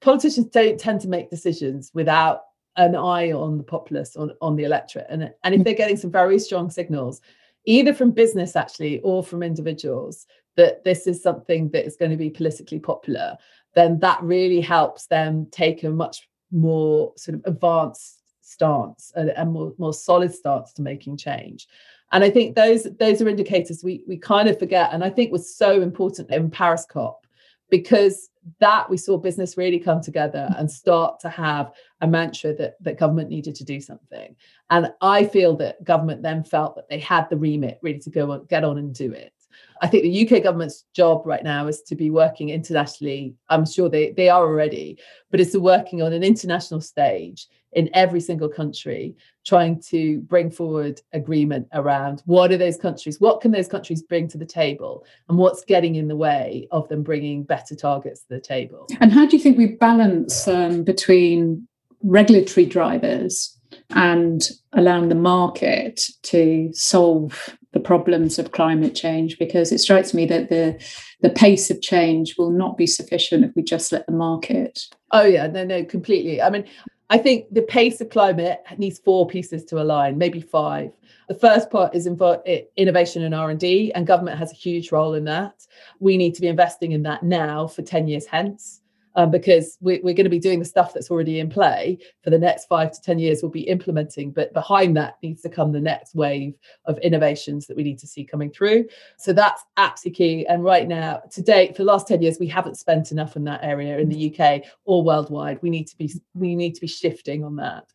politicians 0.00 0.46
don't 0.48 0.78
tend 0.78 1.00
to 1.02 1.08
make 1.08 1.30
decisions 1.30 1.90
without 1.94 2.42
an 2.76 2.94
eye 2.94 3.32
on 3.32 3.58
the 3.58 3.64
populace, 3.64 4.16
on, 4.16 4.32
on 4.40 4.54
the 4.54 4.64
electorate. 4.64 5.06
And, 5.10 5.32
and 5.42 5.54
if 5.54 5.64
they're 5.64 5.74
getting 5.74 5.96
some 5.96 6.12
very 6.12 6.38
strong 6.38 6.70
signals, 6.70 7.20
either 7.64 7.92
from 7.92 8.12
business 8.12 8.54
actually 8.54 9.00
or 9.00 9.24
from 9.24 9.42
individuals, 9.42 10.26
that 10.56 10.84
this 10.84 11.06
is 11.06 11.22
something 11.22 11.70
that 11.70 11.84
is 11.84 11.96
going 11.96 12.10
to 12.10 12.16
be 12.16 12.30
politically 12.30 12.78
popular, 12.78 13.36
then 13.74 13.98
that 14.00 14.22
really 14.22 14.60
helps 14.60 15.06
them 15.06 15.46
take 15.50 15.82
a 15.82 15.90
much 15.90 16.28
more 16.50 17.12
sort 17.16 17.36
of 17.36 17.42
advanced 17.44 18.18
stance 18.40 19.12
and, 19.14 19.30
and 19.30 19.52
more, 19.52 19.72
more 19.78 19.92
solid 19.92 20.32
stance 20.32 20.72
to 20.74 20.82
making 20.82 21.16
change. 21.16 21.68
And 22.12 22.24
I 22.24 22.30
think 22.30 22.56
those 22.56 22.84
those 22.98 23.20
are 23.20 23.28
indicators 23.28 23.84
we 23.84 24.02
we 24.08 24.16
kind 24.16 24.48
of 24.48 24.58
forget, 24.58 24.94
and 24.94 25.04
I 25.04 25.10
think 25.10 25.30
was 25.30 25.54
so 25.54 25.82
important 25.82 26.30
in 26.30 26.50
Paris 26.50 26.86
COP 26.88 27.26
because 27.70 28.30
that 28.60 28.88
we 28.88 28.96
saw 28.96 29.18
business 29.18 29.58
really 29.58 29.78
come 29.78 30.00
together 30.00 30.48
and 30.56 30.70
start 30.70 31.20
to 31.20 31.28
have 31.28 31.72
a 32.00 32.06
mantra 32.06 32.54
that, 32.54 32.82
that 32.82 32.98
government 32.98 33.28
needed 33.28 33.54
to 33.54 33.64
do 33.64 33.80
something. 33.80 34.34
And 34.70 34.90
I 35.02 35.24
feel 35.24 35.54
that 35.56 35.84
government 35.84 36.22
then 36.22 36.44
felt 36.44 36.76
that 36.76 36.88
they 36.88 36.98
had 36.98 37.28
the 37.28 37.36
remit 37.36 37.78
really 37.82 37.98
to 38.00 38.10
go 38.10 38.30
on, 38.32 38.46
get 38.46 38.64
on 38.64 38.78
and 38.78 38.94
do 38.94 39.12
it. 39.12 39.32
I 39.80 39.86
think 39.86 40.02
the 40.02 40.36
UK 40.36 40.42
government's 40.42 40.84
job 40.94 41.22
right 41.24 41.44
now 41.44 41.66
is 41.66 41.82
to 41.82 41.94
be 41.94 42.10
working 42.10 42.50
internationally. 42.50 43.34
I'm 43.48 43.66
sure 43.66 43.88
they, 43.88 44.12
they 44.12 44.28
are 44.28 44.42
already, 44.42 44.98
but 45.30 45.40
it's 45.40 45.56
working 45.56 46.02
on 46.02 46.12
an 46.12 46.22
international 46.22 46.80
stage 46.80 47.46
in 47.72 47.90
every 47.92 48.20
single 48.20 48.48
country, 48.48 49.14
trying 49.44 49.80
to 49.80 50.20
bring 50.22 50.50
forward 50.50 51.00
agreement 51.12 51.68
around 51.74 52.22
what 52.24 52.50
are 52.50 52.56
those 52.56 52.76
countries, 52.76 53.20
what 53.20 53.40
can 53.40 53.50
those 53.50 53.68
countries 53.68 54.02
bring 54.02 54.26
to 54.28 54.38
the 54.38 54.46
table, 54.46 55.04
and 55.28 55.36
what's 55.36 55.64
getting 55.64 55.96
in 55.96 56.08
the 56.08 56.16
way 56.16 56.66
of 56.70 56.88
them 56.88 57.02
bringing 57.02 57.42
better 57.42 57.74
targets 57.74 58.22
to 58.22 58.34
the 58.34 58.40
table. 58.40 58.86
And 59.00 59.12
how 59.12 59.26
do 59.26 59.36
you 59.36 59.42
think 59.42 59.58
we 59.58 59.66
balance 59.66 60.48
um, 60.48 60.82
between 60.82 61.68
regulatory 62.02 62.66
drivers 62.66 63.57
and 63.94 64.50
allowing 64.74 65.08
the 65.08 65.14
market 65.14 66.10
to 66.22 66.70
solve 66.72 67.56
the 67.72 67.80
problems 67.80 68.38
of 68.38 68.52
climate 68.52 68.94
change 68.94 69.38
because 69.38 69.72
it 69.72 69.78
strikes 69.78 70.12
me 70.14 70.26
that 70.26 70.48
the 70.48 70.78
the 71.20 71.30
pace 71.30 71.70
of 71.70 71.80
change 71.80 72.36
will 72.38 72.50
not 72.50 72.76
be 72.76 72.86
sufficient 72.86 73.44
if 73.44 73.50
we 73.54 73.62
just 73.62 73.92
let 73.92 74.06
the 74.06 74.12
market 74.12 74.80
oh 75.12 75.24
yeah 75.24 75.46
no 75.46 75.64
no 75.64 75.84
completely. 75.84 76.40
I 76.40 76.50
mean 76.50 76.64
i 77.10 77.16
think 77.18 77.46
the 77.52 77.62
pace 77.62 78.00
of 78.00 78.10
climate 78.10 78.60
needs 78.76 78.98
four 78.98 79.26
pieces 79.26 79.64
to 79.66 79.80
align 79.80 80.18
maybe 80.18 80.40
five. 80.40 80.90
The 81.28 81.34
first 81.34 81.70
part 81.70 81.94
is 81.94 82.06
innovation 82.06 83.22
and 83.22 83.34
r&d 83.34 83.92
and 83.94 84.06
government 84.06 84.38
has 84.38 84.50
a 84.50 84.56
huge 84.56 84.92
role 84.92 85.14
in 85.14 85.24
that. 85.24 85.66
We 86.00 86.16
need 86.16 86.34
to 86.34 86.40
be 86.40 86.48
investing 86.48 86.92
in 86.92 87.02
that 87.02 87.22
now 87.22 87.66
for 87.66 87.82
10 87.82 88.08
years 88.08 88.26
hence 88.26 88.80
um, 89.18 89.32
because 89.32 89.76
we, 89.80 89.98
we're 90.04 90.14
going 90.14 90.24
to 90.24 90.30
be 90.30 90.38
doing 90.38 90.60
the 90.60 90.64
stuff 90.64 90.94
that's 90.94 91.10
already 91.10 91.40
in 91.40 91.50
play 91.50 91.98
for 92.22 92.30
the 92.30 92.38
next 92.38 92.66
five 92.66 92.92
to 92.92 93.02
10 93.02 93.18
years, 93.18 93.42
we'll 93.42 93.50
be 93.50 93.62
implementing. 93.62 94.30
But 94.30 94.52
behind 94.52 94.96
that 94.96 95.16
needs 95.24 95.42
to 95.42 95.48
come 95.48 95.72
the 95.72 95.80
next 95.80 96.14
wave 96.14 96.54
of 96.84 96.98
innovations 96.98 97.66
that 97.66 97.76
we 97.76 97.82
need 97.82 97.98
to 97.98 98.06
see 98.06 98.24
coming 98.24 98.48
through. 98.48 98.86
So 99.18 99.32
that's 99.32 99.64
absolutely 99.76 100.16
key. 100.16 100.46
And 100.46 100.62
right 100.62 100.86
now, 100.86 101.20
to 101.32 101.42
date, 101.42 101.76
for 101.76 101.82
the 101.82 101.90
last 101.90 102.06
10 102.06 102.22
years, 102.22 102.38
we 102.38 102.46
haven't 102.46 102.78
spent 102.78 103.10
enough 103.10 103.34
in 103.34 103.42
that 103.42 103.64
area 103.64 103.98
in 103.98 104.08
the 104.08 104.38
UK 104.38 104.62
or 104.84 105.02
worldwide. 105.02 105.58
We 105.62 105.70
need 105.70 105.88
to 105.88 105.98
be 105.98 106.12
we 106.36 106.54
need 106.54 106.76
to 106.76 106.80
be 106.80 106.86
shifting 106.86 107.42
on 107.42 107.56
that. 107.56 107.92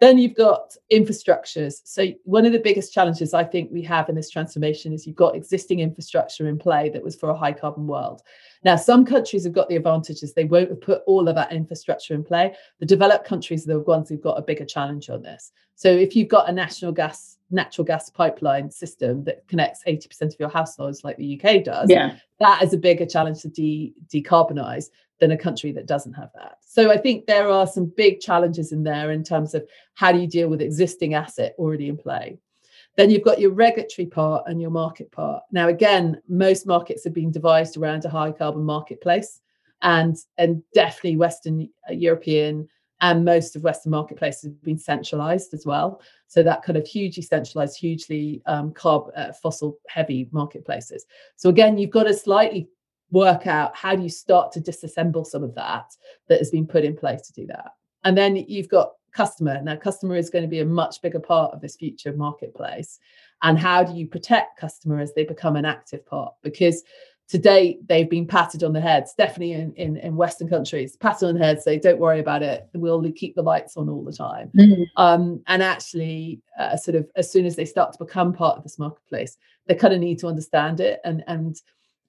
Then 0.00 0.16
you've 0.16 0.34
got 0.34 0.76
infrastructures. 0.92 1.80
So, 1.84 2.06
one 2.24 2.46
of 2.46 2.52
the 2.52 2.60
biggest 2.60 2.92
challenges 2.92 3.34
I 3.34 3.42
think 3.42 3.70
we 3.72 3.82
have 3.82 4.08
in 4.08 4.14
this 4.14 4.30
transformation 4.30 4.92
is 4.92 5.06
you've 5.06 5.16
got 5.16 5.34
existing 5.34 5.80
infrastructure 5.80 6.48
in 6.48 6.58
play 6.58 6.88
that 6.90 7.02
was 7.02 7.16
for 7.16 7.30
a 7.30 7.36
high 7.36 7.52
carbon 7.52 7.86
world. 7.86 8.22
Now, 8.64 8.76
some 8.76 9.04
countries 9.04 9.44
have 9.44 9.52
got 9.52 9.68
the 9.68 9.76
advantages, 9.76 10.34
they 10.34 10.44
won't 10.44 10.70
have 10.70 10.80
put 10.80 11.02
all 11.06 11.28
of 11.28 11.34
that 11.34 11.52
infrastructure 11.52 12.14
in 12.14 12.22
play. 12.22 12.54
The 12.78 12.86
developed 12.86 13.26
countries 13.26 13.64
are 13.64 13.74
the 13.74 13.80
ones 13.80 14.08
who've 14.08 14.20
got 14.20 14.38
a 14.38 14.42
bigger 14.42 14.64
challenge 14.64 15.10
on 15.10 15.22
this. 15.22 15.52
So, 15.74 15.88
if 15.88 16.14
you've 16.14 16.28
got 16.28 16.48
a 16.48 16.52
national 16.52 16.92
gas 16.92 17.36
natural 17.50 17.84
gas 17.84 18.10
pipeline 18.10 18.70
system 18.70 19.24
that 19.24 19.46
connects 19.48 19.82
80% 19.86 20.22
of 20.22 20.36
your 20.38 20.50
households 20.50 21.02
like 21.02 21.16
the 21.16 21.40
UK 21.40 21.64
does, 21.64 21.88
yeah. 21.88 22.16
that 22.40 22.62
is 22.62 22.74
a 22.74 22.78
bigger 22.78 23.06
challenge 23.06 23.40
to 23.40 23.48
de- 23.48 23.94
decarbonize 24.12 24.90
than 25.20 25.32
a 25.32 25.38
country 25.38 25.72
that 25.72 25.86
doesn't 25.86 26.12
have 26.12 26.30
that. 26.34 26.58
So 26.60 26.90
I 26.90 26.96
think 26.96 27.26
there 27.26 27.48
are 27.48 27.66
some 27.66 27.86
big 27.96 28.20
challenges 28.20 28.72
in 28.72 28.82
there 28.82 29.10
in 29.10 29.24
terms 29.24 29.54
of 29.54 29.66
how 29.94 30.12
do 30.12 30.18
you 30.18 30.28
deal 30.28 30.48
with 30.48 30.62
existing 30.62 31.14
asset 31.14 31.54
already 31.58 31.88
in 31.88 31.96
play. 31.96 32.38
Then 32.96 33.10
you've 33.10 33.24
got 33.24 33.40
your 33.40 33.52
regulatory 33.52 34.06
part 34.06 34.44
and 34.46 34.60
your 34.60 34.70
market 34.70 35.10
part. 35.12 35.42
Now, 35.52 35.68
again, 35.68 36.20
most 36.28 36.66
markets 36.66 37.04
have 37.04 37.14
been 37.14 37.30
devised 37.30 37.76
around 37.76 38.04
a 38.04 38.10
high 38.10 38.32
carbon 38.32 38.64
marketplace, 38.64 39.40
and 39.82 40.16
and 40.36 40.62
definitely 40.74 41.16
Western 41.16 41.68
European 41.90 42.68
and 43.00 43.24
most 43.24 43.54
of 43.54 43.62
Western 43.62 43.90
marketplaces 43.90 44.44
have 44.44 44.62
been 44.62 44.78
centralized 44.78 45.54
as 45.54 45.64
well. 45.64 46.00
So 46.26 46.42
that 46.42 46.62
kind 46.62 46.76
of 46.76 46.86
hugely 46.86 47.22
centralized, 47.22 47.78
hugely 47.78 48.42
um, 48.46 48.72
carb 48.72 49.10
uh, 49.16 49.32
fossil 49.32 49.78
heavy 49.88 50.28
marketplaces. 50.32 51.06
So 51.36 51.48
again, 51.48 51.78
you've 51.78 51.90
got 51.90 52.10
a 52.10 52.14
slightly 52.14 52.68
work 53.10 53.46
out 53.46 53.74
how 53.76 53.96
do 53.96 54.02
you 54.02 54.08
start 54.08 54.52
to 54.52 54.60
disassemble 54.60 55.26
some 55.26 55.42
of 55.42 55.54
that 55.54 55.92
that 56.28 56.38
has 56.38 56.50
been 56.50 56.66
put 56.66 56.84
in 56.84 56.96
place 56.96 57.22
to 57.22 57.32
do 57.32 57.46
that. 57.46 57.72
And 58.04 58.16
then 58.16 58.36
you've 58.36 58.68
got 58.68 58.92
customer. 59.12 59.60
Now, 59.62 59.76
customer 59.76 60.16
is 60.16 60.30
going 60.30 60.44
to 60.44 60.48
be 60.48 60.60
a 60.60 60.66
much 60.66 61.00
bigger 61.02 61.20
part 61.20 61.52
of 61.52 61.60
this 61.60 61.76
future 61.76 62.12
marketplace. 62.12 62.98
And 63.42 63.58
how 63.58 63.82
do 63.82 63.94
you 63.94 64.06
protect 64.06 64.60
customer 64.60 65.00
as 65.00 65.14
they 65.14 65.24
become 65.24 65.56
an 65.56 65.64
active 65.64 66.04
part? 66.06 66.34
Because 66.42 66.82
to 67.28 67.38
date, 67.38 67.86
they've 67.86 68.08
been 68.08 68.26
patted 68.26 68.64
on 68.64 68.72
the 68.72 68.80
head, 68.80 69.06
definitely 69.18 69.52
in, 69.52 69.72
in, 69.74 69.96
in 69.98 70.16
Western 70.16 70.48
countries, 70.48 70.96
patted 70.96 71.26
on 71.26 71.34
the 71.34 71.44
head, 71.44 71.60
say, 71.60 71.78
don't 71.78 71.98
worry 71.98 72.20
about 72.20 72.42
it. 72.42 72.68
We'll 72.74 73.02
keep 73.12 73.34
the 73.34 73.42
lights 73.42 73.76
on 73.76 73.88
all 73.88 74.02
the 74.02 74.12
time. 74.12 74.50
Mm-hmm. 74.56 74.82
Um, 74.96 75.42
and 75.46 75.62
actually, 75.62 76.40
uh, 76.58 76.76
sort 76.76 76.94
of 76.94 77.06
as 77.16 77.30
soon 77.30 77.44
as 77.44 77.54
they 77.54 77.66
start 77.66 77.92
to 77.92 77.98
become 77.98 78.32
part 78.32 78.56
of 78.56 78.62
this 78.62 78.78
marketplace, 78.78 79.36
they 79.66 79.74
kind 79.74 79.92
of 79.92 80.00
need 80.00 80.18
to 80.20 80.26
understand 80.26 80.80
it 80.80 81.00
and, 81.04 81.22
and 81.26 81.60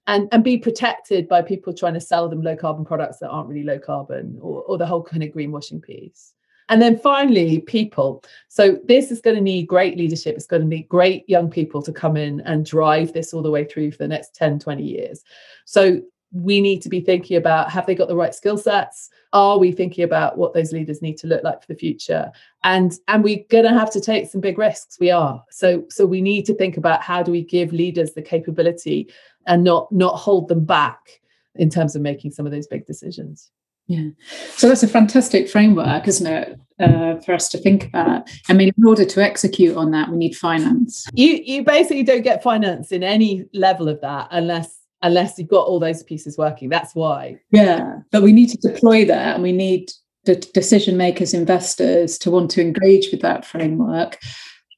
and 0.06 0.28
and 0.32 0.42
be 0.42 0.58
protected 0.58 1.28
by 1.28 1.42
people 1.42 1.72
trying 1.72 1.94
to 1.94 2.00
sell 2.00 2.28
them 2.28 2.42
low 2.42 2.56
carbon 2.56 2.84
products 2.84 3.18
that 3.18 3.28
aren't 3.28 3.48
really 3.48 3.64
low 3.64 3.78
carbon 3.78 4.38
or, 4.40 4.62
or 4.62 4.78
the 4.78 4.86
whole 4.86 5.02
kind 5.02 5.22
of 5.22 5.30
greenwashing 5.30 5.82
piece. 5.82 6.34
And 6.68 6.80
then 6.80 6.98
finally 6.98 7.60
people. 7.60 8.22
So 8.48 8.78
this 8.84 9.10
is 9.10 9.20
going 9.20 9.34
to 9.34 9.42
need 9.42 9.66
great 9.66 9.98
leadership. 9.98 10.36
It's 10.36 10.46
going 10.46 10.62
to 10.62 10.68
need 10.68 10.88
great 10.88 11.28
young 11.28 11.50
people 11.50 11.82
to 11.82 11.92
come 11.92 12.16
in 12.16 12.40
and 12.42 12.64
drive 12.64 13.12
this 13.12 13.34
all 13.34 13.42
the 13.42 13.50
way 13.50 13.64
through 13.64 13.90
for 13.90 13.98
the 13.98 14.08
next 14.08 14.36
10 14.36 14.60
20 14.60 14.82
years. 14.82 15.24
So 15.64 16.00
we 16.32 16.60
need 16.60 16.80
to 16.82 16.88
be 16.88 17.00
thinking 17.00 17.36
about 17.36 17.70
have 17.70 17.86
they 17.86 17.94
got 17.94 18.06
the 18.06 18.16
right 18.16 18.34
skill 18.34 18.56
sets? 18.56 19.10
Are 19.32 19.58
we 19.58 19.72
thinking 19.72 20.04
about 20.04 20.38
what 20.38 20.54
those 20.54 20.72
leaders 20.72 21.02
need 21.02 21.16
to 21.18 21.26
look 21.26 21.42
like 21.42 21.60
for 21.60 21.66
the 21.66 21.78
future? 21.78 22.30
And 22.62 22.92
and 23.08 23.24
we're 23.24 23.44
going 23.50 23.64
to 23.64 23.72
have 23.72 23.90
to 23.92 24.00
take 24.00 24.30
some 24.30 24.40
big 24.40 24.56
risks. 24.56 24.98
We 25.00 25.10
are. 25.10 25.44
So 25.50 25.84
so 25.88 26.06
we 26.06 26.20
need 26.20 26.46
to 26.46 26.54
think 26.54 26.76
about 26.76 27.02
how 27.02 27.22
do 27.22 27.32
we 27.32 27.42
give 27.42 27.72
leaders 27.72 28.12
the 28.12 28.22
capability 28.22 29.08
and 29.46 29.64
not 29.64 29.90
not 29.92 30.16
hold 30.16 30.48
them 30.48 30.64
back 30.64 31.20
in 31.56 31.68
terms 31.68 31.96
of 31.96 32.02
making 32.02 32.30
some 32.30 32.46
of 32.46 32.52
those 32.52 32.66
big 32.66 32.86
decisions 32.86 33.50
yeah 33.86 34.08
so 34.56 34.68
that's 34.68 34.82
a 34.82 34.88
fantastic 34.88 35.48
framework 35.48 36.06
isn't 36.06 36.26
it 36.26 36.58
uh, 36.78 37.16
for 37.16 37.34
us 37.34 37.48
to 37.48 37.58
think 37.58 37.86
about 37.86 38.28
i 38.48 38.52
mean 38.52 38.70
in 38.76 38.86
order 38.86 39.04
to 39.04 39.22
execute 39.22 39.76
on 39.76 39.90
that 39.90 40.10
we 40.10 40.16
need 40.16 40.34
finance 40.34 41.06
you 41.14 41.40
you 41.44 41.64
basically 41.64 42.02
don't 42.02 42.22
get 42.22 42.42
finance 42.42 42.92
in 42.92 43.02
any 43.02 43.44
level 43.52 43.88
of 43.88 44.00
that 44.00 44.28
unless 44.30 44.80
unless 45.02 45.38
you've 45.38 45.48
got 45.48 45.66
all 45.66 45.80
those 45.80 46.02
pieces 46.02 46.36
working. 46.36 46.68
That's 46.68 46.94
why. 46.94 47.40
Yeah, 47.50 48.00
but 48.10 48.22
we 48.22 48.32
need 48.32 48.48
to 48.50 48.58
deploy 48.58 49.04
that 49.06 49.34
and 49.34 49.42
we 49.42 49.52
need 49.52 49.90
the 50.24 50.36
decision 50.36 50.96
makers, 50.96 51.32
investors 51.32 52.18
to 52.18 52.30
want 52.30 52.50
to 52.52 52.60
engage 52.60 53.10
with 53.10 53.22
that 53.22 53.44
framework. 53.44 54.18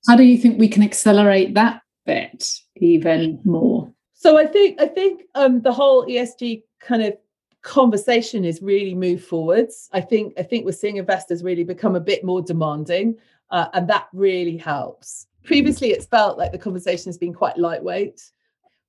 How 0.09 0.17
do 0.17 0.23
you 0.23 0.39
think 0.39 0.59
we 0.59 0.69
can 0.69 0.83
accelerate 0.83 1.55
that 1.55 1.83
bit 2.07 2.49
even 2.77 3.41
more? 3.45 3.93
So 4.15 4.39
I 4.39 4.47
think 4.47 4.81
I 4.81 4.87
think 4.87 5.23
um, 5.35 5.63
the 5.63 5.73
whole 5.73 6.07
ESG 6.07 6.63
kind 6.81 7.03
of 7.03 7.15
conversation 7.63 8.45
is 8.45 8.61
really 8.61 8.95
moved 8.95 9.25
forwards. 9.25 9.89
I 9.93 10.01
think 10.01 10.35
I 10.39 10.43
think 10.43 10.65
we're 10.65 10.73
seeing 10.73 10.97
investors 10.97 11.43
really 11.43 11.65
become 11.65 11.97
a 11.97 12.01
bit 12.01 12.25
more 12.25 12.43
demanding, 12.43 13.17
uh, 13.51 13.69
and 13.73 13.89
that 13.89 14.09
really 14.13 14.57
helps. 14.57 15.27
Previously, 15.45 15.91
it's 15.91 16.07
felt 16.07 16.39
like 16.39 16.53
the 16.53 16.59
conversation 16.59 17.09
has 17.09 17.19
been 17.19 17.35
quite 17.35 17.59
lightweight. 17.59 18.23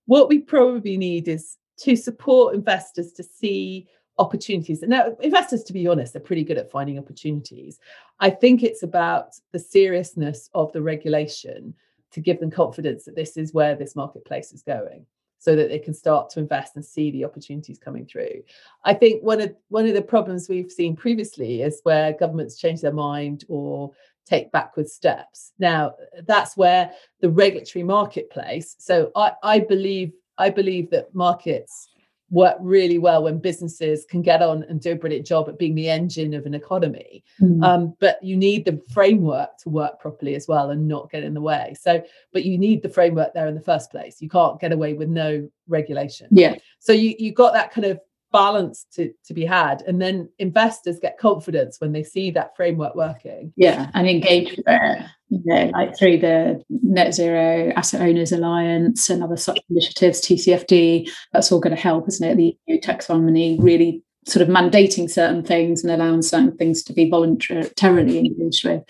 What 0.06 0.30
we 0.30 0.40
probably 0.40 0.98
need 0.98 1.28
is 1.28 1.58
to 1.78 1.96
support 1.96 2.54
investors 2.54 3.12
to 3.14 3.24
see 3.24 3.88
opportunities. 4.20 4.84
And 4.84 4.92
now, 4.92 5.16
investors, 5.22 5.64
to 5.64 5.74
be 5.74 5.88
honest, 5.88 6.16
are 6.16 6.20
pretty 6.20 6.44
good 6.44 6.58
at 6.58 6.70
finding 6.70 7.00
opportunities. 7.00 7.80
I 8.20 8.30
think 8.30 8.62
it's 8.62 8.84
about 8.84 9.34
the 9.52 9.60
seriousness 9.60 10.50
of 10.54 10.72
the 10.74 10.82
regulation 10.82 11.74
to 12.12 12.22
give 12.22 12.40
them 12.40 12.52
confidence 12.52 13.06
that 13.06 13.16
this 13.16 13.38
is 13.38 13.54
where 13.54 13.76
this 13.76 13.96
marketplace 13.96 14.54
is 14.54 14.62
going 14.62 15.08
so 15.44 15.58
that 15.58 15.68
they 15.68 15.78
can 15.78 15.94
start 15.94 16.30
to 16.30 16.40
invest 16.40 16.78
and 16.78 16.86
see 16.86 17.12
the 17.12 17.26
opportunities 17.26 17.78
coming 17.78 18.06
through. 18.06 18.42
I 18.86 18.94
think 18.94 19.22
one 19.24 19.42
of 19.42 19.54
one 19.68 19.86
of 19.86 19.94
the 19.94 20.02
problems 20.02 20.48
we've 20.48 20.72
seen 20.72 20.96
previously 20.96 21.64
is 21.64 21.82
where 21.84 22.14
governments 22.14 22.58
change 22.58 22.80
their 22.80 22.94
mind 22.94 23.44
or 23.50 23.92
take 24.26 24.54
backward 24.54 24.90
steps. 24.90 25.52
Now 25.60 25.96
that's 26.26 26.56
where 26.56 26.92
the 27.20 27.30
regulatory 27.30 27.84
marketplace. 27.84 28.78
So 28.80 29.12
I, 29.18 29.34
I 29.44 29.60
believe 29.60 30.14
I 30.38 30.50
believe 30.50 30.90
that 30.92 31.14
markets 31.14 31.90
work 32.34 32.58
really 32.60 32.98
well 32.98 33.24
when 33.24 33.38
businesses 33.38 34.06
can 34.06 34.24
get 34.24 34.42
on 34.42 34.64
and 34.64 34.82
do 34.82 34.94
a 34.94 34.96
brilliant 34.96 35.26
job 35.26 35.48
at 35.48 35.60
being 35.60 35.76
the 35.76 35.88
engine 35.88 36.34
of 36.34 36.48
an 36.48 36.56
economy. 36.56 37.24
Mm. 37.40 37.64
Um, 37.64 37.96
but 38.00 38.22
you 38.24 38.36
need 38.36 38.66
the 38.66 38.82
framework 38.92 39.56
to 39.60 39.70
work 39.70 40.00
properly 40.00 40.34
as 40.34 40.48
well 40.48 40.72
and 40.72 40.88
not 40.88 41.12
get 41.12 41.24
in 41.24 41.36
the 41.36 41.42
way. 41.42 41.76
So, 41.80 42.04
but 42.34 42.44
you 42.44 42.58
need 42.58 42.82
the 42.82 42.90
framework 42.90 43.36
there 43.36 43.48
in 43.48 43.54
the 43.54 43.62
first 43.62 43.92
place. 43.92 44.20
You 44.20 44.30
can't 44.30 44.60
get 44.60 44.72
away 44.72 44.94
with 44.94 45.10
no 45.10 45.48
regulation. 45.68 46.28
Yeah. 46.32 46.56
So 46.80 46.92
you 46.92 47.14
you 47.20 47.32
got 47.34 47.54
that 47.54 47.72
kind 47.72 47.86
of 47.86 48.00
balance 48.34 48.86
to, 48.96 49.14
to 49.26 49.34
be 49.34 49.46
had. 49.46 49.82
And 49.84 50.02
then 50.02 50.30
investors 50.40 51.00
get 51.02 51.18
confidence 51.18 51.80
when 51.80 51.94
they 51.94 52.04
see 52.04 52.32
that 52.32 52.56
framework 52.58 52.96
working. 52.96 53.54
Yeah 53.56 53.90
and 53.94 54.08
engage 54.08 54.52
with 54.52 54.66
it 54.68 55.06
you 55.30 55.42
know 55.46 55.70
like 55.74 55.98
through 55.98 56.18
the 56.18 56.62
net 56.70 57.14
zero 57.14 57.72
asset 57.76 58.02
owners 58.02 58.32
alliance 58.32 59.10
and 59.10 59.24
other 59.24 59.38
such 59.38 59.60
initiatives 59.70 60.22
tcfd 60.22 61.10
that's 61.32 61.52
all 61.52 61.60
going 61.60 61.76
to 61.76 61.82
help 61.82 62.08
isn't 62.08 62.40
it? 62.40 62.58
The 62.68 62.80
taxonomy 62.80 63.58
really 63.62 64.04
sort 64.26 64.42
of 64.42 64.48
mandating 64.48 65.10
certain 65.10 65.44
things 65.44 65.84
and 65.84 65.92
allowing 65.92 66.22
certain 66.22 66.56
things 66.58 66.84
to 66.84 66.94
be 66.94 67.10
voluntarily 67.10 68.20
engaged 68.20 68.66
with 68.66 68.84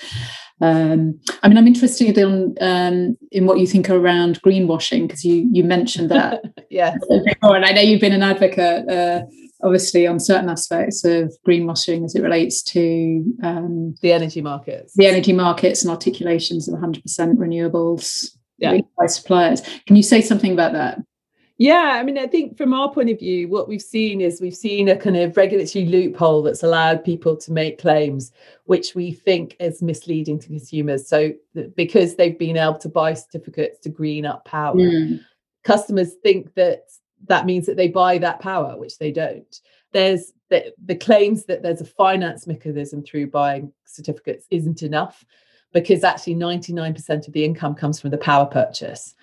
um, 0.63 1.19
I 1.41 1.49
mean, 1.49 1.57
I'm 1.57 1.67
interested 1.67 2.17
in 2.17 2.55
um, 2.61 3.17
in 3.31 3.45
what 3.45 3.59
you 3.59 3.67
think 3.67 3.89
around 3.89 4.41
greenwashing 4.43 5.07
because 5.07 5.25
you 5.25 5.49
you 5.51 5.63
mentioned 5.63 6.09
that 6.11 6.41
yeah 6.69 6.95
before, 7.09 7.57
and 7.57 7.65
I 7.65 7.71
know 7.71 7.81
you've 7.81 7.99
been 7.99 8.13
an 8.13 8.23
advocate, 8.23 8.87
uh, 8.89 9.23
obviously, 9.61 10.07
on 10.07 10.21
certain 10.21 10.49
aspects 10.49 11.03
of 11.03 11.35
greenwashing 11.45 12.05
as 12.05 12.15
it 12.15 12.21
relates 12.21 12.61
to 12.63 13.25
um, 13.43 13.95
the 14.01 14.13
energy 14.13 14.41
markets, 14.41 14.93
the 14.95 15.07
energy 15.07 15.33
markets, 15.33 15.83
and 15.83 15.91
articulations 15.91 16.69
of 16.69 16.79
100% 16.79 17.01
renewables 17.35 18.37
yeah. 18.57 18.77
by 18.97 19.07
suppliers. 19.07 19.61
Can 19.85 19.97
you 19.97 20.03
say 20.03 20.21
something 20.21 20.53
about 20.53 20.71
that? 20.73 20.99
Yeah, 21.57 21.97
I 21.99 22.03
mean, 22.03 22.17
I 22.17 22.25
think 22.25 22.57
from 22.57 22.73
our 22.73 22.91
point 22.91 23.11
of 23.11 23.19
view, 23.19 23.47
what 23.47 23.67
we've 23.67 23.81
seen 23.81 24.21
is 24.21 24.41
we've 24.41 24.55
seen 24.55 24.89
a 24.89 24.97
kind 24.97 25.15
of 25.15 25.37
regulatory 25.37 25.85
loophole 25.85 26.41
that's 26.41 26.63
allowed 26.63 27.05
people 27.05 27.37
to 27.37 27.51
make 27.51 27.79
claims, 27.79 28.31
which 28.65 28.95
we 28.95 29.11
think 29.11 29.55
is 29.59 29.81
misleading 29.81 30.39
to 30.39 30.47
consumers. 30.47 31.07
So, 31.07 31.31
because 31.75 32.15
they've 32.15 32.37
been 32.37 32.57
able 32.57 32.79
to 32.79 32.89
buy 32.89 33.13
certificates 33.13 33.79
to 33.79 33.89
green 33.89 34.25
up 34.25 34.45
power, 34.45 34.75
mm. 34.75 35.19
customers 35.63 36.15
think 36.23 36.55
that 36.55 36.85
that 37.27 37.45
means 37.45 37.67
that 37.67 37.77
they 37.77 37.87
buy 37.87 38.17
that 38.17 38.39
power, 38.39 38.75
which 38.75 38.97
they 38.97 39.11
don't. 39.11 39.59
There's 39.91 40.33
the, 40.49 40.73
the 40.83 40.95
claims 40.95 41.45
that 41.45 41.61
there's 41.61 41.81
a 41.81 41.85
finance 41.85 42.47
mechanism 42.47 43.03
through 43.03 43.27
buying 43.27 43.71
certificates 43.85 44.47
isn't 44.49 44.81
enough 44.81 45.23
because 45.73 46.03
actually 46.03 46.35
99% 46.35 47.27
of 47.27 47.33
the 47.33 47.43
income 47.43 47.75
comes 47.75 47.99
from 47.99 48.11
the 48.11 48.17
power 48.17 48.45
purchase 48.45 49.15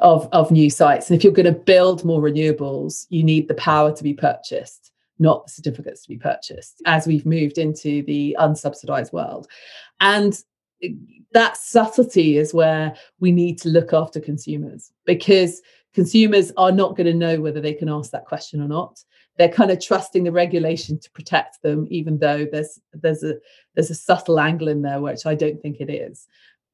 of, 0.00 0.28
of 0.32 0.50
new 0.50 0.68
sites. 0.68 1.08
And 1.08 1.16
if 1.16 1.24
you're 1.24 1.32
going 1.32 1.46
to 1.46 1.52
build 1.52 2.04
more 2.04 2.20
renewables, 2.20 3.06
you 3.08 3.22
need 3.22 3.48
the 3.48 3.54
power 3.54 3.94
to 3.94 4.02
be 4.02 4.12
purchased, 4.12 4.92
not 5.18 5.46
the 5.46 5.52
certificates 5.52 6.02
to 6.02 6.08
be 6.08 6.18
purchased, 6.18 6.82
as 6.84 7.06
we've 7.06 7.26
moved 7.26 7.58
into 7.58 8.02
the 8.02 8.36
unsubsidized 8.38 9.12
world. 9.12 9.46
And 10.00 10.38
that 11.32 11.56
subtlety 11.56 12.36
is 12.36 12.52
where 12.52 12.94
we 13.20 13.32
need 13.32 13.58
to 13.58 13.68
look 13.68 13.92
after 13.92 14.20
consumers 14.20 14.92
because 15.06 15.62
consumers 15.94 16.52
are 16.56 16.72
not 16.72 16.96
going 16.96 17.06
to 17.06 17.14
know 17.14 17.40
whether 17.40 17.60
they 17.60 17.74
can 17.74 17.88
ask 17.88 18.10
that 18.10 18.26
question 18.26 18.60
or 18.60 18.68
not 18.68 18.98
they're 19.38 19.48
kind 19.48 19.70
of 19.70 19.80
trusting 19.80 20.24
the 20.24 20.32
regulation 20.32 20.98
to 20.98 21.10
protect 21.12 21.62
them 21.62 21.86
even 21.90 22.18
though 22.18 22.46
there's 22.50 22.80
there's 22.92 23.22
a 23.22 23.34
there's 23.74 23.90
a 23.90 23.94
subtle 23.94 24.38
angle 24.38 24.68
in 24.68 24.82
there 24.82 25.00
which 25.00 25.26
i 25.26 25.34
don't 25.34 25.60
think 25.60 25.80
it 25.80 25.90
is 25.90 26.26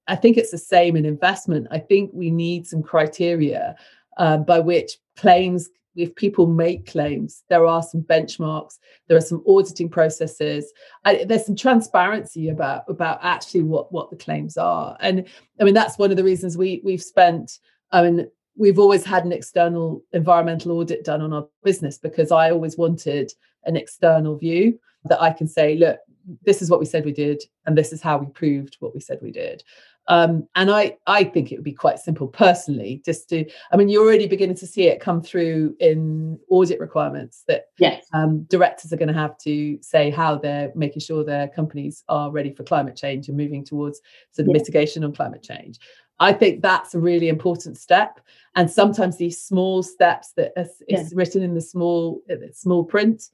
I 0.09 0.17
think 0.17 0.37
it's 0.37 0.51
the 0.51 0.59
same 0.59 0.97
in 0.97 1.05
investment. 1.05 1.69
I 1.71 1.79
think 1.79 2.11
we 2.13 2.31
need 2.31 2.67
some 2.67 2.83
criteria 2.83 3.77
uh, 4.17 4.39
by 4.39 4.59
which 4.59 4.99
claims, 5.17 5.69
if 5.95 6.15
people 6.15 6.47
make 6.47 6.91
claims, 6.91 7.45
there 7.49 7.67
are 7.67 7.83
some 7.83 8.03
benchmarks, 8.03 8.79
there 9.07 9.17
are 9.17 9.23
some 9.23 9.45
auditing 9.47 9.89
processes, 9.89 10.73
I, 11.05 11.25
there's 11.25 11.47
some 11.47 11.57
transparency 11.57 12.49
about 12.49 12.85
about 12.89 13.19
actually 13.23 13.63
what 13.63 13.93
what 13.93 14.11
the 14.11 14.17
claims 14.17 14.57
are. 14.57 14.97
And 15.01 15.27
I 15.61 15.65
mean 15.65 15.75
that's 15.75 15.99
one 15.99 16.11
of 16.11 16.17
the 16.17 16.25
reasons 16.25 16.57
we 16.57 16.81
we've 16.85 17.03
spent. 17.03 17.59
I 17.93 18.03
mean 18.03 18.31
we've 18.59 18.79
always 18.79 19.05
had 19.05 19.25
an 19.25 19.33
external 19.33 20.03
environmental 20.13 20.73
audit 20.73 21.05
done 21.05 21.23
on 21.23 21.33
our 21.33 21.47
business 21.63 21.97
because 21.97 22.31
I 22.33 22.51
always 22.51 22.77
wanted 22.77 23.33
an 23.65 23.77
external 23.77 24.37
view 24.37 24.79
that 25.05 25.23
I 25.23 25.33
can 25.33 25.47
say, 25.47 25.77
look, 25.77 25.99
this 26.45 26.61
is 26.61 26.69
what 26.69 26.81
we 26.81 26.85
said 26.87 27.05
we 27.05 27.13
did, 27.13 27.43
and 27.65 27.79
this 27.79 27.93
is 27.93 28.03
how 28.03 28.19
we 28.19 28.27
proved 28.27 28.77
what 28.81 28.95
we 28.95 29.01
said 29.01 29.19
we 29.23 29.31
did. 29.31 29.63
Um, 30.09 30.49
and 30.55 30.71
I, 30.71 30.97
I 31.07 31.23
think 31.23 31.53
it 31.53 31.57
would 31.57 31.65
be 31.65 31.73
quite 31.73 31.99
simple 31.99 32.29
personally, 32.29 33.03
just 33.05 33.29
to, 33.29 33.45
I 33.71 33.77
mean, 33.77 33.91
you're 33.91 34.05
already 34.05 34.27
beginning 34.27 34.57
to 34.57 34.67
see 34.67 34.89
it 34.89 35.01
come 35.01 35.23
through 35.23 35.77
in 35.81 36.39
audit 36.49 36.81
requirements 36.81 37.45
that 37.47 37.67
yes. 37.79 38.07
um, 38.15 38.45
directors 38.45 38.91
are 38.93 38.97
going 38.97 39.13
to 39.13 39.15
have 39.15 39.37
to 39.39 39.79
say 39.83 40.11
how 40.11 40.37
they're 40.37 40.73
making 40.75 41.01
sure 41.01 41.25
their 41.25 41.49
companies 41.49 42.05
are 42.09 42.31
ready 42.31 42.53
for 42.53 42.65
climate 42.65 42.97
change 42.97 43.29
and 43.29 43.37
moving 43.37 43.65
towards 43.65 44.01
sort 44.33 44.49
of 44.49 44.55
yeah. 44.55 44.59
mitigation 44.59 45.05
on 45.05 45.15
climate 45.15 45.43
change. 45.43 45.79
I 46.21 46.33
think 46.33 46.63
that's 46.63 46.95
a 46.95 46.99
really 46.99 47.29
important 47.29 47.79
step. 47.79 48.21
And 48.55 48.71
sometimes 48.71 49.17
these 49.17 49.41
small 49.41 49.83
steps 49.83 50.33
that 50.37 50.53
is, 50.57 50.83
yeah. 50.89 51.01
is 51.01 51.15
written 51.15 51.43
in 51.43 51.55
the 51.55 51.61
small, 51.61 52.23
uh, 52.31 52.35
small 52.53 52.85
print 52.85 53.25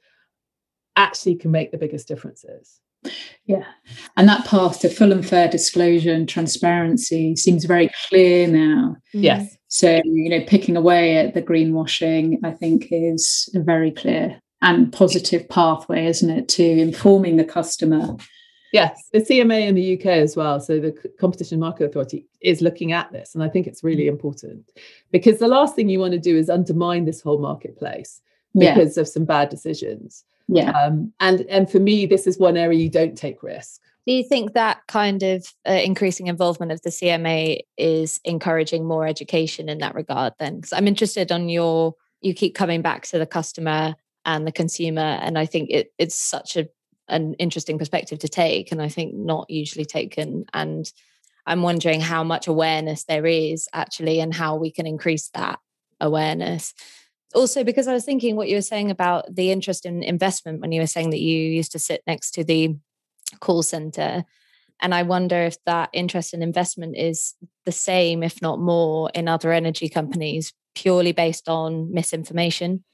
actually 0.96 1.36
can 1.36 1.50
make 1.50 1.72
the 1.72 1.78
biggest 1.78 2.06
differences. 2.08 2.80
Yeah. 3.46 3.64
And 4.16 4.28
that 4.28 4.46
path 4.46 4.80
to 4.80 4.88
full 4.88 5.12
and 5.12 5.26
fair 5.26 5.48
disclosure 5.48 6.12
and 6.12 6.28
transparency 6.28 7.36
seems 7.36 7.64
very 7.64 7.90
clear 8.08 8.46
now. 8.46 8.96
Yes. 9.12 9.42
Mm-hmm. 9.42 9.54
So, 9.68 10.00
you 10.04 10.30
know, 10.30 10.44
picking 10.46 10.76
away 10.76 11.16
at 11.16 11.34
the 11.34 11.42
greenwashing, 11.42 12.38
I 12.44 12.52
think, 12.52 12.88
is 12.90 13.48
a 13.54 13.60
very 13.60 13.90
clear 13.90 14.40
and 14.62 14.92
positive 14.92 15.48
pathway, 15.48 16.06
isn't 16.06 16.30
it, 16.30 16.48
to 16.50 16.64
informing 16.64 17.36
the 17.36 17.44
customer? 17.44 18.16
Yes, 18.74 19.08
the 19.12 19.20
CMA 19.20 19.68
in 19.68 19.76
the 19.76 19.96
UK 19.96 20.06
as 20.06 20.34
well. 20.34 20.58
So 20.58 20.80
the 20.80 20.90
Competition 21.20 21.60
Market 21.60 21.84
Authority 21.84 22.26
is 22.40 22.60
looking 22.60 22.90
at 22.90 23.12
this. 23.12 23.32
And 23.32 23.44
I 23.44 23.48
think 23.48 23.68
it's 23.68 23.84
really 23.84 24.08
important 24.08 24.68
because 25.12 25.38
the 25.38 25.46
last 25.46 25.76
thing 25.76 25.88
you 25.88 26.00
want 26.00 26.12
to 26.12 26.18
do 26.18 26.36
is 26.36 26.50
undermine 26.50 27.04
this 27.04 27.20
whole 27.20 27.38
marketplace 27.38 28.20
because 28.52 28.96
yeah. 28.96 29.00
of 29.02 29.06
some 29.06 29.26
bad 29.26 29.48
decisions. 29.48 30.24
Yeah. 30.48 30.70
Um, 30.72 31.12
and 31.20 31.42
and 31.42 31.70
for 31.70 31.78
me, 31.78 32.04
this 32.04 32.26
is 32.26 32.36
one 32.36 32.56
area 32.56 32.80
you 32.80 32.90
don't 32.90 33.16
take 33.16 33.44
risk. 33.44 33.80
Do 34.08 34.12
you 34.12 34.24
think 34.24 34.54
that 34.54 34.80
kind 34.88 35.22
of 35.22 35.46
uh, 35.68 35.72
increasing 35.74 36.26
involvement 36.26 36.72
of 36.72 36.82
the 36.82 36.90
CMA 36.90 37.60
is 37.78 38.20
encouraging 38.24 38.84
more 38.84 39.06
education 39.06 39.68
in 39.68 39.78
that 39.78 39.94
regard? 39.94 40.32
Then, 40.40 40.56
because 40.56 40.72
I'm 40.72 40.88
interested 40.88 41.30
on 41.30 41.48
your, 41.48 41.94
you 42.22 42.34
keep 42.34 42.56
coming 42.56 42.82
back 42.82 43.06
to 43.06 43.20
the 43.20 43.26
customer 43.26 43.94
and 44.24 44.44
the 44.44 44.52
consumer, 44.52 45.00
and 45.22 45.38
I 45.38 45.46
think 45.46 45.70
it, 45.70 45.92
it's 45.96 46.16
such 46.16 46.56
a 46.56 46.66
an 47.08 47.34
interesting 47.34 47.78
perspective 47.78 48.18
to 48.20 48.28
take, 48.28 48.72
and 48.72 48.80
I 48.80 48.88
think 48.88 49.14
not 49.14 49.50
usually 49.50 49.84
taken. 49.84 50.46
And 50.52 50.90
I'm 51.46 51.62
wondering 51.62 52.00
how 52.00 52.24
much 52.24 52.46
awareness 52.46 53.04
there 53.04 53.26
is 53.26 53.68
actually, 53.72 54.20
and 54.20 54.32
how 54.32 54.56
we 54.56 54.70
can 54.70 54.86
increase 54.86 55.28
that 55.30 55.58
awareness 56.00 56.74
also 57.34 57.64
because 57.64 57.88
I 57.88 57.92
was 57.92 58.04
thinking 58.04 58.36
what 58.36 58.48
you 58.48 58.56
were 58.56 58.62
saying 58.62 58.90
about 58.90 59.34
the 59.34 59.50
interest 59.50 59.84
in 59.84 60.02
investment 60.02 60.60
when 60.60 60.72
you 60.72 60.80
were 60.80 60.86
saying 60.86 61.10
that 61.10 61.20
you 61.20 61.36
used 61.36 61.72
to 61.72 61.78
sit 61.78 62.02
next 62.06 62.32
to 62.32 62.44
the 62.44 62.76
call 63.40 63.62
center. 63.62 64.24
And 64.80 64.94
I 64.94 65.02
wonder 65.02 65.42
if 65.42 65.62
that 65.64 65.90
interest 65.92 66.34
in 66.34 66.42
investment 66.42 66.96
is 66.96 67.34
the 67.64 67.72
same, 67.72 68.22
if 68.22 68.40
not 68.40 68.60
more, 68.60 69.10
in 69.14 69.28
other 69.28 69.52
energy 69.52 69.88
companies, 69.88 70.52
purely 70.74 71.12
based 71.12 71.48
on 71.48 71.92
misinformation. 71.92 72.84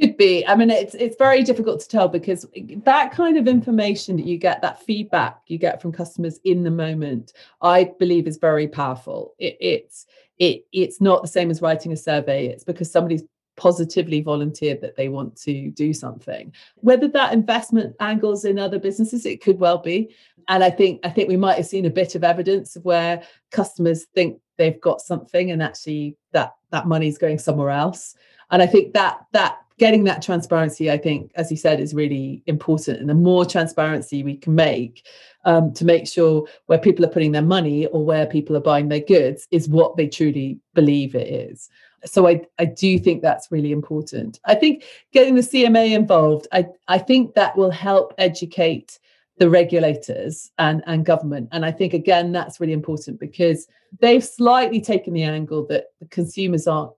Could 0.00 0.16
be. 0.16 0.46
I 0.46 0.56
mean, 0.56 0.70
it's 0.70 0.94
it's 0.94 1.16
very 1.16 1.42
difficult 1.42 1.80
to 1.80 1.88
tell 1.88 2.08
because 2.08 2.46
that 2.84 3.12
kind 3.12 3.36
of 3.36 3.46
information 3.46 4.16
that 4.16 4.26
you 4.26 4.38
get, 4.38 4.62
that 4.62 4.82
feedback 4.82 5.42
you 5.46 5.58
get 5.58 5.82
from 5.82 5.92
customers 5.92 6.40
in 6.44 6.62
the 6.62 6.70
moment, 6.70 7.34
I 7.60 7.92
believe 7.98 8.26
is 8.26 8.38
very 8.38 8.66
powerful. 8.66 9.34
It, 9.38 9.56
it's 9.60 10.06
it 10.38 10.64
it's 10.72 11.00
not 11.00 11.22
the 11.22 11.28
same 11.28 11.50
as 11.50 11.60
writing 11.60 11.92
a 11.92 11.96
survey. 11.96 12.46
It's 12.46 12.64
because 12.64 12.90
somebody's 12.90 13.22
positively 13.56 14.22
volunteered 14.22 14.80
that 14.80 14.96
they 14.96 15.08
want 15.08 15.36
to 15.36 15.70
do 15.72 15.92
something. 15.92 16.52
Whether 16.76 17.08
that 17.08 17.34
investment 17.34 17.94
angles 18.00 18.44
in 18.46 18.58
other 18.58 18.78
businesses, 18.78 19.26
it 19.26 19.42
could 19.42 19.60
well 19.60 19.78
be. 19.78 20.14
And 20.48 20.64
I 20.64 20.70
think 20.70 21.00
I 21.04 21.10
think 21.10 21.28
we 21.28 21.36
might 21.36 21.58
have 21.58 21.66
seen 21.66 21.84
a 21.86 21.90
bit 21.90 22.14
of 22.14 22.24
evidence 22.24 22.76
of 22.76 22.84
where 22.84 23.22
customers 23.50 24.06
think 24.14 24.40
they've 24.56 24.80
got 24.80 25.00
something 25.00 25.50
and 25.50 25.62
actually 25.62 26.16
that 26.32 26.54
that 26.70 26.88
money's 26.88 27.18
going 27.18 27.38
somewhere 27.38 27.70
else. 27.70 28.14
And 28.50 28.62
I 28.62 28.66
think 28.66 28.94
that 28.94 29.20
that 29.32 29.58
getting 29.82 30.04
that 30.04 30.22
transparency, 30.22 30.92
I 30.92 30.96
think, 30.96 31.32
as 31.34 31.50
you 31.50 31.56
said, 31.56 31.80
is 31.80 31.92
really 31.92 32.40
important. 32.46 33.00
And 33.00 33.10
the 33.10 33.14
more 33.14 33.44
transparency 33.44 34.22
we 34.22 34.36
can 34.36 34.54
make 34.54 35.04
um, 35.44 35.72
to 35.74 35.84
make 35.84 36.06
sure 36.06 36.46
where 36.66 36.78
people 36.78 37.04
are 37.04 37.14
putting 37.16 37.32
their 37.32 37.42
money 37.56 37.86
or 37.86 38.04
where 38.04 38.26
people 38.26 38.56
are 38.56 38.60
buying 38.60 38.88
their 38.88 39.00
goods 39.00 39.48
is 39.50 39.68
what 39.68 39.96
they 39.96 40.06
truly 40.06 40.60
believe 40.74 41.16
it 41.16 41.28
is 41.28 41.68
so 42.04 42.26
I, 42.26 42.42
I 42.58 42.64
do 42.64 42.98
think 42.98 43.22
that's 43.22 43.52
really 43.52 43.70
important. 43.70 44.40
I 44.44 44.56
think 44.56 44.82
getting 45.12 45.36
the 45.36 45.40
CMA 45.40 45.94
involved, 45.94 46.48
I, 46.52 46.66
I 46.88 46.98
think 46.98 47.34
that 47.34 47.56
will 47.56 47.70
help 47.70 48.12
educate 48.18 48.98
the 49.38 49.48
regulators 49.48 50.50
and, 50.58 50.82
and 50.86 51.06
government. 51.06 51.48
And 51.52 51.64
I 51.64 51.70
think 51.70 51.94
again 51.94 52.32
that's 52.32 52.60
really 52.60 52.72
important 52.72 53.20
because 53.20 53.68
they've 54.00 54.24
slightly 54.24 54.80
taken 54.80 55.14
the 55.14 55.22
angle 55.22 55.64
that 55.68 55.86
the 56.00 56.06
consumers 56.08 56.66
aren't 56.66 56.92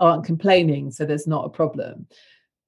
aren't 0.00 0.24
complaining, 0.24 0.90
so 0.90 1.04
there's 1.04 1.26
not 1.26 1.46
a 1.46 1.50
problem. 1.50 2.06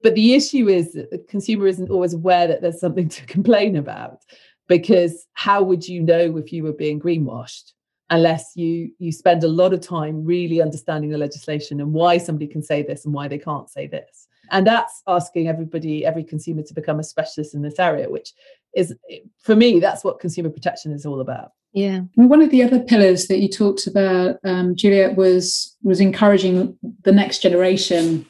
But 0.02 0.14
the 0.14 0.34
issue 0.34 0.68
is 0.68 0.92
that 0.94 1.10
the 1.10 1.18
consumer 1.18 1.66
isn't 1.66 1.90
always 1.90 2.14
aware 2.14 2.46
that 2.46 2.62
there's 2.62 2.80
something 2.80 3.08
to 3.08 3.26
complain 3.26 3.76
about 3.76 4.20
because 4.68 5.26
how 5.34 5.62
would 5.62 5.86
you 5.86 6.00
know 6.00 6.36
if 6.36 6.52
you 6.52 6.62
were 6.62 6.72
being 6.72 7.00
greenwashed? 7.00 7.72
unless 8.10 8.52
you 8.56 8.90
you 8.98 9.12
spend 9.12 9.42
a 9.42 9.48
lot 9.48 9.72
of 9.72 9.80
time 9.80 10.24
really 10.24 10.60
understanding 10.60 11.10
the 11.10 11.18
legislation 11.18 11.80
and 11.80 11.92
why 11.92 12.18
somebody 12.18 12.46
can 12.46 12.62
say 12.62 12.82
this 12.82 13.04
and 13.04 13.14
why 13.14 13.26
they 13.26 13.38
can't 13.38 13.70
say 13.70 13.86
this 13.86 14.28
and 14.50 14.66
that's 14.66 15.02
asking 15.06 15.48
everybody 15.48 16.04
every 16.04 16.24
consumer 16.24 16.62
to 16.62 16.74
become 16.74 16.98
a 16.98 17.04
specialist 17.04 17.54
in 17.54 17.62
this 17.62 17.78
area 17.78 18.10
which 18.10 18.32
is 18.74 18.94
for 19.38 19.56
me 19.56 19.80
that's 19.80 20.04
what 20.04 20.20
consumer 20.20 20.50
protection 20.50 20.92
is 20.92 21.06
all 21.06 21.20
about 21.20 21.52
yeah 21.72 22.00
one 22.14 22.42
of 22.42 22.50
the 22.50 22.62
other 22.62 22.80
pillars 22.80 23.26
that 23.26 23.38
you 23.38 23.48
talked 23.48 23.86
about 23.86 24.36
um, 24.44 24.74
juliet 24.74 25.16
was 25.16 25.76
was 25.82 26.00
encouraging 26.00 26.76
the 27.02 27.12
next 27.12 27.40
generation 27.40 28.26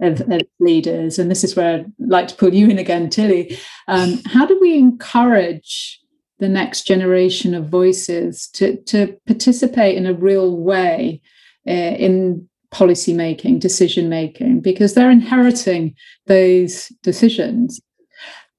of, 0.00 0.20
of, 0.20 0.42
leaders 0.60 1.18
and 1.18 1.30
this 1.30 1.42
is 1.42 1.56
where 1.56 1.76
i'd 1.76 1.92
like 1.98 2.28
to 2.28 2.36
pull 2.36 2.52
you 2.52 2.68
in 2.68 2.78
again 2.78 3.08
tilly 3.08 3.58
um, 3.88 4.20
how 4.26 4.44
do 4.44 4.58
we 4.60 4.76
encourage 4.76 6.00
the 6.38 6.48
next 6.48 6.86
generation 6.86 7.54
of 7.54 7.68
voices 7.68 8.48
to, 8.48 8.76
to 8.82 9.16
participate 9.26 9.96
in 9.96 10.06
a 10.06 10.12
real 10.12 10.56
way 10.56 11.20
uh, 11.66 11.70
in 11.70 12.48
policy 12.70 13.14
making, 13.14 13.58
decision 13.58 14.08
making, 14.08 14.60
because 14.60 14.94
they're 14.94 15.10
inheriting 15.10 15.94
those 16.26 16.88
decisions. 17.02 17.80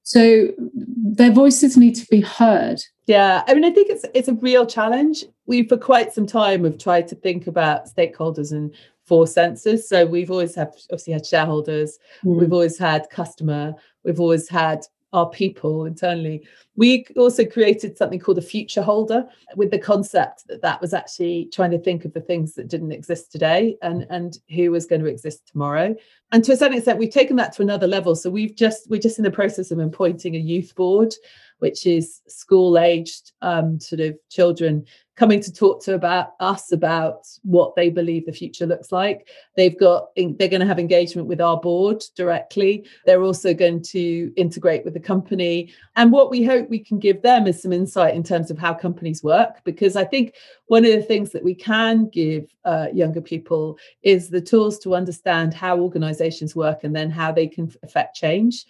So 0.02 0.48
their 0.74 1.30
voices 1.30 1.76
need 1.76 1.94
to 1.96 2.06
be 2.06 2.20
heard. 2.20 2.80
Yeah, 3.08 3.42
I 3.48 3.54
mean, 3.54 3.64
I 3.64 3.70
think 3.70 3.88
it's 3.88 4.04
it's 4.14 4.28
a 4.28 4.34
real 4.34 4.66
challenge. 4.66 5.24
We 5.46 5.66
for 5.66 5.78
quite 5.78 6.12
some 6.12 6.26
time 6.26 6.64
have 6.64 6.76
tried 6.76 7.08
to 7.08 7.14
think 7.14 7.46
about 7.46 7.86
stakeholders 7.86 8.52
and 8.52 8.74
four 9.06 9.26
senses. 9.26 9.88
So 9.88 10.04
we've 10.04 10.30
always 10.30 10.54
have 10.56 10.74
obviously 10.92 11.14
had 11.14 11.24
shareholders, 11.24 11.98
mm. 12.22 12.38
we've 12.38 12.52
always 12.52 12.76
had 12.76 13.08
customer, 13.10 13.74
we've 14.04 14.20
always 14.20 14.46
had 14.46 14.84
our 15.14 15.30
people 15.30 15.86
internally. 15.86 16.46
We 16.76 17.06
also 17.16 17.46
created 17.46 17.96
something 17.96 18.20
called 18.20 18.36
a 18.36 18.42
future 18.42 18.82
holder 18.82 19.26
with 19.56 19.70
the 19.70 19.78
concept 19.78 20.46
that 20.48 20.60
that 20.60 20.80
was 20.82 20.92
actually 20.92 21.48
trying 21.50 21.70
to 21.70 21.78
think 21.78 22.04
of 22.04 22.12
the 22.12 22.20
things 22.20 22.54
that 22.54 22.68
didn't 22.68 22.92
exist 22.92 23.32
today 23.32 23.78
and, 23.80 24.06
and 24.10 24.38
who 24.54 24.70
was 24.70 24.84
going 24.84 25.00
to 25.00 25.08
exist 25.08 25.48
tomorrow. 25.48 25.96
And 26.30 26.44
to 26.44 26.52
a 26.52 26.56
certain 26.58 26.76
extent, 26.76 26.98
we've 26.98 27.10
taken 27.10 27.36
that 27.36 27.54
to 27.54 27.62
another 27.62 27.86
level. 27.86 28.14
So 28.14 28.28
we've 28.28 28.54
just, 28.54 28.90
we're 28.90 29.00
just 29.00 29.16
in 29.16 29.24
the 29.24 29.30
process 29.30 29.70
of 29.70 29.78
appointing 29.78 30.36
a 30.36 30.38
youth 30.38 30.74
board, 30.74 31.14
which 31.58 31.86
is 31.86 32.20
school 32.28 32.78
aged 32.78 33.32
um, 33.42 33.80
sort 33.80 34.00
of 34.00 34.16
children 34.30 34.84
coming 35.18 35.40
to 35.40 35.52
talk 35.52 35.82
to 35.82 35.94
about 35.94 36.34
us 36.38 36.70
about 36.70 37.26
what 37.42 37.74
they 37.74 37.90
believe 37.90 38.24
the 38.24 38.32
future 38.32 38.66
looks 38.66 38.92
like. 38.92 39.28
They've 39.56 39.76
got 39.76 40.10
they're 40.14 40.48
going 40.48 40.60
to 40.60 40.66
have 40.66 40.78
engagement 40.78 41.26
with 41.26 41.40
our 41.40 41.58
board 41.58 42.04
directly. 42.14 42.86
They're 43.04 43.24
also 43.24 43.52
going 43.52 43.82
to 43.82 44.32
integrate 44.36 44.84
with 44.84 44.94
the 44.94 45.00
company. 45.00 45.72
And 45.96 46.12
what 46.12 46.30
we 46.30 46.44
hope 46.44 46.70
we 46.70 46.78
can 46.78 47.00
give 47.00 47.20
them 47.22 47.48
is 47.48 47.60
some 47.60 47.72
insight 47.72 48.14
in 48.14 48.22
terms 48.22 48.52
of 48.52 48.58
how 48.58 48.74
companies 48.74 49.24
work, 49.24 49.64
because 49.64 49.96
I 49.96 50.04
think 50.04 50.34
one 50.66 50.84
of 50.84 50.92
the 50.92 51.02
things 51.02 51.32
that 51.32 51.42
we 51.42 51.54
can 51.54 52.08
give 52.08 52.54
uh, 52.64 52.86
younger 52.94 53.20
people 53.20 53.76
is 54.02 54.30
the 54.30 54.40
tools 54.40 54.78
to 54.80 54.94
understand 54.94 55.52
how 55.52 55.80
organizations 55.80 56.54
work 56.54 56.84
and 56.84 56.94
then 56.94 57.10
how 57.10 57.32
they 57.32 57.48
can 57.48 57.72
affect 57.82 58.14
change 58.14 58.66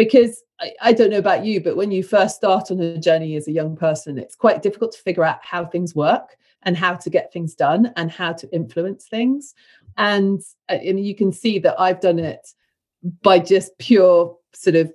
because 0.00 0.42
I, 0.60 0.72
I, 0.80 0.92
don't 0.94 1.10
know 1.10 1.18
about 1.18 1.44
you, 1.44 1.60
but 1.60 1.76
when 1.76 1.90
you 1.92 2.02
first 2.02 2.34
start 2.34 2.70
on 2.70 2.80
a 2.80 2.96
journey 2.96 3.36
as 3.36 3.48
a 3.48 3.52
young 3.52 3.76
person, 3.76 4.16
it's 4.16 4.34
quite 4.34 4.62
difficult 4.62 4.92
to 4.92 5.02
figure 5.02 5.24
out 5.24 5.40
how 5.42 5.66
things 5.66 5.94
work 5.94 6.38
and 6.62 6.74
how 6.74 6.94
to 6.94 7.10
get 7.10 7.30
things 7.30 7.54
done 7.54 7.92
and 7.96 8.10
how 8.10 8.32
to 8.32 8.50
influence 8.50 9.08
things. 9.08 9.54
And, 9.98 10.40
uh, 10.70 10.78
and 10.82 11.04
you 11.04 11.14
can 11.14 11.32
see 11.32 11.58
that 11.58 11.78
I've 11.78 12.00
done 12.00 12.18
it 12.18 12.48
by 13.20 13.40
just 13.40 13.76
pure 13.76 14.34
sort 14.54 14.76
of 14.76 14.90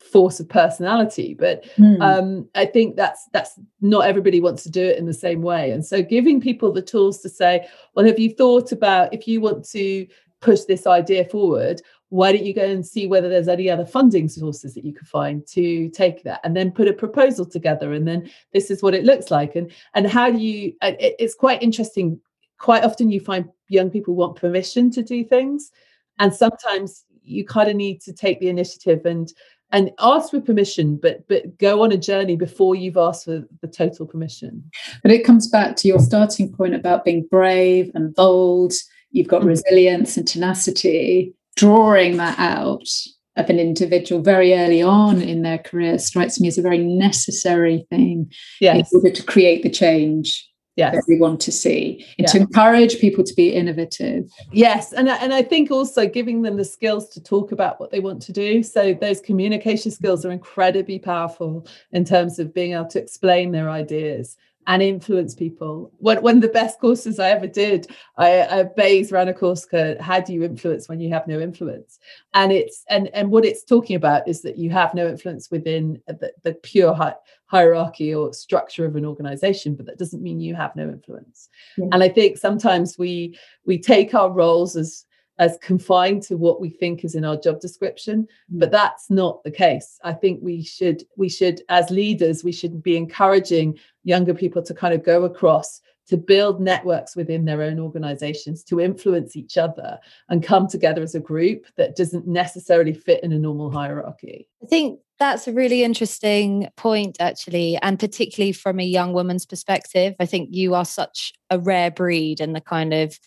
force 0.00 0.40
of 0.40 0.48
personality 0.48 1.34
but 1.34 1.64
mm. 1.76 2.00
um, 2.00 2.48
i 2.54 2.64
think 2.64 2.96
that's 2.96 3.28
that's 3.32 3.58
not 3.80 4.06
everybody 4.06 4.40
wants 4.40 4.62
to 4.62 4.70
do 4.70 4.82
it 4.82 4.96
in 4.96 5.04
the 5.04 5.12
same 5.12 5.42
way 5.42 5.72
and 5.72 5.84
so 5.84 6.00
giving 6.00 6.40
people 6.40 6.72
the 6.72 6.80
tools 6.80 7.20
to 7.20 7.28
say 7.28 7.66
well 7.94 8.06
have 8.06 8.18
you 8.18 8.30
thought 8.30 8.70
about 8.70 9.12
if 9.12 9.26
you 9.26 9.40
want 9.40 9.68
to 9.68 10.06
push 10.40 10.60
this 10.62 10.86
idea 10.86 11.24
forward 11.24 11.82
why 12.10 12.32
don't 12.32 12.46
you 12.46 12.54
go 12.54 12.64
and 12.64 12.86
see 12.86 13.06
whether 13.06 13.28
there's 13.28 13.48
any 13.48 13.68
other 13.68 13.84
funding 13.84 14.28
sources 14.28 14.74
that 14.74 14.84
you 14.84 14.94
could 14.94 15.08
find 15.08 15.46
to 15.48 15.90
take 15.90 16.22
that? 16.22 16.40
And 16.42 16.56
then 16.56 16.70
put 16.70 16.88
a 16.88 16.92
proposal 16.92 17.44
together 17.44 17.92
and 17.92 18.08
then 18.08 18.30
this 18.52 18.70
is 18.70 18.82
what 18.82 18.94
it 18.94 19.04
looks 19.04 19.30
like. 19.30 19.56
And 19.56 19.70
and 19.94 20.06
how 20.06 20.30
do 20.30 20.38
you 20.38 20.72
it's 20.80 21.34
quite 21.34 21.62
interesting. 21.62 22.20
Quite 22.58 22.84
often 22.84 23.10
you 23.10 23.20
find 23.20 23.48
young 23.68 23.90
people 23.90 24.14
want 24.14 24.36
permission 24.36 24.90
to 24.92 25.02
do 25.02 25.22
things 25.22 25.70
and 26.18 26.32
sometimes 26.32 27.04
you 27.22 27.44
kind 27.44 27.68
of 27.68 27.76
need 27.76 28.00
to 28.00 28.12
take 28.12 28.40
the 28.40 28.48
initiative 28.48 29.04
and 29.04 29.32
and 29.70 29.90
ask 29.98 30.30
for 30.30 30.40
permission 30.40 30.96
but 30.96 31.28
but 31.28 31.58
go 31.58 31.82
on 31.82 31.92
a 31.92 31.98
journey 31.98 32.36
before 32.36 32.74
you've 32.74 32.96
asked 32.96 33.26
for 33.26 33.44
the 33.60 33.68
total 33.68 34.06
permission. 34.06 34.64
But 35.02 35.12
it 35.12 35.24
comes 35.24 35.46
back 35.46 35.76
to 35.76 35.88
your 35.88 35.98
starting 35.98 36.50
point 36.50 36.74
about 36.74 37.04
being 37.04 37.28
brave 37.30 37.90
and 37.94 38.14
bold. 38.14 38.72
You've 39.10 39.28
got 39.28 39.40
mm-hmm. 39.40 39.48
resilience 39.48 40.16
and 40.16 40.26
tenacity 40.26 41.34
drawing 41.58 42.16
that 42.18 42.38
out 42.38 42.88
of 43.36 43.50
an 43.50 43.58
individual 43.58 44.22
very 44.22 44.54
early 44.54 44.80
on 44.80 45.20
in 45.20 45.42
their 45.42 45.58
career 45.58 45.98
strikes 45.98 46.40
me 46.40 46.48
as 46.48 46.56
a 46.56 46.62
very 46.62 46.78
necessary 46.78 47.84
thing 47.90 48.30
yes. 48.60 48.92
in 48.92 48.98
order 48.98 49.10
to 49.10 49.22
create 49.24 49.62
the 49.62 49.70
change 49.70 50.48
yes. 50.76 50.94
that 50.94 51.04
we 51.08 51.18
want 51.18 51.40
to 51.40 51.52
see 51.52 52.06
and 52.16 52.28
to 52.28 52.38
encourage 52.38 53.00
people 53.00 53.24
to 53.24 53.34
be 53.34 53.52
innovative. 53.52 54.30
Yes, 54.52 54.92
and 54.92 55.08
and 55.08 55.34
I 55.34 55.42
think 55.42 55.70
also 55.70 56.06
giving 56.06 56.42
them 56.42 56.56
the 56.56 56.64
skills 56.64 57.08
to 57.10 57.22
talk 57.22 57.52
about 57.52 57.80
what 57.80 57.90
they 57.90 58.00
want 58.00 58.22
to 58.22 58.32
do. 58.32 58.62
So 58.62 58.94
those 58.94 59.20
communication 59.20 59.90
skills 59.90 60.24
are 60.24 60.30
incredibly 60.30 60.98
powerful 60.98 61.66
in 61.90 62.04
terms 62.04 62.38
of 62.38 62.54
being 62.54 62.72
able 62.72 62.86
to 62.86 63.02
explain 63.02 63.50
their 63.50 63.68
ideas 63.68 64.36
and 64.68 64.82
influence 64.82 65.34
people. 65.34 65.90
One, 65.96 66.22
one 66.22 66.36
of 66.36 66.42
the 66.42 66.48
best 66.48 66.78
courses 66.78 67.18
I 67.18 67.30
ever 67.30 67.46
did, 67.46 67.90
I, 68.18 68.42
I 68.42 68.62
Bays 68.64 69.10
ran 69.10 69.28
a 69.28 69.34
course 69.34 69.64
called 69.64 69.98
"How 69.98 70.20
Do 70.20 70.34
You 70.34 70.44
Influence 70.44 70.88
When 70.88 71.00
You 71.00 71.08
Have 71.08 71.26
No 71.26 71.40
Influence?" 71.40 71.98
And 72.34 72.52
it's 72.52 72.84
and 72.90 73.08
and 73.14 73.30
what 73.30 73.46
it's 73.46 73.64
talking 73.64 73.96
about 73.96 74.28
is 74.28 74.42
that 74.42 74.58
you 74.58 74.68
have 74.70 74.94
no 74.94 75.08
influence 75.08 75.50
within 75.50 76.00
the, 76.06 76.32
the 76.42 76.52
pure 76.52 76.94
hi- 76.94 77.14
hierarchy 77.46 78.14
or 78.14 78.34
structure 78.34 78.84
of 78.84 78.94
an 78.94 79.06
organization, 79.06 79.74
but 79.74 79.86
that 79.86 79.98
doesn't 79.98 80.22
mean 80.22 80.38
you 80.38 80.54
have 80.54 80.76
no 80.76 80.88
influence. 80.90 81.48
Yeah. 81.78 81.86
And 81.92 82.02
I 82.02 82.10
think 82.10 82.36
sometimes 82.36 82.98
we 82.98 83.38
we 83.64 83.78
take 83.78 84.14
our 84.14 84.30
roles 84.30 84.76
as 84.76 85.06
as 85.38 85.58
confined 85.62 86.22
to 86.22 86.36
what 86.36 86.60
we 86.60 86.68
think 86.68 87.04
is 87.04 87.14
in 87.14 87.24
our 87.24 87.36
job 87.36 87.60
description 87.60 88.22
mm. 88.52 88.58
but 88.58 88.70
that's 88.70 89.10
not 89.10 89.42
the 89.44 89.50
case 89.50 89.98
i 90.04 90.12
think 90.12 90.40
we 90.42 90.62
should 90.62 91.02
we 91.16 91.28
should 91.28 91.62
as 91.68 91.90
leaders 91.90 92.44
we 92.44 92.52
should 92.52 92.82
be 92.82 92.96
encouraging 92.96 93.78
younger 94.04 94.34
people 94.34 94.62
to 94.62 94.74
kind 94.74 94.94
of 94.94 95.04
go 95.04 95.24
across 95.24 95.80
to 96.06 96.16
build 96.16 96.58
networks 96.58 97.14
within 97.14 97.44
their 97.44 97.60
own 97.60 97.78
organizations 97.78 98.64
to 98.64 98.80
influence 98.80 99.36
each 99.36 99.58
other 99.58 99.98
and 100.30 100.42
come 100.42 100.66
together 100.66 101.02
as 101.02 101.14
a 101.14 101.20
group 101.20 101.66
that 101.76 101.96
doesn't 101.96 102.26
necessarily 102.26 102.94
fit 102.94 103.22
in 103.22 103.32
a 103.32 103.38
normal 103.38 103.70
hierarchy 103.70 104.48
i 104.62 104.66
think 104.66 105.00
that's 105.18 105.48
a 105.48 105.52
really 105.52 105.82
interesting 105.82 106.68
point, 106.76 107.16
actually, 107.18 107.76
and 107.78 107.98
particularly 107.98 108.52
from 108.52 108.78
a 108.78 108.84
young 108.84 109.12
woman's 109.12 109.44
perspective. 109.44 110.14
I 110.20 110.26
think 110.26 110.50
you 110.52 110.74
are 110.74 110.84
such 110.84 111.32
a 111.50 111.58
rare 111.58 111.90
breed 111.90 112.40
in 112.40 112.52
the 112.52 112.60
kind 112.60 112.94
of 112.94 113.18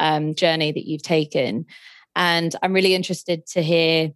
um, 0.00 0.34
journey 0.34 0.72
that 0.72 0.86
you've 0.86 1.02
taken. 1.02 1.66
And 2.14 2.54
I'm 2.62 2.72
really 2.72 2.94
interested 2.94 3.46
to 3.48 3.62
hear 3.62 4.12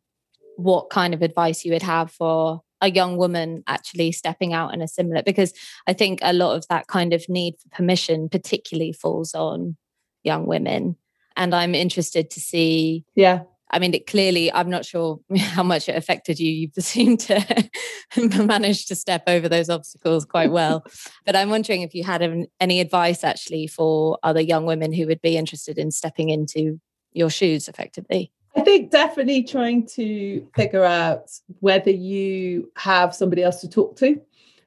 what 0.57 0.91
kind 0.91 1.15
of 1.15 1.23
advice 1.23 1.65
you 1.65 1.73
would 1.73 1.83
have 1.83 2.11
for 2.11 2.63
a 2.81 2.91
young 2.91 3.17
woman 3.17 3.63
actually 3.67 4.13
stepping 4.13 4.53
out 4.53 4.73
in 4.73 4.81
a 4.81 4.89
similar 4.89 5.23
because 5.23 5.53
I 5.87 5.93
think 5.93 6.21
a 6.23 6.33
lot 6.33 6.57
of 6.57 6.67
that 6.69 6.87
kind 6.87 7.13
of 7.13 7.29
need 7.29 7.57
for 7.61 7.69
permission 7.77 8.29
particularly 8.29 8.93
falls 8.93 9.35
on 9.35 9.77
young 10.25 10.47
women. 10.47 10.97
And 11.37 11.55
I'm 11.55 11.75
interested 11.75 12.31
to 12.31 12.41
see 12.41 13.05
yeah 13.15 13.41
I 13.73 13.79
mean, 13.79 13.95
it 13.95 14.07
clearly, 14.07 14.53
I'm 14.53 14.69
not 14.69 14.85
sure 14.85 15.21
how 15.39 15.63
much 15.63 15.89
it 15.89 15.97
affected 15.97 16.39
you. 16.39 16.51
You 16.51 16.71
seem 16.83 17.17
to 17.19 17.71
manage 18.45 18.87
to 18.87 18.95
step 18.95 19.25
over 19.27 19.49
those 19.49 19.71
obstacles 19.71 20.25
quite 20.25 20.51
well. 20.51 20.85
but 21.25 21.37
I'm 21.37 21.51
wondering 21.51 21.83
if 21.83 21.95
you 21.95 22.05
had 22.05 22.47
any 22.61 22.81
advice 22.81 23.25
actually 23.25 23.67
for 23.67 24.19
other 24.23 24.41
young 24.41 24.67
women 24.67 24.93
who 24.93 25.07
would 25.07 25.21
be 25.21 25.37
interested 25.37 25.79
in 25.79 25.91
stepping 25.91 26.31
into 26.31 26.81
your 27.13 27.31
shoes 27.31 27.69
effectively. 27.69 28.33
I 28.57 28.63
think 28.63 28.91
definitely 28.91 29.45
trying 29.45 29.87
to 29.95 30.47
figure 30.57 30.85
out 30.85 31.31
whether 31.61 31.91
you 31.91 32.73
have 32.77 33.15
somebody 33.15 33.45
else 33.45 33.61
to 33.61 33.69
talk 33.69 33.97
to 33.99 34.21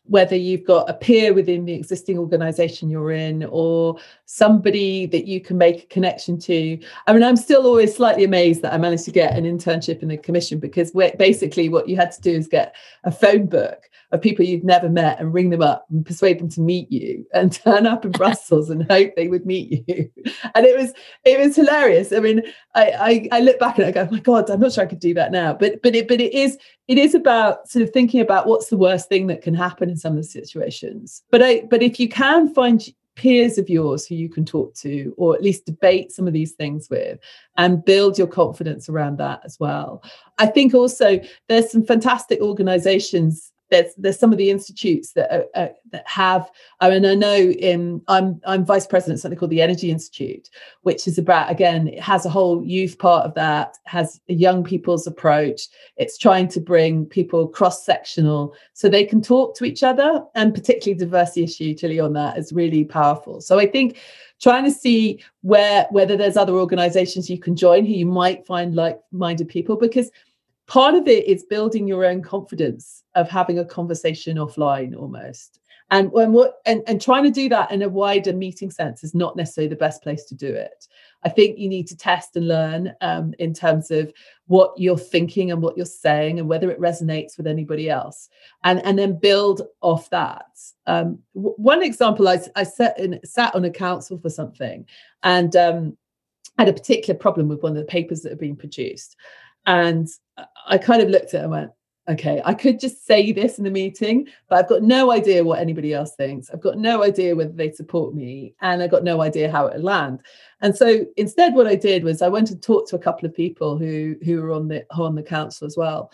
whether 0.06 0.36
you've 0.36 0.66
got 0.66 0.90
a 0.90 0.94
peer 0.94 1.34
within 1.34 1.66
the 1.66 1.74
existing 1.74 2.18
organization 2.18 2.90
you're 2.90 3.12
in 3.12 3.46
or 3.46 3.98
somebody 4.26 5.06
that 5.06 5.26
you 5.26 5.40
can 5.40 5.58
make 5.58 5.84
a 5.84 5.88
connection 5.88 6.38
to. 6.38 6.78
I 7.08 7.14
mean, 7.14 7.24
I'm 7.24 7.38
still 7.38 7.66
always 7.66 7.96
slightly 7.96 8.26
amazed 8.26 8.62
that 8.64 8.74
I 8.74 8.78
managed 8.78 9.06
to 9.06 9.12
get 9.12 9.38
an 9.38 9.46
internship 9.46 10.02
in 10.02 10.10
the 10.10 10.18
commission 10.18 10.60
because 10.60 10.92
basically 10.92 11.70
what 11.70 11.88
you 11.88 11.96
had 11.96 12.12
to 12.12 12.22
do 12.22 12.32
is 12.32 12.48
get 12.48 12.76
a 13.06 13.12
phone 13.12 13.46
book 13.46 13.90
of 14.14 14.22
people 14.22 14.46
you've 14.46 14.64
never 14.64 14.88
met 14.88 15.20
and 15.20 15.34
ring 15.34 15.50
them 15.50 15.64
up 15.64 15.86
and 15.90 16.06
persuade 16.06 16.40
them 16.40 16.48
to 16.48 16.62
meet 16.62 16.90
you 16.92 17.26
and 17.34 17.52
turn 17.64 17.86
up 17.86 18.06
in 18.06 18.12
Brussels 18.24 18.70
and 18.70 18.90
hope 18.90 19.16
they 19.16 19.28
would 19.28 19.46
meet 19.46 19.84
you. 19.88 20.10
And 20.56 20.66
it 20.68 20.78
was 20.78 20.94
it 21.26 21.40
was 21.40 21.56
hilarious. 21.56 22.14
I 22.14 22.20
mean, 22.20 22.44
I, 22.76 23.28
I, 23.32 23.38
I 23.38 23.40
look 23.40 23.58
back 23.60 23.78
and 23.78 23.88
I 23.88 23.92
go, 23.92 24.02
oh 24.02 24.12
my 24.12 24.20
God, 24.20 24.50
I'm 24.50 24.60
not 24.60 24.72
sure 24.72 24.84
I 24.84 24.88
could 24.88 25.00
do 25.00 25.14
that 25.16 25.32
now. 25.32 25.54
But 25.54 25.82
but 25.82 25.96
it 25.96 26.08
but 26.08 26.22
it 26.22 26.32
is 26.34 26.60
it 26.88 27.00
is 27.00 27.16
about 27.16 27.68
sort 27.68 27.82
of 27.82 27.90
thinking 27.90 28.22
about 28.22 28.46
what's 28.46 28.68
the 28.68 28.78
worst 28.78 29.10
thing 29.10 29.28
that 29.28 29.42
can 29.42 29.56
happen 29.56 29.90
in 29.90 29.98
some 29.98 30.14
of 30.14 30.18
the 30.18 30.24
situations. 30.24 31.24
But 31.32 31.42
I 31.42 31.64
but 31.72 31.82
if 31.82 32.00
you 32.00 32.08
can 32.08 32.54
find 32.54 32.88
peers 33.16 33.58
of 33.58 33.70
yours 33.70 34.06
who 34.06 34.16
you 34.16 34.30
can 34.30 34.46
talk 34.46 34.74
to 34.76 35.14
or 35.18 35.36
at 35.36 35.42
least 35.42 35.66
debate 35.66 36.12
some 36.12 36.28
of 36.28 36.34
these 36.34 36.54
things 36.54 36.90
with 36.90 37.20
and 37.58 37.86
build 37.86 38.18
your 38.18 38.28
confidence 38.28 38.90
around 38.90 39.18
that 39.18 39.40
as 39.46 39.60
well. 39.60 40.04
I 40.40 40.48
think 40.48 40.74
also 40.74 41.20
there's 41.48 41.72
some 41.72 41.86
fantastic 41.86 42.42
organizations 42.42 43.53
there's 43.70 43.94
there's 43.98 44.20
some 44.20 44.32
of 44.32 44.38
the 44.38 44.50
institutes 44.50 45.14
that 45.14 45.32
are, 45.34 45.46
uh, 45.56 45.68
that 45.92 46.08
have 46.08 46.52
I 46.80 46.90
mean 46.90 47.06
I 47.06 47.16
know 47.16 47.36
in 47.36 48.02
I'm 48.08 48.40
I'm 48.46 48.66
vice 48.66 48.86
president 48.86 49.18
of 49.18 49.22
something 49.22 49.38
called 49.38 49.52
the 49.52 49.62
Energy 49.62 49.90
Institute 49.92 50.50
which 50.82 51.08
is 51.08 51.18
about 51.18 51.50
again 51.50 51.88
it 51.88 52.00
has 52.00 52.26
a 52.26 52.30
whole 52.30 52.64
youth 52.64 52.98
part 53.00 53.26
of 53.26 53.34
that 53.36 53.78
has 53.86 54.22
a 54.30 54.34
young 54.34 54.64
people's 54.64 55.08
approach. 55.08 55.64
It's 55.98 56.18
trying 56.18 56.48
to 56.50 56.60
bring 56.60 57.06
people 57.06 57.48
cross 57.48 57.86
sectional 57.86 58.54
so 58.74 58.88
they 58.88 59.06
can 59.06 59.22
talk 59.22 59.56
to 59.58 59.66
each 59.66 59.84
other 59.84 60.24
and 60.36 60.54
particularly 60.54 61.00
diversity 61.00 61.44
issue 61.44 61.74
Tilly 61.74 62.00
on 62.00 62.14
that 62.14 62.38
is 62.38 62.54
really 62.54 62.84
powerful. 62.84 63.42
So 63.42 63.60
I 63.60 63.66
think 63.66 63.98
trying 64.42 64.66
to 64.66 64.72
see 64.72 65.24
where 65.42 65.88
whether 65.90 66.18
there's 66.18 66.38
other 66.38 66.54
organizations 66.54 67.30
you 67.30 67.40
can 67.40 67.56
join 67.56 67.86
who 67.86 67.94
you 67.94 68.06
might 68.06 68.46
find 68.46 68.76
like-minded 68.76 69.48
people 69.48 69.78
because 69.78 70.12
part 70.74 70.96
of 70.96 71.08
it 71.08 71.28
is 71.28 71.44
building 71.44 71.88
your 71.88 72.04
own 72.04 72.20
confidence 72.24 73.04
of 73.14 73.30
having 73.30 73.60
a 73.60 73.66
conversation 73.66 74.38
offline 74.38 74.98
almost. 74.98 75.60
And 75.92 76.12
when 76.12 76.34
what 76.34 76.56
and, 76.66 76.82
and 76.88 77.00
trying 77.00 77.26
to 77.26 77.30
do 77.30 77.48
that 77.50 77.72
in 77.72 77.84
a 77.84 77.90
wider 77.90 78.34
meeting 78.34 78.72
sense 78.72 79.04
is 79.04 79.14
not 79.14 79.36
necessarily 79.36 79.70
the 79.70 79.76
best 79.76 80.02
place 80.02 80.26
to 80.26 80.34
do 80.34 80.48
it. 80.48 80.88
I 81.24 81.30
think 81.30 81.60
you 81.60 81.70
need 81.70 81.86
to 81.90 81.96
test 81.96 82.36
and 82.36 82.48
learn 82.48 82.92
um, 83.02 83.36
in 83.38 83.54
terms 83.54 83.92
of 83.92 84.12
what 84.48 84.74
you're 84.76 84.98
thinking 84.98 85.52
and 85.52 85.62
what 85.62 85.78
you're 85.78 85.86
saying 85.86 86.40
and 86.40 86.50
whether 86.50 86.72
it 86.72 86.82
resonates 86.82 87.38
with 87.38 87.46
anybody 87.46 87.88
else 87.92 88.30
and 88.64 88.84
and 88.84 88.98
then 88.98 89.20
build 89.20 89.62
off 89.82 90.10
that. 90.10 90.48
Um, 90.88 91.20
w- 91.36 91.56
one 91.58 91.84
example 91.84 92.28
i, 92.28 92.40
I 92.56 92.64
sat, 92.64 93.00
in, 93.00 93.20
sat 93.24 93.54
on 93.54 93.66
a 93.66 93.70
council 93.70 94.18
for 94.18 94.32
something 94.32 94.88
and 95.22 95.56
um, 95.56 95.98
had 96.58 96.70
a 96.70 96.74
particular 96.74 97.18
problem 97.18 97.48
with 97.48 97.62
one 97.62 97.74
of 97.74 97.78
the 97.78 97.86
papers 97.86 98.22
that 98.22 98.30
had 98.30 98.40
been 98.40 98.56
produced 98.56 99.16
and 99.66 100.08
I 100.68 100.78
kind 100.78 101.02
of 101.02 101.10
looked 101.10 101.34
at 101.34 101.42
it 101.42 101.44
and 101.44 101.52
went, 101.52 101.72
okay, 102.10 102.42
I 102.44 102.54
could 102.54 102.80
just 102.80 103.06
say 103.06 103.32
this 103.32 103.58
in 103.58 103.64
the 103.64 103.70
meeting, 103.70 104.28
but 104.50 104.58
I've 104.60 104.70
got 104.70 104.84
no 104.84 105.12
idea 105.12 105.44
what 105.44 105.60
anybody 105.60 105.94
else 105.94 106.16
thinks. 106.16 106.50
I've 106.50 106.62
got 106.62 106.78
no 106.78 107.04
idea 107.04 107.36
whether 107.36 107.52
they 107.52 107.72
support 107.72 108.14
me, 108.14 108.56
and 108.62 108.82
I've 108.82 108.92
got 108.92 109.04
no 109.04 109.22
idea 109.22 109.52
how 109.52 109.68
it 109.68 109.76
will 109.76 109.84
land. 109.84 110.20
And 110.62 110.76
so 110.76 111.06
instead, 111.18 111.54
what 111.54 111.68
I 111.68 111.76
did 111.76 112.04
was 112.04 112.22
I 112.22 112.28
went 112.28 112.52
and 112.52 112.62
talked 112.62 112.90
to 112.90 112.96
a 112.96 113.00
couple 113.00 113.28
of 113.28 113.36
people 113.36 113.78
who 113.78 114.16
who 114.24 114.42
were 114.42 114.52
on 114.52 114.68
the 114.68 114.86
on 114.92 115.16
the 115.16 115.24
council 115.24 115.66
as 115.66 115.78
well, 115.78 116.12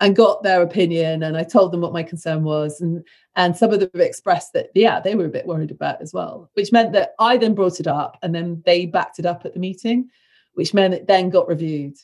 and 0.00 0.14
got 0.14 0.42
their 0.42 0.62
opinion. 0.62 1.24
And 1.24 1.36
I 1.36 1.42
told 1.42 1.72
them 1.72 1.80
what 1.80 1.92
my 1.92 2.04
concern 2.04 2.44
was, 2.44 2.80
and 2.80 3.04
and 3.34 3.56
some 3.56 3.72
of 3.72 3.80
them 3.80 3.90
expressed 3.94 4.52
that 4.52 4.70
yeah 4.74 5.00
they 5.00 5.16
were 5.16 5.26
a 5.26 5.30
bit 5.30 5.46
worried 5.46 5.72
about 5.72 6.00
as 6.00 6.12
well, 6.12 6.50
which 6.54 6.72
meant 6.72 6.92
that 6.92 7.14
I 7.18 7.36
then 7.36 7.54
brought 7.54 7.80
it 7.80 7.88
up, 7.88 8.16
and 8.22 8.34
then 8.34 8.62
they 8.64 8.86
backed 8.86 9.18
it 9.18 9.26
up 9.26 9.44
at 9.44 9.54
the 9.54 9.60
meeting, 9.60 10.08
which 10.54 10.72
meant 10.72 10.94
it 10.94 11.08
then 11.08 11.30
got 11.30 11.48
reviewed 11.48 11.96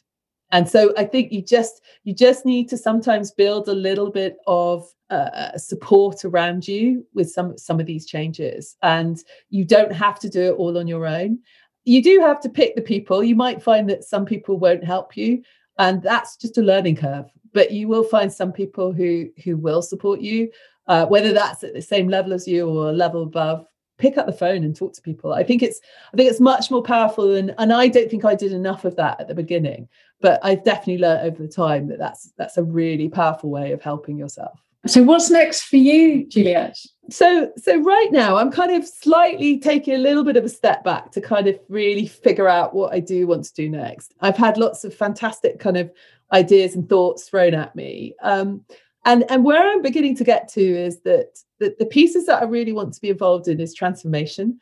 and 0.53 0.69
so 0.69 0.93
i 0.97 1.05
think 1.05 1.33
you 1.33 1.43
just 1.43 1.83
you 2.05 2.15
just 2.15 2.45
need 2.45 2.69
to 2.69 2.77
sometimes 2.77 3.31
build 3.31 3.69
a 3.69 3.75
little 3.75 4.11
bit 4.11 4.37
of 4.47 4.89
uh, 5.11 5.57
support 5.57 6.25
around 6.25 6.69
you 6.69 7.07
with 7.15 7.31
some 7.31 7.57
some 7.57 7.81
of 7.81 7.87
these 7.87 8.07
changes. 8.07 8.77
And 8.83 9.19
you 9.51 9.65
don't 9.65 9.93
have 9.93 10.19
to 10.21 10.29
do 10.29 10.53
it 10.53 10.57
all 10.57 10.77
on 10.77 10.87
your 10.87 11.07
own. 11.07 11.39
You 11.85 12.03
do 12.03 12.21
have 12.21 12.41
to 12.43 12.49
pick 12.49 12.77
the 12.77 12.83
people. 12.83 13.25
You 13.25 13.35
might 13.35 13.63
find 13.63 13.89
that 13.89 14.05
some 14.05 14.27
people 14.27 14.59
won't 14.59 14.85
help 14.85 15.17
you 15.17 15.43
and 15.79 16.03
that's 16.03 16.37
just 16.37 16.59
a 16.59 16.63
learning 16.63 16.97
curve. 16.97 17.27
But 17.55 17.71
you 17.73 17.89
will 17.89 18.05
find 18.05 18.31
some 18.31 18.53
people 18.53 18.93
who 18.93 19.31
who 19.45 19.57
will 19.57 19.83
support 19.83 20.21
you 20.21 20.51
uh, 20.87 21.07
whether 21.07 21.33
that's 21.33 21.63
at 21.65 21.75
the 21.75 21.83
same 21.83 22.09
level 22.09 22.33
as 22.33 22.49
you 22.49 22.69
or 22.69 22.91
a 22.91 22.93
level 22.93 23.23
above 23.23 23.65
pick 23.99 24.17
up 24.17 24.27
the 24.27 24.33
phone 24.33 24.63
and 24.63 24.77
talk 24.77 24.95
to 24.95 25.03
people. 25.03 25.33
I 25.33 25.43
think 25.43 25.63
it's 25.63 25.81
i 26.13 26.17
think 26.17 26.31
it's 26.31 26.41
much 26.41 26.71
more 26.71 26.83
powerful 26.83 27.29
than 27.29 27.55
and 27.59 27.73
i 27.73 27.89
don't 27.89 28.11
think 28.11 28.25
i 28.25 28.35
did 28.35 28.53
enough 28.53 28.85
of 28.85 28.97
that 28.97 29.21
at 29.21 29.29
the 29.29 29.35
beginning 29.35 29.89
but 30.21 30.41
i've 30.43 30.65
definitely 30.65 30.99
learned 30.99 31.27
over 31.27 31.43
the 31.43 31.49
time 31.49 31.89
that 31.89 31.99
that's 31.99 32.33
that's 32.37 32.57
a 32.57 32.63
really 32.63 33.09
powerful 33.09 33.51
way 33.51 33.73
of 33.73 33.83
helping 33.83 34.17
yourself. 34.17 34.61
So 34.87 35.03
what's 35.03 35.29
next 35.29 35.63
for 35.63 35.77
you 35.77 36.27
juliet? 36.27 36.79
So 37.11 37.53
so 37.57 37.83
right 37.83 38.09
now 38.11 38.37
i'm 38.37 38.51
kind 38.51 38.73
of 38.73 38.87
slightly 38.87 39.59
taking 39.59 39.95
a 39.95 39.99
little 39.99 40.25
bit 40.25 40.37
of 40.37 40.45
a 40.45 40.49
step 40.49 40.85
back 40.85 41.11
to 41.13 41.21
kind 41.21 41.49
of 41.49 41.59
really 41.69 42.07
figure 42.07 42.49
out 42.49 42.75
what 42.75 42.93
i 42.93 43.01
do 43.01 43.27
want 43.27 43.45
to 43.45 43.55
do 43.55 43.69
next. 43.69 44.15
I've 44.21 44.37
had 44.37 44.57
lots 44.57 44.85
of 44.85 44.95
fantastic 44.95 45.59
kind 45.59 45.77
of 45.77 45.91
ideas 46.33 46.75
and 46.75 46.89
thoughts 46.89 47.29
thrown 47.29 47.55
at 47.55 47.75
me. 47.75 48.15
Um, 48.23 48.65
and 49.05 49.25
and 49.31 49.45
where 49.45 49.71
i'm 49.71 49.83
beginning 49.83 50.17
to 50.17 50.25
get 50.25 50.49
to 50.49 50.61
is 50.61 51.01
that 51.01 51.39
the, 51.59 51.75
the 51.79 51.87
pieces 51.87 52.27
that 52.27 52.43
i 52.43 52.45
really 52.45 52.73
want 52.73 52.93
to 52.95 53.01
be 53.01 53.11
involved 53.11 53.49
in 53.49 53.61
is 53.61 53.75
transformation. 53.75 54.59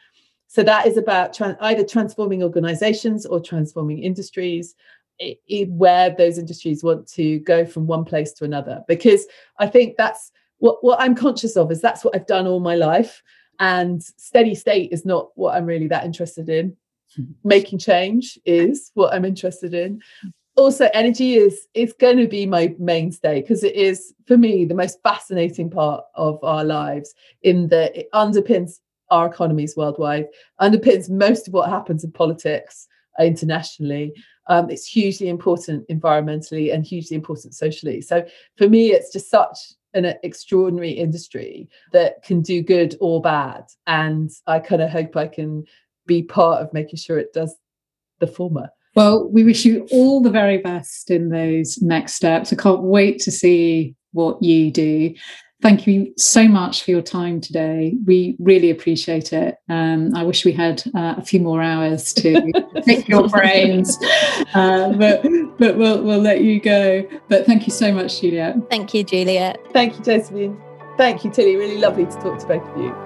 So 0.49 0.63
that 0.63 0.87
is 0.87 0.97
about 0.97 1.35
tra- 1.35 1.59
either 1.61 1.85
transforming 1.85 2.43
organizations 2.43 3.27
or 3.27 3.41
transforming 3.41 3.99
industries 3.99 4.75
where 5.69 6.11
those 6.11 6.39
industries 6.39 6.85
want 6.85 7.07
to 7.09 7.39
go 7.41 7.64
from 7.64 7.87
one 7.87 8.05
place 8.05 8.33
to 8.33 8.45
another. 8.45 8.83
Because 8.89 9.27
i 9.59 9.67
think 9.67 9.97
that's 9.97 10.33
what, 10.59 10.83
what 10.83 11.01
i'm 11.01 11.14
conscious 11.14 11.57
of 11.57 11.71
is 11.71 11.81
that's 11.81 12.05
what 12.05 12.14
i've 12.14 12.27
done 12.27 12.47
all 12.47 12.61
my 12.61 12.75
life. 12.75 13.23
And 13.59 14.03
steady 14.03 14.55
state 14.55 14.93
is 14.93 15.05
not 15.05 15.31
what 15.35 15.55
i'm 15.55 15.67
really 15.67 15.89
that 15.89 16.05
interested 16.05 16.49
in. 16.49 16.77
Making 17.45 17.79
change 17.79 18.39
is 18.45 18.91
what 18.95 19.12
i'm 19.14 19.25
interested 19.25 19.75
in. 19.75 20.01
Also 20.57 20.89
energy 20.95 21.35
is 21.35 21.67
is 21.75 21.93
going 21.93 22.17
to 22.17 22.29
be 22.29 22.47
my 22.47 22.75
mainstay 22.79 23.43
because 23.43 23.62
it 23.62 23.75
is 23.75 24.14
for 24.27 24.37
me 24.37 24.64
the 24.64 24.75
most 24.75 25.03
fascinating 25.03 25.71
part 25.71 26.05
of 26.14 26.43
our 26.43 26.64
lives 26.64 27.14
in 27.43 27.69
that 27.69 27.95
it 27.97 28.09
underpins 28.14 28.81
our 29.11 29.27
economies 29.27 29.77
worldwide 29.77 30.27
underpins 30.61 31.09
most 31.09 31.47
of 31.47 31.55
what 31.55 31.69
happens 31.69 32.03
in 32.03 32.11
politics 32.11 32.89
internationally 33.21 34.12
um, 34.49 34.71
it's 34.71 34.87
hugely 34.87 35.29
important 35.29 35.87
environmentally 35.89 36.73
and 36.73 36.85
hugely 36.85 37.15
important 37.15 37.55
socially 37.55 38.01
so 38.01 38.25
for 38.57 38.69
me 38.69 38.93
it's 38.93 39.13
just 39.13 39.31
such 39.31 39.59
an 39.95 40.13
extraordinary 40.23 40.91
industry 40.91 41.69
that 41.93 42.23
can 42.23 42.43
do 42.43 42.63
good 42.63 42.97
or 43.01 43.21
bad 43.21 43.65
and 43.87 44.31
i 44.47 44.59
kind 44.59 44.83
of 44.83 44.91
hope 44.91 45.17
i 45.17 45.27
can 45.27 45.65
be 46.07 46.23
part 46.23 46.63
of 46.63 46.73
making 46.73 46.97
sure 46.97 47.19
it 47.19 47.33
does 47.33 47.55
the 48.21 48.27
former 48.27 48.71
well, 48.97 49.29
we 49.29 49.45
wish 49.45 49.67
you 49.67 49.87
all 49.93 50.23
the 50.23 50.31
very 50.31 50.57
best 50.57 51.11
in 51.11 51.29
those 51.29 51.83
next 51.83 52.15
steps. 52.15 52.51
I 52.51 52.57
can't 52.57 52.81
wait 52.81 53.19
to 53.21 53.31
see 53.31 53.95
what 54.13 54.43
you 54.43 54.71
do. 54.71 55.15
Thank 55.63 55.87
you 55.87 56.13
so 56.17 56.47
much 56.47 56.83
for 56.83 56.91
your 56.91 57.03
time 57.03 57.41
today. 57.41 57.95
We 58.05 58.37
really 58.39 58.71
appreciate 58.71 59.33
it. 59.33 59.59
Um, 59.69 60.15
I 60.15 60.23
wish 60.23 60.45
we 60.45 60.53
had 60.53 60.83
uh, 60.95 61.15
a 61.17 61.23
few 61.23 61.41
more 61.41 61.63
hours 61.63 62.13
to 62.15 62.53
pick 62.85 63.09
your 63.09 63.29
brains, 63.29 63.97
uh, 64.55 64.93
but 64.93 65.23
but 65.59 65.79
we'll 65.79 66.03
we'll 66.03 66.21
let 66.21 66.43
you 66.43 66.61
go. 66.61 67.09
But 67.29 67.47
thank 67.47 67.67
you 67.67 67.73
so 67.73 67.91
much, 67.91 68.21
Juliet. 68.21 68.57
Thank 68.69 68.93
you, 68.93 69.03
Juliet. 69.03 69.59
Thank 69.73 69.99
you, 69.99 70.05
Josephine. 70.05 70.61
Thank 70.99 71.25
you, 71.25 71.31
Tilly. 71.31 71.57
Really 71.57 71.79
lovely 71.79 72.05
to 72.05 72.13
talk 72.13 72.39
to 72.39 72.47
both 72.47 72.63
of 72.63 72.79
you. 72.79 73.06